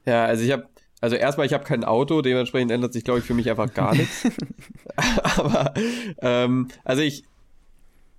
[0.07, 0.67] Ja, also ich habe,
[1.01, 3.95] also erstmal, ich habe kein Auto, dementsprechend ändert sich, glaube ich, für mich einfach gar
[3.97, 4.27] nichts.
[5.37, 5.73] Aber,
[6.21, 7.25] ähm, also ich,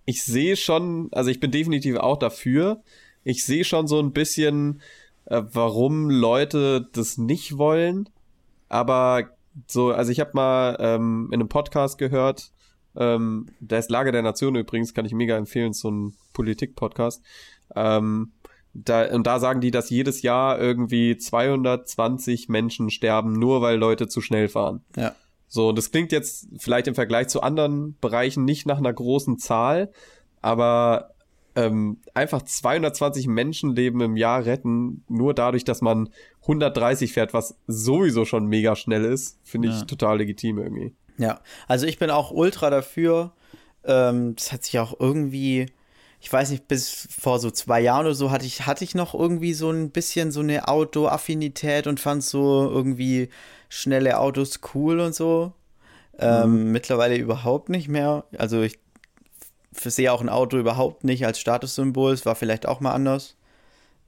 [0.06, 2.82] ich sehe schon, also ich bin definitiv auch dafür.
[3.24, 4.82] Ich sehe schon so ein bisschen,
[5.26, 8.08] äh, warum Leute das nicht wollen.
[8.70, 9.32] Aber
[9.68, 12.52] so, also ich habe mal ähm, in einem Podcast gehört,
[12.98, 17.22] ähm, der ist Lage der Nation übrigens, kann ich mega empfehlen, so ein Politik-Podcast.
[17.76, 18.32] Ähm,
[18.74, 24.08] da, und da sagen die, dass jedes Jahr irgendwie 220 Menschen sterben, nur weil Leute
[24.08, 24.82] zu schnell fahren.
[24.96, 25.16] Ja.
[25.48, 29.38] So, und das klingt jetzt vielleicht im Vergleich zu anderen Bereichen nicht nach einer großen
[29.38, 29.92] Zahl,
[30.42, 31.12] aber
[31.56, 36.10] ähm, einfach 220 Menschenleben im Jahr retten, nur dadurch, dass man
[36.42, 39.86] 130 fährt, was sowieso schon mega schnell ist, finde ich Ja.
[39.86, 40.94] total legitim irgendwie.
[41.18, 43.32] Ja, also ich bin auch ultra dafür.
[43.86, 45.68] Ähm, das hat sich auch irgendwie,
[46.20, 49.14] ich weiß nicht, bis vor so zwei Jahren oder so hatte ich, hatte ich noch
[49.14, 53.30] irgendwie so ein bisschen so eine Auto-Affinität und fand so irgendwie
[53.70, 55.54] schnelle Autos cool und so.
[56.18, 58.24] Ähm, mittlerweile überhaupt nicht mehr.
[58.38, 58.80] Also ich
[59.74, 62.14] sehe auch ein Auto überhaupt nicht als Statussymbol.
[62.14, 63.36] Es war vielleicht auch mal anders.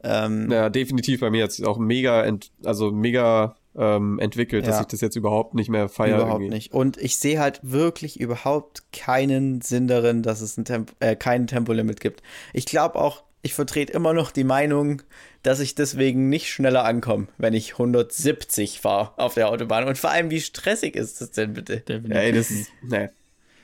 [0.03, 4.82] Ähm, Ja, definitiv bei mir jetzt auch mega, ent, also mega ähm, entwickelt, dass Ja.
[4.82, 6.18] ich das jetzt überhaupt nicht mehr feiere.
[6.22, 6.56] überhaupt irgendwie.
[6.56, 6.74] nicht.
[6.74, 11.46] Und ich sehe halt wirklich überhaupt keinen Sinn darin, dass es ein Temp äh, kein
[11.48, 12.24] Tempolimit gibt.
[12.54, 15.04] Ich glaube auch, ich vertrete immer noch die Meinung,
[15.44, 19.88] dass ich deswegen nicht schneller ankomme, wenn ich 170 fahre auf der Autobahn.
[19.88, 21.78] Und vor allem, wie stressig ist das denn bitte?
[21.82, 22.18] Definitiv.
[22.18, 23.10] Ey, das ist, nee.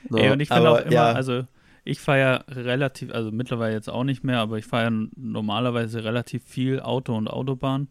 [0.08, 0.18] No.
[0.18, 1.12] Ey, und ich finde auch immer, ja.
[1.12, 1.42] also
[1.82, 6.04] ich fahre ja relativ, also mittlerweile jetzt auch nicht mehr, aber ich fahre ja normalerweise
[6.04, 7.88] relativ viel Auto und Autobahn.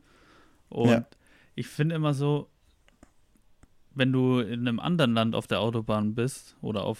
[0.70, 1.06] Und Ja.
[1.56, 2.48] Ich finde immer so,
[3.96, 7.00] wenn du in einem anderen Land auf der Autobahn bist oder auf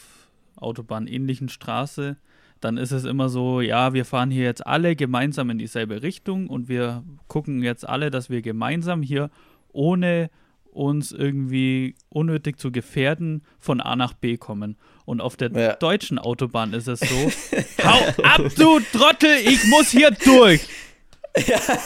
[0.58, 2.18] Autobahnähnlichen Straße,
[2.60, 6.48] dann ist es immer so, ja, wir fahren hier jetzt alle gemeinsam in dieselbe Richtung
[6.48, 9.30] und wir gucken jetzt alle, dass wir gemeinsam hier
[9.70, 10.30] ohne
[10.72, 14.76] uns irgendwie unnötig zu gefährden von A nach B kommen.
[15.06, 15.74] Und auf der Ja.
[15.76, 17.32] deutschen Autobahn ist es so,
[17.84, 20.62] hau ab, du Trottel, ich muss hier durch.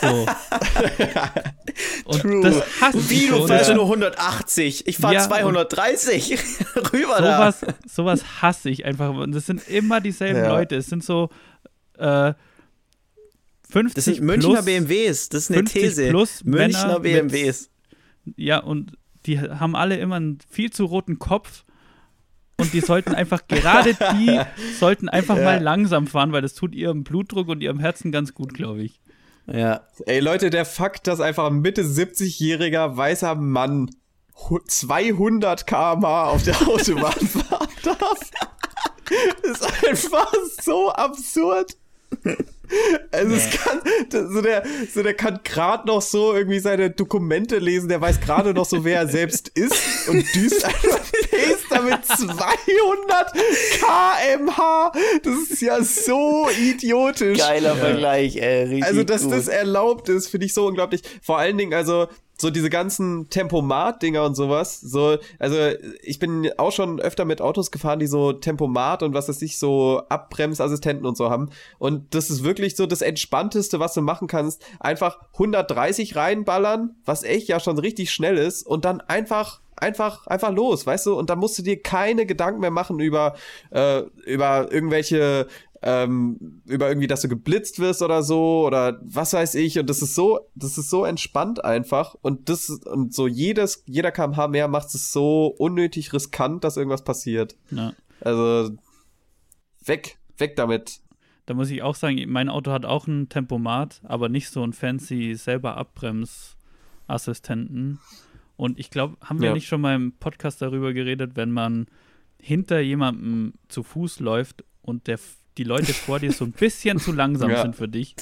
[0.02, 0.26] So.
[2.06, 2.42] Und True.
[2.42, 4.88] das hasse Wie, ich du fährst nur 180.
[4.88, 6.38] Ich fahre Ja, und- 230.
[6.94, 7.52] Rüber da.
[7.52, 9.10] sowas, sowas hasse ich einfach.
[9.16, 10.50] Und das sind immer dieselben Ja.
[10.50, 10.76] Leute.
[10.76, 11.30] Es sind so
[11.98, 12.34] äh,
[13.70, 15.30] 50 Das sind Münchner plus, BMWs.
[15.30, 16.10] Das ist eine 50 These.
[16.10, 17.70] plus Münchner Männer mit- BMWs.
[18.36, 18.94] Ja, und
[19.26, 21.64] die haben alle immer einen viel zu roten Kopf.
[22.60, 24.40] Und die sollten einfach, gerade die
[24.80, 25.44] sollten einfach Ja.
[25.44, 29.00] mal langsam fahren, weil das tut ihrem Blutdruck und ihrem Herzen ganz gut, glaube ich.
[29.52, 29.82] Ja.
[30.06, 33.90] Ey, Leute, der Fakt, dass einfach ein Mitte 70-jähriger weißer Mann
[34.50, 38.20] hu- 200 km/h auf der Autobahn fahren darf,
[39.44, 41.78] ist einfach so absurd.
[43.12, 44.64] Also es kann, so der,
[44.94, 48.84] so der kann gerade noch so irgendwie seine Dokumente lesen, der weiß gerade noch so,
[48.84, 51.00] wer er selbst ist und düst einfach
[51.32, 53.34] Pace damit 200
[53.80, 54.92] kmh.
[55.24, 57.38] Das ist ja so idiotisch.
[57.38, 58.64] Geiler Vergleich, ey.
[58.64, 59.34] Richtig Also, dass gut.
[59.34, 61.02] das erlaubt ist, finde ich so unglaublich.
[61.22, 62.08] Vor allen Dingen, also,
[62.40, 64.80] so diese ganzen Tempomat-Dinger und sowas.
[64.80, 65.58] So, also,
[66.02, 69.58] ich bin auch schon öfter mit Autos gefahren, die so Tempomat und was weiß ich,
[69.58, 71.50] so Abbremsassistenten und so haben.
[71.80, 74.64] Und das ist wirklich so das Entspannteste, was du machen kannst.
[74.80, 80.52] Einfach 130 reinballern, was echt ja schon richtig schnell ist, und dann einfach einfach, einfach
[80.52, 81.14] los, weißt du?
[81.14, 83.36] Und dann musst du dir keine Gedanken mehr machen über,
[83.72, 85.48] äh, über irgendwelche,
[85.82, 89.80] ähm, über irgendwie, dass du geblitzt wirst oder so oder was weiß ich.
[89.80, 92.16] Und das ist so, das ist so entspannt einfach.
[92.22, 97.04] Und das, und so jedes, jeder kmh mehr macht es so unnötig riskant, dass irgendwas
[97.04, 97.56] passiert.
[97.72, 97.94] Ja.
[98.22, 98.76] Also,
[99.86, 101.00] weg, weg damit.
[101.46, 104.74] Da muss ich auch sagen, mein Auto hat auch ein Tempomat, aber nicht so einen
[104.74, 108.00] fancy selber Abbremsassistenten.
[108.56, 109.54] Und ich glaube, haben wir Ja.
[109.54, 111.86] nicht schon mal im Podcast darüber geredet, wenn man
[112.40, 115.20] hinter jemandem zu Fuß läuft und der,
[115.58, 117.62] die Leute vor dir so ein bisschen zu langsam Ja.
[117.62, 118.16] sind für dich.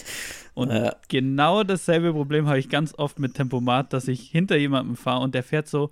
[0.54, 0.96] Und Ja.
[1.10, 5.36] genau dasselbe Problem habe ich ganz oft mit Tempomat, dass ich hinter jemandem fahre und
[5.36, 5.92] der fährt so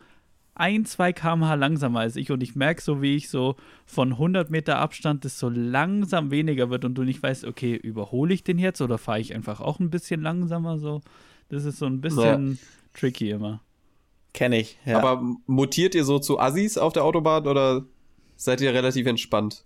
[0.55, 3.55] ein, zwei km/h langsamer als ich und ich merke so, wie ich so
[3.87, 8.33] von 100 Meter Abstand das so langsam weniger wird und du nicht weißt, okay, überhole
[8.35, 11.01] ich den jetzt oder fahre ich einfach auch ein bisschen langsamer so.
[11.49, 12.59] Das ist so ein bisschen
[12.93, 13.61] tricky immer.
[14.33, 14.77] Kenn ich.
[14.85, 14.97] Ja.
[14.99, 17.85] Aber mutiert ihr so zu Assis auf der Autobahn oder
[18.35, 19.65] seid ihr relativ entspannt?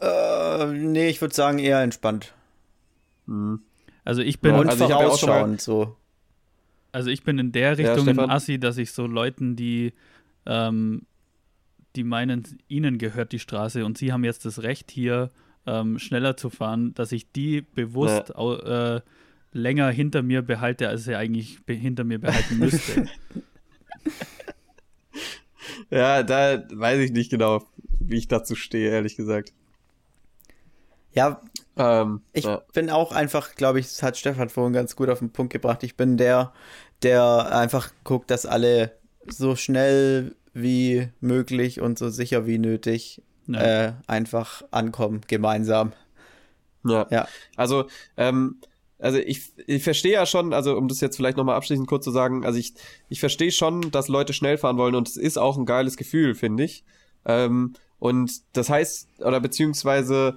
[0.00, 2.34] Äh, nee, ich würde sagen eher entspannt.
[3.26, 3.60] Hm.
[4.04, 5.96] Also ich bin, Ja, also ich ja vorausschauend so.
[6.92, 8.30] also ich bin in der Richtung ein Stefan?
[8.30, 9.92] Assi, dass ich so Leuten, die
[10.46, 11.02] ähm,
[11.96, 15.30] die meinen, ihnen gehört die Straße und sie haben jetzt das Recht hier
[15.66, 19.00] ähm, schneller zu fahren, dass ich die bewusst au, äh,
[19.52, 23.08] länger hinter mir behalte, als sie eigentlich be hinter mir behalten müsste.
[25.90, 27.64] Ja, da weiß ich nicht genau,
[27.98, 29.52] wie ich dazu stehe, ehrlich gesagt.
[31.12, 31.40] Ja,
[31.76, 32.62] Ähm, ich ja.
[32.74, 35.82] bin auch einfach, glaube ich, das hat Stefan vorhin ganz gut auf den Punkt gebracht.
[35.82, 36.52] Ich bin der,
[37.02, 38.92] der einfach guckt, dass alle
[39.26, 43.60] so schnell wie möglich und so sicher wie nötig Ja.
[43.60, 45.92] äh, einfach ankommen, gemeinsam.
[46.84, 47.06] Ja.
[47.10, 47.28] Ja.
[47.56, 48.60] Also, ähm,
[48.98, 52.10] also ich, ich verstehe ja schon, also um das jetzt vielleicht nochmal abschließend kurz zu
[52.10, 52.74] sagen, also ich,
[53.08, 56.34] ich verstehe schon, dass Leute schnell fahren wollen und es ist auch ein geiles Gefühl,
[56.34, 56.84] finde ich.
[57.24, 60.36] Ähm, und das heißt, oder beziehungsweise,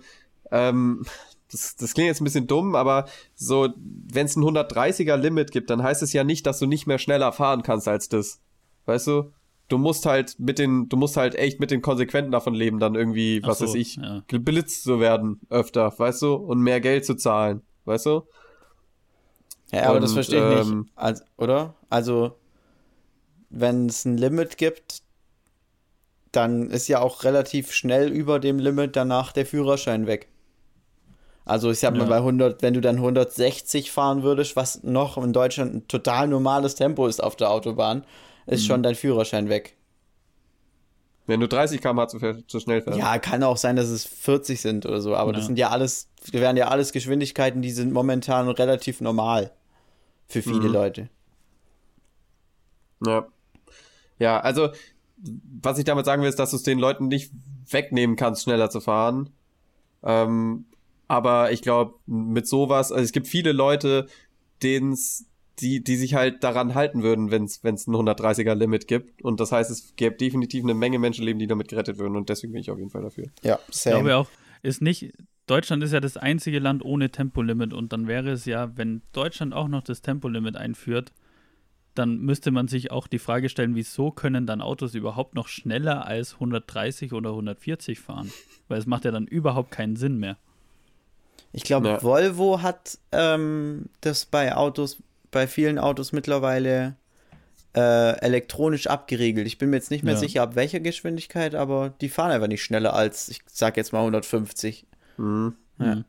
[0.54, 1.06] ähm,
[1.52, 3.06] das, das klingt jetzt ein bisschen dumm, aber
[3.36, 6.88] so, wenn es ein 130er Limit gibt, dann heißt es ja nicht, dass du nicht
[6.88, 8.40] mehr schneller fahren kannst als das.
[8.86, 9.32] Weißt du?
[9.74, 12.96] du musst halt mit den, du musst halt echt mit den Konsequenzen davon leben, dann
[12.96, 14.24] irgendwie, Ach was so, weiß ich, ja.
[14.28, 18.24] geblitzt zu werden öfter, weißt du, und mehr Geld zu zahlen, weißt du?
[19.72, 20.92] Ja, aber das Und, verstehe ich ähm, nicht.
[20.96, 21.76] Also, oder?
[21.90, 22.38] Also,
[23.50, 25.02] wenn es ein Limit gibt,
[26.32, 30.30] dann ist ja auch relativ schnell über dem Limit danach der Führerschein weg.
[31.46, 32.10] Also ich sag mal Ja.
[32.10, 36.76] bei 100, wenn du dann 160 fahren würdest, was noch in Deutschland ein total normales
[36.76, 38.06] Tempo ist auf der Autobahn,
[38.46, 39.76] ist schon dein Führerschein weg.
[41.26, 42.98] Wenn du 30 km/h zu, zu schnell fährst.
[43.00, 45.48] Ja, kann auch sein, dass es 40 sind oder so, aber das Ja.
[45.48, 49.52] sind ja alles, das wären ja alles Geschwindigkeiten, die sind momentan relativ normal
[50.28, 50.74] für viele Mhm.
[50.74, 51.10] Leute.
[53.06, 53.28] Ja.
[54.20, 54.70] Ja, also,
[55.62, 57.32] was ich damit sagen will, ist, dass du es den Leuten nicht
[57.70, 59.30] wegnehmen kannst, schneller zu fahren.
[60.04, 60.66] Ähm,
[61.14, 64.08] aber ich glaube, mit sowas, also es gibt viele Leute,
[64.64, 65.30] denen's,
[65.60, 69.22] die, die sich halt daran halten würden, wenn es ein 130er Limit gibt.
[69.22, 72.16] Und das heißt, es gäbe definitiv eine Menge Menschenleben, die damit gerettet würden.
[72.16, 73.26] Und deswegen bin ich auf jeden Fall dafür.
[73.44, 73.98] Ja, Ich same.
[73.98, 74.28] glaube auch,
[74.64, 75.14] ist nicht,
[75.46, 79.54] Deutschland ist ja das einzige Land ohne Tempolimit und dann wäre es ja, wenn Deutschland
[79.54, 81.14] auch noch das Tempolimit einführt,
[81.94, 86.08] dann müsste man sich auch die Frage stellen, wieso können dann Autos überhaupt noch schneller
[86.08, 88.32] als 130 oder 140 fahren?
[88.68, 90.38] Weil es macht ja dann überhaupt keinen Sinn mehr.
[91.54, 92.04] Ich glaube, Ja.
[92.04, 94.98] Volvo hat ähm, das bei Autos,
[95.32, 96.96] bei vielen Autos mittlerweile
[97.76, 99.48] äh, elektronisch abgeriegelt.
[99.48, 100.20] Ich bin mir jetzt nicht mehr Ja.
[100.20, 104.00] sicher, ab welcher Geschwindigkeit, aber die fahren einfach nicht schneller als, ich sag jetzt mal
[104.02, 104.86] 150.
[105.18, 105.56] Mhm.
[105.80, 106.04] Ja.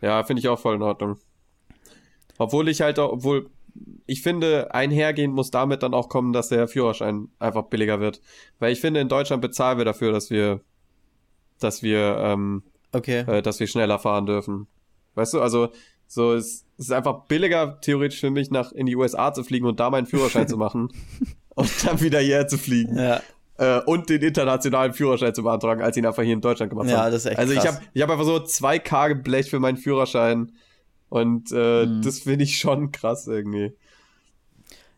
[0.00, 1.16] Ja, finde ich auch voll in Ordnung.
[2.38, 3.48] Obwohl ich halt, auch, obwohl
[4.06, 8.20] ich finde, einhergehend muss damit dann auch kommen, dass der Führerschein einfach billiger wird.
[8.58, 10.60] Weil ich finde, in Deutschland bezahlen wir dafür, dass wir,
[11.58, 12.62] dass wir, ähm,
[12.94, 13.24] Okay.
[13.26, 14.66] äh, dass wir schneller fahren dürfen.
[15.14, 15.68] Weißt du, also
[16.06, 19.66] so es, es ist einfach billiger theoretisch für mich nach in die USA zu fliegen
[19.66, 20.88] und da meinen Führerschein zu machen
[21.54, 23.20] und dann wieder hierher zu fliegen Ja,
[23.58, 26.88] äh, und den internationalen Führerschein zu beantragen, als ich ihn einfach hier in Deutschland gemacht
[26.88, 27.10] Ja, habe.
[27.12, 27.76] das ist echt Also ich krass.
[27.76, 30.52] habe ich hab einfach so 2K geblecht für meinen Führerschein
[31.08, 32.02] und äh, Mhm.
[32.02, 33.74] das finde ich schon krass irgendwie.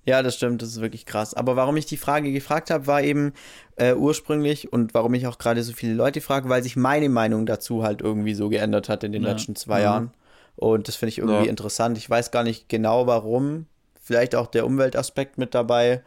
[0.07, 1.35] Ja, das stimmt, das ist wirklich krass.
[1.35, 3.33] Aber warum ich die Frage gefragt habe, war eben
[3.77, 7.45] äh, ursprünglich und warum ich auch gerade so viele Leute frage, weil sich meine Meinung
[7.45, 9.33] dazu halt irgendwie so geändert hat in den Ja.
[9.33, 9.85] letzten zwei Mhm.
[9.85, 10.11] Jahren.
[10.55, 11.51] Und das finde ich irgendwie Ja.
[11.51, 11.99] interessant.
[11.99, 13.67] Ich weiß gar nicht genau warum.
[14.01, 16.03] Vielleicht auch der Umweltaspekt mit dabei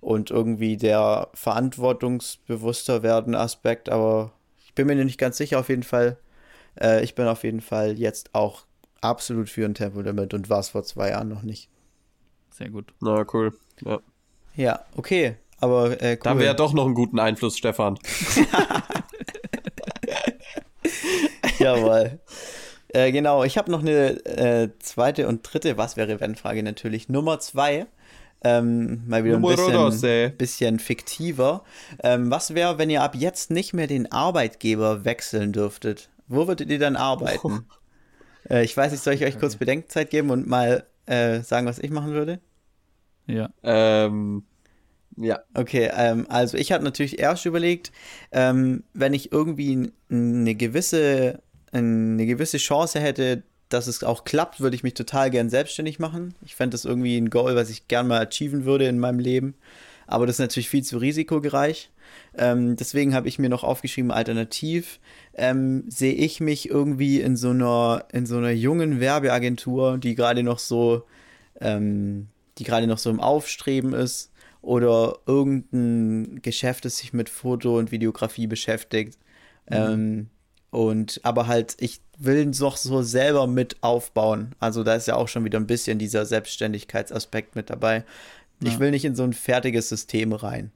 [0.00, 4.32] und irgendwie der verantwortungsbewusster werden Aspekt, aber
[4.64, 6.18] ich bin mir nicht ganz sicher auf jeden Fall.
[6.80, 8.64] Äh, ich bin auf jeden Fall jetzt auch
[9.00, 11.68] absolut für ein Tempolimit und war es vor zwei Jahren noch nicht.
[12.56, 12.94] Sehr gut.
[13.00, 13.52] Na cool.
[13.84, 14.00] Ja.
[14.54, 15.36] Ja, okay.
[15.60, 16.18] Aber äh, cool.
[16.22, 17.98] Da haben wir ja doch noch einen guten Einfluss, Stefan.
[21.58, 22.18] Jawohl.
[22.88, 27.10] äh, genau, ich habe noch eine äh, zweite und dritte Was wäre wenn Frage natürlich.
[27.10, 27.84] Nummer zwei.
[28.42, 31.62] Ähm, mal wieder ein bisschen, bisschen fiktiver.
[32.02, 36.08] Ähm, was wäre, wenn ihr ab jetzt nicht mehr den Arbeitgeber wechseln dürftet?
[36.26, 37.66] Wo würdet ihr dann arbeiten?
[38.48, 41.78] Äh, ich weiß nicht, soll ich euch kurz Bedenkzeit geben und mal äh, sagen, was
[41.78, 42.40] ich machen würde?
[43.26, 43.50] Ja.
[43.62, 44.44] Ähm,
[45.16, 45.40] ja.
[45.54, 47.90] Okay, ähm, also ich habe natürlich erst überlegt,
[48.32, 51.40] ähm, wenn ich irgendwie eine gewisse,
[51.72, 56.34] eine gewisse Chance hätte, dass es auch klappt, würde ich mich total gern selbstständig machen.
[56.44, 59.54] Ich fände das irgendwie ein Goal, was ich gern mal achieven würde in meinem Leben.
[60.06, 61.90] Aber das ist natürlich viel zu risikogereich.
[62.38, 65.00] Ähm, deswegen habe ich mir noch aufgeschrieben, alternativ
[65.36, 70.42] ähm, sehe ich mich irgendwie in so einer, in so einer jungen Werbeagentur, die gerade
[70.42, 71.04] noch so,
[71.60, 74.32] ähm, die gerade noch so im Aufstreben ist
[74.62, 79.18] oder irgendein Geschäft, das sich mit Foto und Videografie beschäftigt.
[79.68, 80.28] Ähm,
[80.70, 84.54] und aber halt, ich will noch so selber mit aufbauen.
[84.58, 88.04] Also da ist ja auch schon wieder ein bisschen dieser Selbstständigkeitsaspekt mit dabei.
[88.62, 88.80] Ich Ja.
[88.80, 90.72] will nicht in so ein fertiges System rein.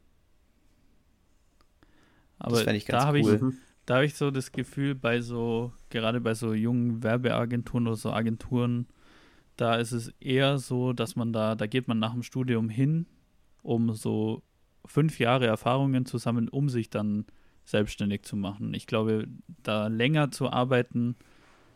[2.39, 3.37] Aber fänd ich ganz da habe cool.
[3.37, 7.97] ich, da habe ich so das Gefühl, bei so, gerade bei so jungen Werbeagenturen oder
[7.97, 8.87] so Agenturen,
[9.57, 13.07] da ist es eher so, dass man da, da geht man nach dem Studium hin,
[13.65, 14.45] um so
[14.87, 17.25] fünf Jahre Erfahrungen zu sammeln, um sich dann
[17.65, 18.75] selbstständig zu machen.
[18.75, 19.27] Ich glaube,
[19.65, 21.17] da länger zu arbeiten,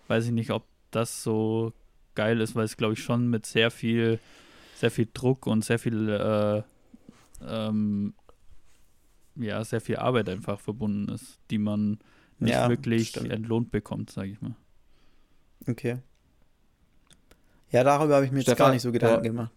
[0.07, 1.73] weiß ich nicht, ob das so
[2.15, 4.21] geil ist, weil es, glaube ich, schon mit sehr viel,
[4.77, 6.63] sehr viel Druck und sehr viel, äh,
[7.45, 8.15] ähm,
[9.37, 11.99] ja, sehr viel Arbeit einfach verbunden ist, die man
[12.39, 13.31] nicht Ja, wirklich stimmt.
[13.31, 14.55] entlohnt bekommt, sage ich mal.
[15.67, 15.99] Okay.
[17.71, 19.31] Ja, darüber habe ich mir jetzt Stefan, gar nicht so Gedanken ja.
[19.31, 19.53] gemacht.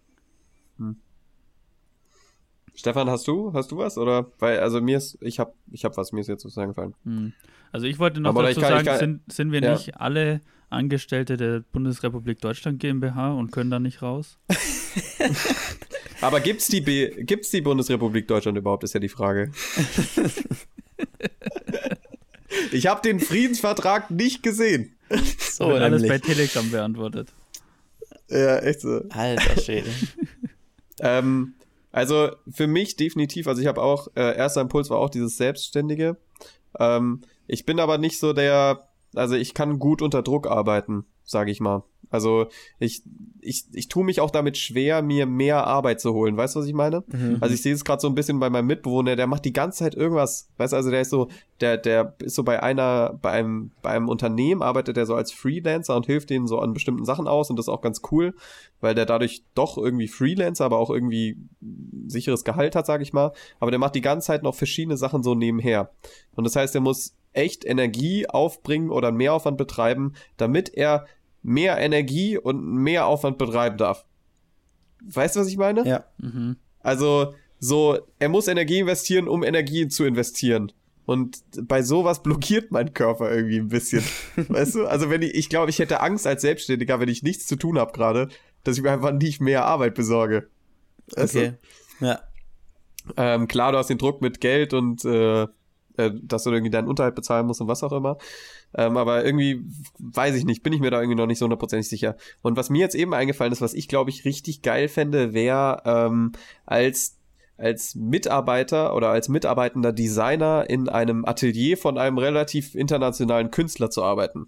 [2.74, 3.98] Stefan, hast du, hast du was?
[3.98, 4.32] Oder?
[4.38, 6.94] Weil, also mir ist, ich hab, ich hab was, mir ist jetzt sozusagen gefallen.
[7.06, 7.34] Hm.
[7.72, 9.74] Also ich wollte noch Aber dazu kann- sagen, kann- sind, sind wir ja.
[9.74, 14.38] nicht alle Angestellte der Bundesrepublik Deutschland GmbH und können da nicht raus?
[16.22, 19.52] Aber gibt's die, B gibt's die Bundesrepublik Deutschland überhaupt, ist ja die Frage.
[22.72, 24.95] ich habe den Friedensvertrag nicht gesehen.
[25.39, 27.30] So, wird alles bei Telegram beantwortet.
[28.30, 29.03] Ja, echt so.
[29.10, 29.89] Alter Schwede.
[30.99, 31.53] ähm,
[31.91, 36.18] also für mich definitiv, also ich habe auch, äh, erster Impuls war auch dieses Selbstständige.
[36.80, 41.52] Ähm, ich bin aber nicht so der, also ich kann gut unter Druck arbeiten, sage
[41.52, 41.84] ich mal.
[42.09, 42.47] Also
[42.79, 43.03] ich,
[43.41, 46.38] ich, ich tue mich auch damit schwer, mir mehr Arbeit zu holen.
[46.38, 47.03] Weißt du, was ich meine?
[47.07, 47.38] Mhm.
[47.39, 49.79] Also ich sehe es gerade so ein bisschen bei meinem Mitbewohner, der macht die ganze
[49.79, 50.49] Zeit irgendwas.
[50.57, 51.27] Weißt du, also der ist so,
[51.61, 55.31] der, der ist so bei einer, bei einem, bei einem Unternehmen arbeitet er so als
[55.31, 58.34] Freelancer und hilft denen so an bestimmten Sachen aus und das ist auch ganz cool,
[58.79, 61.38] weil der dadurch doch irgendwie Freelancer, aber auch irgendwie
[62.07, 63.31] sicheres Gehalt hat, sag ich mal.
[63.59, 65.91] Aber der macht die ganze Zeit noch verschiedene Sachen so nebenher.
[66.35, 71.05] Und das heißt, er muss echt Energie aufbringen oder mehr Aufwand betreiben, damit er
[71.48, 74.06] mehr Energie und mehr Aufwand betreiben darf.
[75.02, 75.88] Weißt du, was ich meine?
[75.88, 76.03] Ja.
[76.18, 76.57] Mhm.
[76.82, 80.74] Also, so, er muss Energie investieren, um Energie zu investieren.
[81.06, 84.03] Und bei sowas blockiert mein Körper irgendwie ein bisschen.
[84.36, 84.88] weißt du?
[84.88, 87.80] Also, wenn ich, ich glaube, ich hätte Angst als Selbstständiger, wenn ich nichts zu tun
[87.80, 88.28] habe gerade,
[88.65, 90.49] dass ich mir einfach nicht mehr Arbeit besorge.
[91.15, 91.53] Weißt okay.
[91.99, 92.06] Du?
[92.07, 92.19] Ja.
[93.15, 96.90] Ähm, klar, du hast den Druck mit Geld und äh, äh, dass du irgendwie deinen
[96.90, 98.18] Unterhalt bezahlen musst und was auch immer.
[98.73, 99.64] Ähm, aber irgendwie,
[99.99, 102.15] weiß ich nicht, bin ich mir da irgendwie noch nicht so hundertprozentig sicher.
[102.41, 105.81] Und was mir jetzt eben eingefallen ist, was ich glaube ich richtig geil fände, wäre
[105.85, 106.34] ähm,
[106.65, 107.18] als
[107.57, 114.03] als Mitarbeiter oder als mitarbeitender Designer in einem Atelier von einem relativ internationalen Künstler zu
[114.03, 114.48] arbeiten.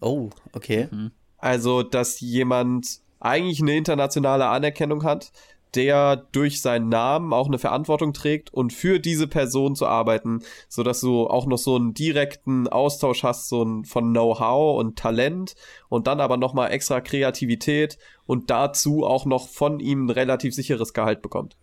[0.00, 0.88] Oh, okay.
[0.90, 1.12] Mhm.
[1.38, 5.32] Also, dass jemand eigentlich eine internationale Anerkennung hat,
[5.74, 10.82] der durch seinen Namen auch eine Verantwortung trägt und für diese Person zu arbeiten, so
[10.82, 15.54] dass du auch noch so einen direkten Austausch hast, so ein, von Know-how und Talent
[15.88, 20.54] und dann aber noch mal extra Kreativität und dazu auch noch von ihm ein relativ
[20.54, 21.56] sicheres Gehalt bekommt.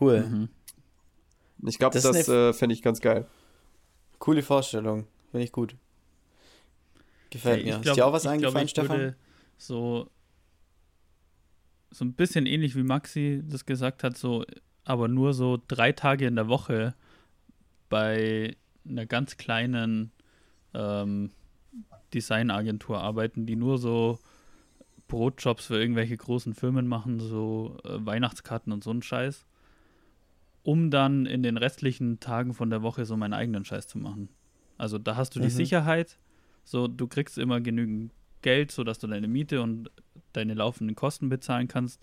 [0.00, 0.20] Cool.
[0.20, 0.48] Mhm.
[1.68, 3.26] Ich glaube, das, das äh, fände ich ganz geil.
[4.18, 5.76] Coole Vorstellung, finde ich gut.
[7.30, 7.80] Gefällt ja, mir.
[7.80, 9.14] Glaub, Ist dir auch was eingefallen, glaub, Stefan?
[9.58, 10.08] So
[11.92, 14.44] so ein bisschen ähnlich wie Maxi das gesagt hat, so,
[14.84, 16.94] aber nur so drei Tage in der Woche
[17.88, 18.56] bei
[18.88, 20.10] einer ganz kleinen
[20.74, 21.30] ähm,
[22.14, 24.18] Designagentur arbeiten, die nur so
[25.08, 29.46] Brotjobs für irgendwelche großen Firmen machen, so äh, Weihnachtskarten und so ein Scheiß,
[30.62, 34.30] um dann in den restlichen Tagen von der Woche so meinen eigenen Scheiß zu machen.
[34.78, 35.44] Also da hast du mhm.
[35.44, 36.18] die Sicherheit,
[36.64, 39.90] so du kriegst immer genügend Geld, sodass du deine Miete und
[40.32, 42.00] deine laufenden Kosten bezahlen kannst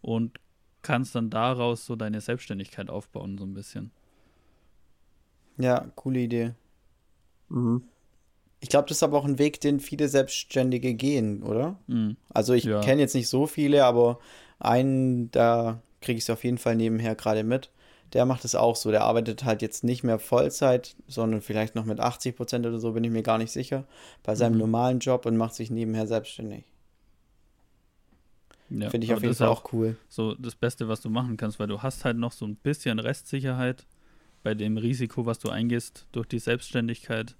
[0.00, 0.38] und
[0.82, 3.90] kannst dann daraus so deine Selbstständigkeit aufbauen, so ein bisschen.
[5.58, 6.54] Ja, coole Idee.
[7.48, 7.82] Mhm.
[8.60, 11.78] Ich glaube, das ist aber auch ein Weg, den viele Selbstständige gehen, oder?
[11.86, 12.16] Mhm.
[12.28, 12.80] Also ich ja.
[12.80, 14.18] kenne jetzt nicht so viele, aber
[14.58, 17.70] einen, da kriege ich es auf jeden Fall nebenher gerade mit.
[18.12, 18.90] Der macht es auch so.
[18.90, 22.92] Der arbeitet halt jetzt nicht mehr Vollzeit, sondern vielleicht noch mit 80 Prozent oder so,
[22.92, 23.84] bin ich mir gar nicht sicher,
[24.22, 24.60] bei seinem mhm.
[24.60, 26.64] normalen Job und macht sich nebenher selbstständig.
[28.70, 29.96] Ja, Finde ich auf jeden Fall auch cool.
[30.08, 32.98] So das Beste, was du machen kannst, weil du hast halt noch so ein bisschen
[33.00, 33.86] Restsicherheit
[34.42, 37.36] bei dem Risiko, was du eingehst durch die Selbstständigkeit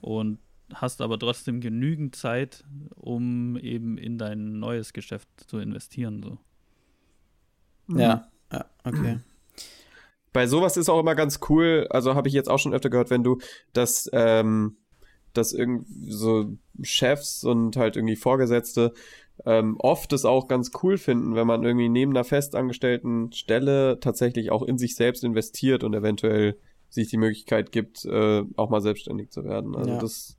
[0.00, 0.38] und
[0.74, 2.64] hast aber trotzdem genügend Zeit,
[2.94, 6.22] um eben in dein neues Geschäft zu investieren.
[6.22, 7.98] So.
[7.98, 9.20] Ja, ja, okay.
[10.32, 13.10] Bei sowas ist auch immer ganz cool, also habe ich jetzt auch schon öfter gehört,
[13.10, 13.38] wenn du
[13.74, 14.78] das, ähm,
[15.34, 18.94] dass irgendwie so Chefs und halt irgendwie Vorgesetzte
[19.44, 24.50] ähm, oft es auch ganz cool finden, wenn man irgendwie neben einer festangestellten Stelle tatsächlich
[24.50, 29.30] auch in sich selbst investiert und eventuell sich die Möglichkeit gibt, äh, auch mal selbstständig
[29.30, 29.74] zu werden.
[29.74, 29.98] Also ja.
[29.98, 30.36] das,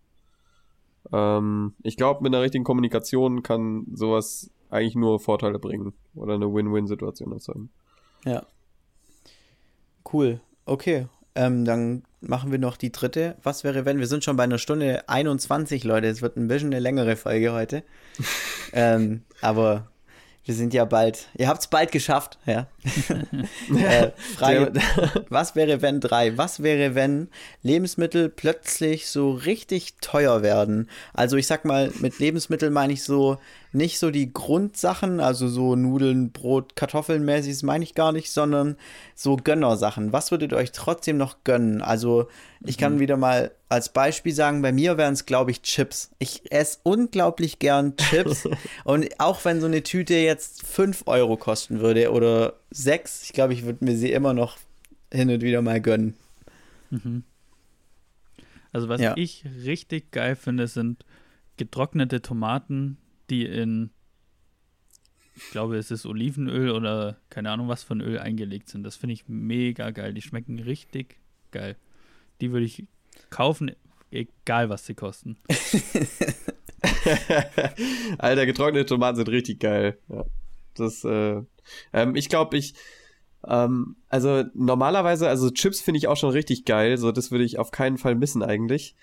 [1.12, 6.54] ähm, ich glaube, mit einer richtigen Kommunikation kann sowas eigentlich nur Vorteile bringen oder eine
[6.54, 7.70] Win-Win-Situation erzeugen.
[8.26, 8.46] Ja.
[10.12, 10.42] Cool.
[10.66, 11.08] Okay.
[11.36, 13.36] Ähm, dann machen wir noch die dritte.
[13.44, 14.00] Was wäre, wenn?
[14.00, 16.08] Wir sind schon bei einer Stunde 21, Leute.
[16.08, 17.84] Es wird ein bisschen eine längere Folge heute.
[18.74, 19.88] ähm, aber
[20.46, 21.28] wir sind ja bald.
[21.36, 22.68] Ihr habt es bald geschafft, ja.
[22.84, 24.74] Äh, Frage:
[25.30, 26.38] Was wäre, wenn drei?
[26.38, 27.30] Was wäre, wenn
[27.62, 30.90] Lebensmittel plötzlich so richtig teuer werden?
[31.14, 33.38] Also, ich sag mal, mit Lebensmitteln meine ich so
[33.74, 38.78] nicht so die Grundsachen, also so Nudeln, Brot, Kartoffeln mäßig, meine ich gar nicht, sondern
[39.16, 40.14] so Gönnersachen.
[40.14, 41.82] Was würdet ihr euch trotzdem noch gönnen?
[41.82, 42.28] Also,
[42.64, 43.00] ich kann mhm.
[43.00, 46.12] wieder mal als Beispiel sagen, bei mir wären es, glaube ich, Chips.
[46.20, 48.48] Ich esse unglaublich gern Chips.
[48.84, 53.54] und auch wenn so eine Tüte jetzt 5 Euro kosten würde oder 6, ich glaube,
[53.54, 54.58] ich würde mir sie immer noch
[55.12, 56.16] hin und wieder mal gönnen.
[56.90, 57.24] Mhm.
[58.72, 59.16] Also, was ja.
[59.16, 61.06] ich richtig geil finde, sind
[61.58, 62.98] getrocknete Tomaten,
[63.30, 63.92] die in
[65.36, 68.84] ich glaube, es ist Olivenöl oder keine Ahnung, was für ein Öl eingelegt sind.
[68.84, 70.14] Das finde ich mega geil.
[70.14, 71.18] Die schmecken richtig
[71.52, 71.76] geil.
[72.40, 72.86] Die würde ich
[73.30, 73.72] kaufen,
[74.12, 75.38] egal was sie kosten.
[78.20, 79.98] Alter, getrocknete Tomaten sind richtig geil.
[80.08, 80.26] Ja.
[80.76, 81.42] Das, äh,
[81.94, 82.76] ähm, ich glaube, ich,
[83.48, 86.98] ähm, also normalerweise, also Chips finde ich auch schon richtig geil.
[86.98, 88.96] So, das würde ich auf keinen Fall missen eigentlich.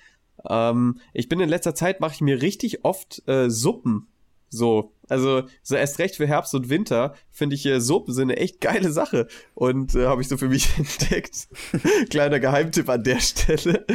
[0.48, 4.06] Ähm, ich bin in letzter Zeit mache ich mir richtig oft äh, Suppen.
[4.52, 8.40] So, also so erst recht für Herbst und Winter finde ich äh, Suppen sind eine
[8.40, 11.48] echt geile Sache und äh, habe ich so für mich entdeckt.
[12.10, 13.86] Kleiner Geheimtipp an der Stelle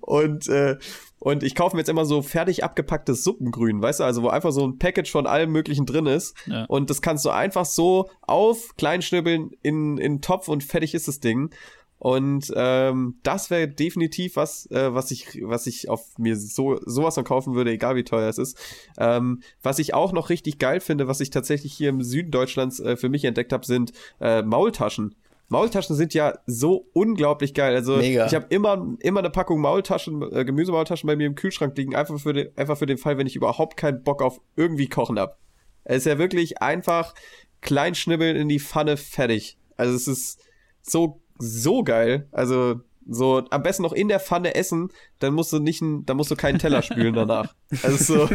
[0.00, 0.78] und äh,
[1.20, 4.52] und ich kaufe mir jetzt immer so fertig abgepacktes Suppengrün, weißt du, also wo einfach
[4.52, 6.34] so ein Package von allem möglichen drin ist.
[6.46, 6.64] Ja.
[6.64, 11.08] Und das kannst du einfach so auf kleinschnibbeln in, in den Topf und fertig ist
[11.08, 11.50] das Ding.
[11.98, 17.16] Und ähm, das wäre definitiv was, äh, was ich, was ich auf mir so sowas
[17.16, 18.58] von kaufen würde, egal wie teuer es ist.
[18.96, 22.80] Ähm, was ich auch noch richtig geil finde, was ich tatsächlich hier im Süden Deutschlands
[22.80, 25.14] äh, für mich entdeckt habe, sind äh, Maultaschen.
[25.50, 27.74] Maultaschen sind ja so unglaublich geil.
[27.74, 28.24] Also Mega.
[28.26, 32.18] ich habe immer immer eine Packung Maultaschen, äh, Gemüsemaultaschen bei mir im Kühlschrank liegen, einfach
[32.20, 35.38] für den einfach für den Fall, wenn ich überhaupt keinen Bock auf irgendwie kochen hab.
[35.82, 37.14] Es ist ja wirklich einfach
[37.60, 39.58] klein schnibbeln in die Pfanne fertig.
[39.76, 40.40] Also es ist
[40.82, 42.28] so so geil.
[42.30, 46.30] Also so am besten noch in der Pfanne essen, dann musst du nicht, dann musst
[46.30, 47.54] du keinen Teller spülen danach.
[47.82, 48.34] Also so,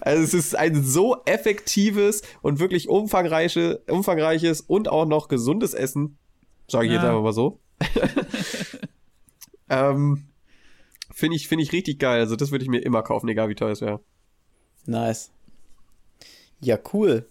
[0.00, 6.18] also es ist ein so effektives und wirklich umfangreiche, umfangreiches und auch noch gesundes Essen,
[6.70, 7.08] sage ich jetzt Ja.
[7.10, 7.60] einfach mal so.
[9.68, 10.28] ähm,
[11.12, 12.20] finde ich, finde ich richtig geil.
[12.20, 14.00] Also das würde ich mir immer kaufen, egal wie teuer es wäre.
[14.86, 15.30] Nice.
[16.60, 17.28] Ja, cool.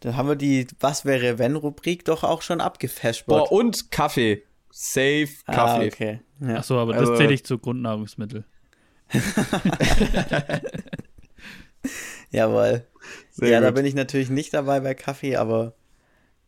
[0.00, 3.48] Dann haben wir die Was wäre wenn Rubrik doch auch schon abgefashbot.
[3.48, 4.42] Boah, und Kaffee.
[4.70, 5.86] Safe ah, Kaffee.
[5.88, 6.20] okay.
[6.40, 6.56] Ja.
[6.56, 8.44] Achso, aber Also- das zähle ich zu Grundnahrungsmittel.
[12.30, 12.86] Jawohl.
[13.30, 13.76] Sehr ja, da gut.
[13.76, 15.74] bin ich natürlich nicht dabei bei Kaffee, aber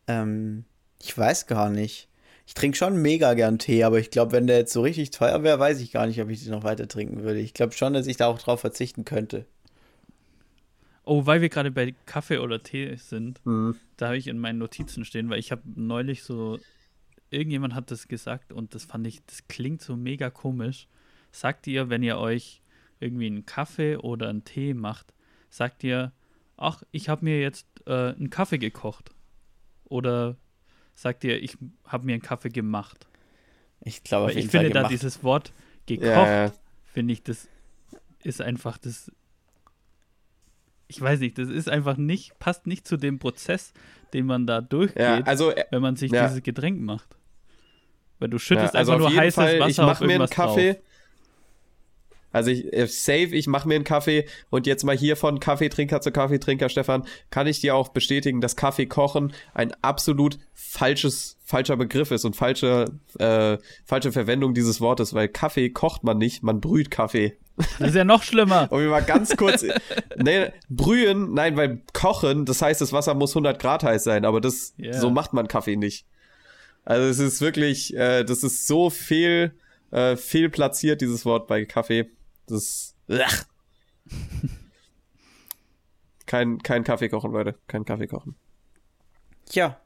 [0.07, 0.65] ähm,
[1.01, 2.07] ich weiß gar nicht.
[2.45, 5.43] Ich trinke schon mega gern Tee, aber ich glaube, wenn der jetzt so richtig teuer
[5.43, 7.39] wäre, weiß ich gar nicht, ob ich den noch weiter trinken würde.
[7.39, 9.45] Ich glaube schon, dass ich da auch drauf verzichten könnte.
[11.05, 13.75] Oh, weil wir gerade bei Kaffee oder Tee sind, Mhm.
[13.97, 16.59] da habe ich in meinen Notizen stehen, weil ich habe neulich so,
[17.29, 20.87] irgendjemand hat das gesagt und das fand ich, das klingt so mega komisch.
[21.31, 22.61] Sagt ihr, wenn ihr euch
[22.99, 25.13] irgendwie einen Kaffee oder einen Tee macht,
[25.49, 26.11] sagt ihr,
[26.57, 29.11] ach, ich habe mir jetzt äh, einen Kaffee gekocht.
[29.85, 30.37] Oder
[30.95, 31.57] sagt ihr, ich
[31.87, 33.07] habe mir einen Kaffee gemacht.
[33.81, 35.51] Ich glaube, ich finde da dieses Wort
[35.85, 36.51] gekocht, Ja, ja.
[36.85, 37.47] finde ich, das
[38.23, 39.11] ist einfach das.
[40.87, 43.73] Ich weiß nicht, das ist einfach nicht, passt nicht zu dem Prozess,
[44.13, 47.15] den man da durchgeht, ja, also äh, wenn man sich dieses Getränk macht.
[48.19, 50.29] Weil du schüttest also einfach nur heißes Fall, Wasser ich mach auf mir einen irgendwas
[50.29, 50.73] Kaffee.
[50.73, 50.83] drauf.
[52.33, 56.01] Also ich äh, safe, ich mache mir einen Kaffee und jetzt mal hier von Kaffeetrinker
[56.01, 61.77] zu Kaffeetrinker, Stefan, kann ich dir auch bestätigen, dass Kaffee kochen ein absolut falsches, falscher
[61.77, 62.85] Begriff ist und falsche,
[63.19, 67.37] äh, falsche Verwendung dieses Wortes, weil Kaffee kocht man nicht, man brüht Kaffee.
[67.77, 68.67] Das ist ja noch schlimmer.
[68.71, 69.63] Um mir mal ganz kurz,
[70.17, 74.41] nee, brühen, nein, weil kochen, das heißt, das Wasser muss 100 Grad heiß sein, aber
[74.41, 74.93] das, Ja.
[74.93, 76.07] so macht man Kaffee nicht.
[76.83, 79.53] Also es ist wirklich, äh, das ist so fehl,
[79.91, 82.09] äh, fehl platziert, dieses Wort bei Kaffee.
[82.47, 83.45] Das, ach.
[86.25, 88.35] kein, kein Kaffee kochen, Leute, kein Kaffee kochen.
[89.49, 89.79] Tja,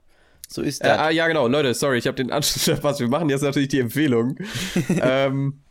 [0.48, 1.00] so ist Äh, das.
[1.00, 3.00] ah, ja, genau, Leute, sorry, ich habe den Anschluss verpasst.
[3.00, 4.38] Wir machen jetzt natürlich die Empfehlung.
[5.02, 5.62] ähm,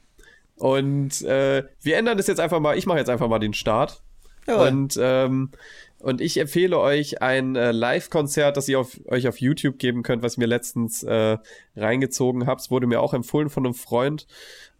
[0.57, 4.03] und äh, wir ändern das jetzt einfach mal, ich mache jetzt einfach mal den Start.
[4.47, 4.69] Jawohl.
[4.69, 5.51] Und, ähm,
[5.99, 10.23] und ich empfehle euch ein äh, Live-Konzert, das ihr auf, euch auf YouTube geben könnt,
[10.23, 11.39] was ich mir letztens äh,
[11.75, 12.61] reingezogen habe.
[12.61, 14.27] Es wurde mir auch empfohlen von einem Freund.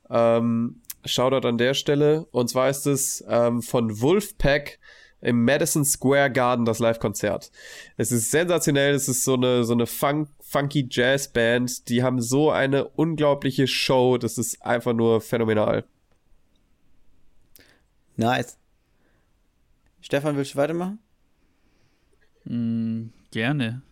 [0.09, 2.27] Ähm, Shoutout an der Stelle.
[2.31, 4.79] Und zwar ist es ähm, von Wolfpack
[5.21, 7.51] im Madison Square Garden das Live-Konzert.
[7.97, 8.95] Es ist sensationell.
[8.95, 11.89] Es ist so eine, so eine Funk, funky Jazz-Band.
[11.89, 14.19] Die haben so eine unglaubliche Show.
[14.19, 15.85] Das ist einfach nur phänomenal.
[18.17, 18.59] Nice.
[20.01, 20.99] Stefan, willst du weitermachen?
[22.45, 23.83] Mm, gerne.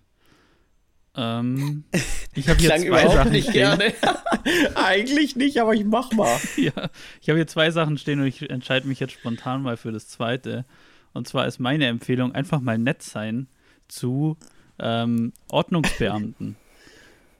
[1.17, 1.85] Ähm,
[2.35, 3.79] ich habe hier Klang zwei Sachen nicht stehen.
[3.79, 3.95] gerne.
[4.75, 6.39] Eigentlich nicht, aber ich mach mal.
[6.57, 9.93] Ja, ich habe hier zwei Sachen stehen und ich entscheide mich jetzt spontan mal für
[9.93, 10.65] das zweite.
[11.13, 13.47] Und zwar ist meine Empfehlung einfach mal nett sein
[13.87, 14.37] zu
[14.79, 16.57] ähm, Ordnungsbeamten.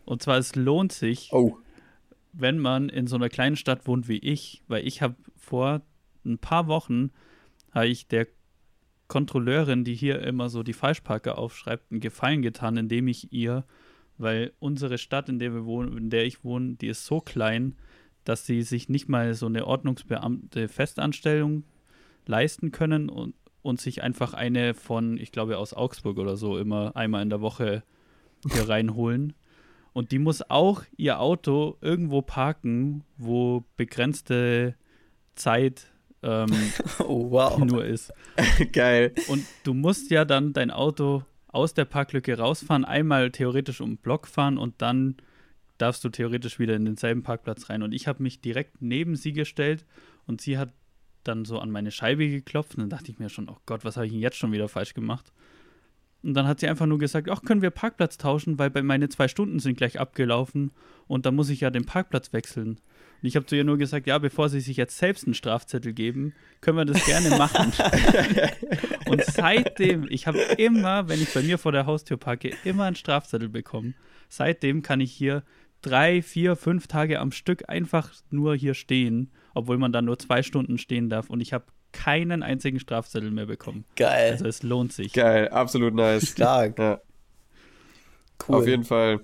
[0.05, 1.57] Und zwar es lohnt sich, Oh.
[2.33, 5.81] wenn man in so einer kleinen Stadt wohnt wie ich, weil ich habe vor
[6.25, 7.11] ein paar Wochen
[7.73, 8.27] habe ich der
[9.09, 13.65] Kontrolleurin, die hier immer so die Falschparker aufschreibt, einen Gefallen getan, indem ich ihr,
[14.19, 17.77] weil unsere Stadt, in der wir wohnen, in der ich wohne, die ist so klein,
[18.25, 21.65] dass sie sich nicht mal so eine Ordnungsbeamte Festanstellung
[22.27, 26.95] leisten können und und sich einfach eine von, ich glaube, aus Augsburg oder so immer
[26.97, 27.83] einmal in der Woche
[28.53, 29.33] hier reinholen.
[29.95, 34.75] Und die muss auch ihr Auto irgendwo parken, wo begrenzte
[35.35, 35.94] Zeit
[36.25, 36.51] ähm,
[37.01, 37.59] Oh, wow.
[37.59, 38.13] nur ist.
[38.73, 39.13] Geil.
[39.29, 43.97] Und du musst ja dann dein Auto aus der Parklücke rausfahren, einmal theoretisch um den
[43.99, 45.17] Block fahren und dann
[45.79, 47.83] darfst du theoretisch wieder in denselben Parkplatz rein.
[47.83, 49.85] Und ich habe mich direkt neben sie gestellt
[50.27, 50.73] und sie hat
[51.25, 52.75] dann so an meine Scheibe geklopft.
[52.75, 54.69] Und dann dachte ich mir schon, oh Gott, was habe ich denn jetzt schon wieder
[54.69, 55.33] falsch gemacht?
[56.25, 59.11] Und dann hat sie einfach nur gesagt, ach, können wir Parkplatz tauschen, weil bei meine
[59.11, 60.71] zwei Stunden sind gleich abgelaufen
[61.07, 62.81] und dann muss ich ja den Parkplatz wechseln.
[63.21, 65.93] Und ich habe zu ihr nur gesagt, ja, bevor sie sich jetzt selbst einen Strafzettel
[65.93, 66.33] geben,
[66.63, 67.73] können wir das gerne machen.
[69.07, 72.97] und seitdem, ich habe immer, wenn ich bei mir vor der Haustür parke, immer einen
[72.97, 73.95] Strafzettel bekommen.
[74.31, 75.43] Seitdem kann ich hier
[75.83, 80.43] drei, vier, fünf Tage am Stück einfach nur hier stehen, obwohl man dann nur zwei
[80.43, 81.29] Stunden stehen darf.
[81.29, 83.85] Und ich habe keinen einzigen Strafzettel mehr bekommen.
[83.97, 84.33] Geil.
[84.33, 85.13] Also es lohnt sich.
[85.13, 86.31] Geil, absolut nice.
[86.31, 86.79] Stark.
[86.79, 87.01] Ja,
[88.47, 88.57] Cool.
[88.57, 89.21] auf jeden Fall.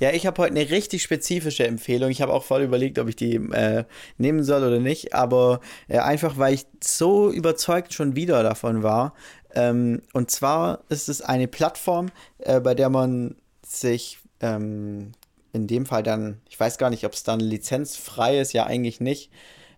[0.00, 2.10] Ja, ich habe heute eine richtig spezifische Empfehlung.
[2.10, 3.84] Ich habe auch voll überlegt, ob ich die äh,
[4.18, 9.14] nehmen soll oder nicht, aber äh, einfach, weil ich so überzeugt schon wieder davon war.
[9.54, 12.08] Ähm, und zwar ist es eine Plattform,
[12.38, 15.12] äh, bei der man sich ähm,
[15.52, 19.00] in dem Fall dann, ich weiß gar nicht, ob es dann lizenzfrei ist, ja eigentlich
[19.00, 19.30] nicht,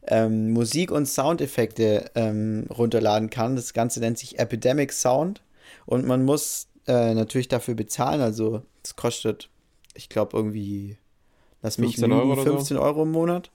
[0.07, 3.57] ähm, Musik und Soundeffekte ähm, runterladen kann.
[3.57, 5.43] Das Ganze nennt sich Epidemic Sound
[5.87, 8.21] und man muss äh, natürlich dafür bezahlen.
[8.21, 9.49] Also es kostet,
[9.95, 10.99] ich glaube irgendwie,
[11.63, 12.57] lass mich 15 Euro lügen, oder so?
[12.57, 13.51] 15 Euro im Monat.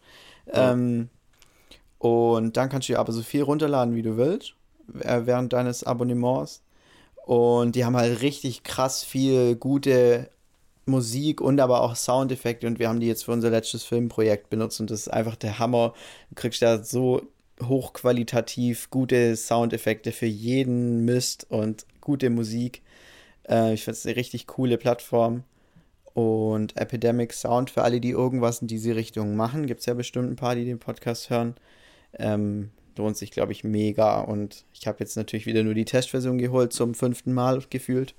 [0.48, 0.72] Ja.
[0.72, 1.10] Ähm,
[2.00, 4.54] und dann kannst du dir aber so viel runterladen, wie du willst,
[5.02, 6.64] äh, während deines Abonnements.
[7.26, 10.30] Und die haben halt richtig krass viel gute
[10.90, 12.68] Musik und aber auch Soundeffekte.
[12.68, 14.80] Und wir haben die jetzt für unser letztes Filmprojekt benutzt.
[14.80, 15.94] Und das ist einfach der Hammer.
[16.30, 17.22] Du kriegst da so
[17.62, 22.82] hochqualitativ gute Soundeffekte für jeden Mist und gute Musik.
[23.48, 25.44] Äh, ich finde es eine richtig coole Plattform.
[26.14, 29.68] Und Epidemic Sound für alle, die irgendwas in diese Richtung machen.
[29.68, 31.56] Gibt es ja bestimmt ein paar, die den Podcast hören.
[32.18, 34.22] Ähm, lohnt sich, glaube ich, mega.
[34.22, 38.14] Und ich habe jetzt natürlich wieder nur die Testversion geholt, zum fünften Mal gefühlt.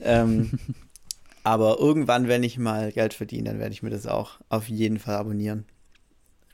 [0.00, 0.58] ähm,
[1.44, 4.98] aber irgendwann, wenn ich mal Geld verdiene, dann werde ich mir das auch auf jeden
[4.98, 5.66] Fall abonnieren.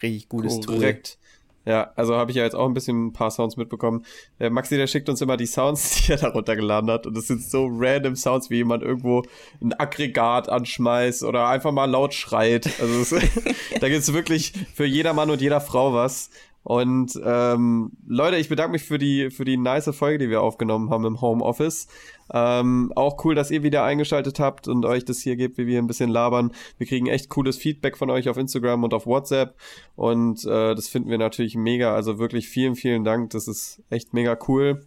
[0.03, 0.77] Richtig gutes Tool.
[0.77, 1.19] Korrekt.
[1.67, 4.05] Ja, also habe ich ja jetzt auch ein bisschen ein paar Sounds mitbekommen.
[4.39, 7.07] Der Maxi, der schickt uns immer die Sounds, die er da runtergeladen hat.
[7.07, 9.23] Und das sind so random Sounds, wie jemand irgendwo
[9.61, 12.69] ein Aggregat anschmeißt oder einfach mal laut schreit.
[12.81, 13.11] Also es,
[13.81, 16.31] da gibt's wirklich für jeder Mann und jeder Frau was.
[16.63, 20.91] Und ähm, Leute, ich bedanke mich für die für die nice Folge, die wir aufgenommen
[20.91, 21.89] haben im Homeoffice.
[22.33, 25.79] Ähm, auch cool, dass ihr wieder eingeschaltet habt und euch das hier gebt, wie wir
[25.79, 26.53] ein bisschen labern.
[26.77, 29.55] Wir kriegen echt cooles Feedback von euch auf Instagram und auf WhatsApp
[29.97, 31.95] und äh, das finden wir natürlich mega.
[31.95, 33.31] Also wirklich vielen, vielen Dank.
[33.31, 34.87] Das ist echt mega cool.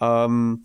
[0.00, 0.64] Ähm,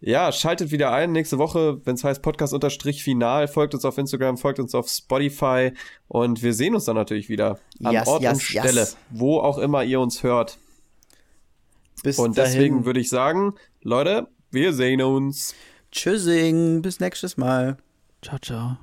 [0.00, 3.48] ja, schaltet wieder ein nächste Woche, wenn es heißt Podcast-Final.
[3.48, 5.72] Folgt uns auf Instagram, folgt uns auf Spotify
[6.08, 8.96] und wir sehen uns dann natürlich wieder an Yes, Ort yes, und Stelle, yes.
[9.10, 10.58] wo auch immer ihr uns hört.
[12.02, 12.52] Bis Und dahin.
[12.52, 15.54] deswegen würde ich sagen, Leute, wir sehen uns.
[15.90, 16.82] Tschüssing.
[16.82, 17.78] Bis nächstes Mal.
[18.20, 18.76] Ciao, ciao.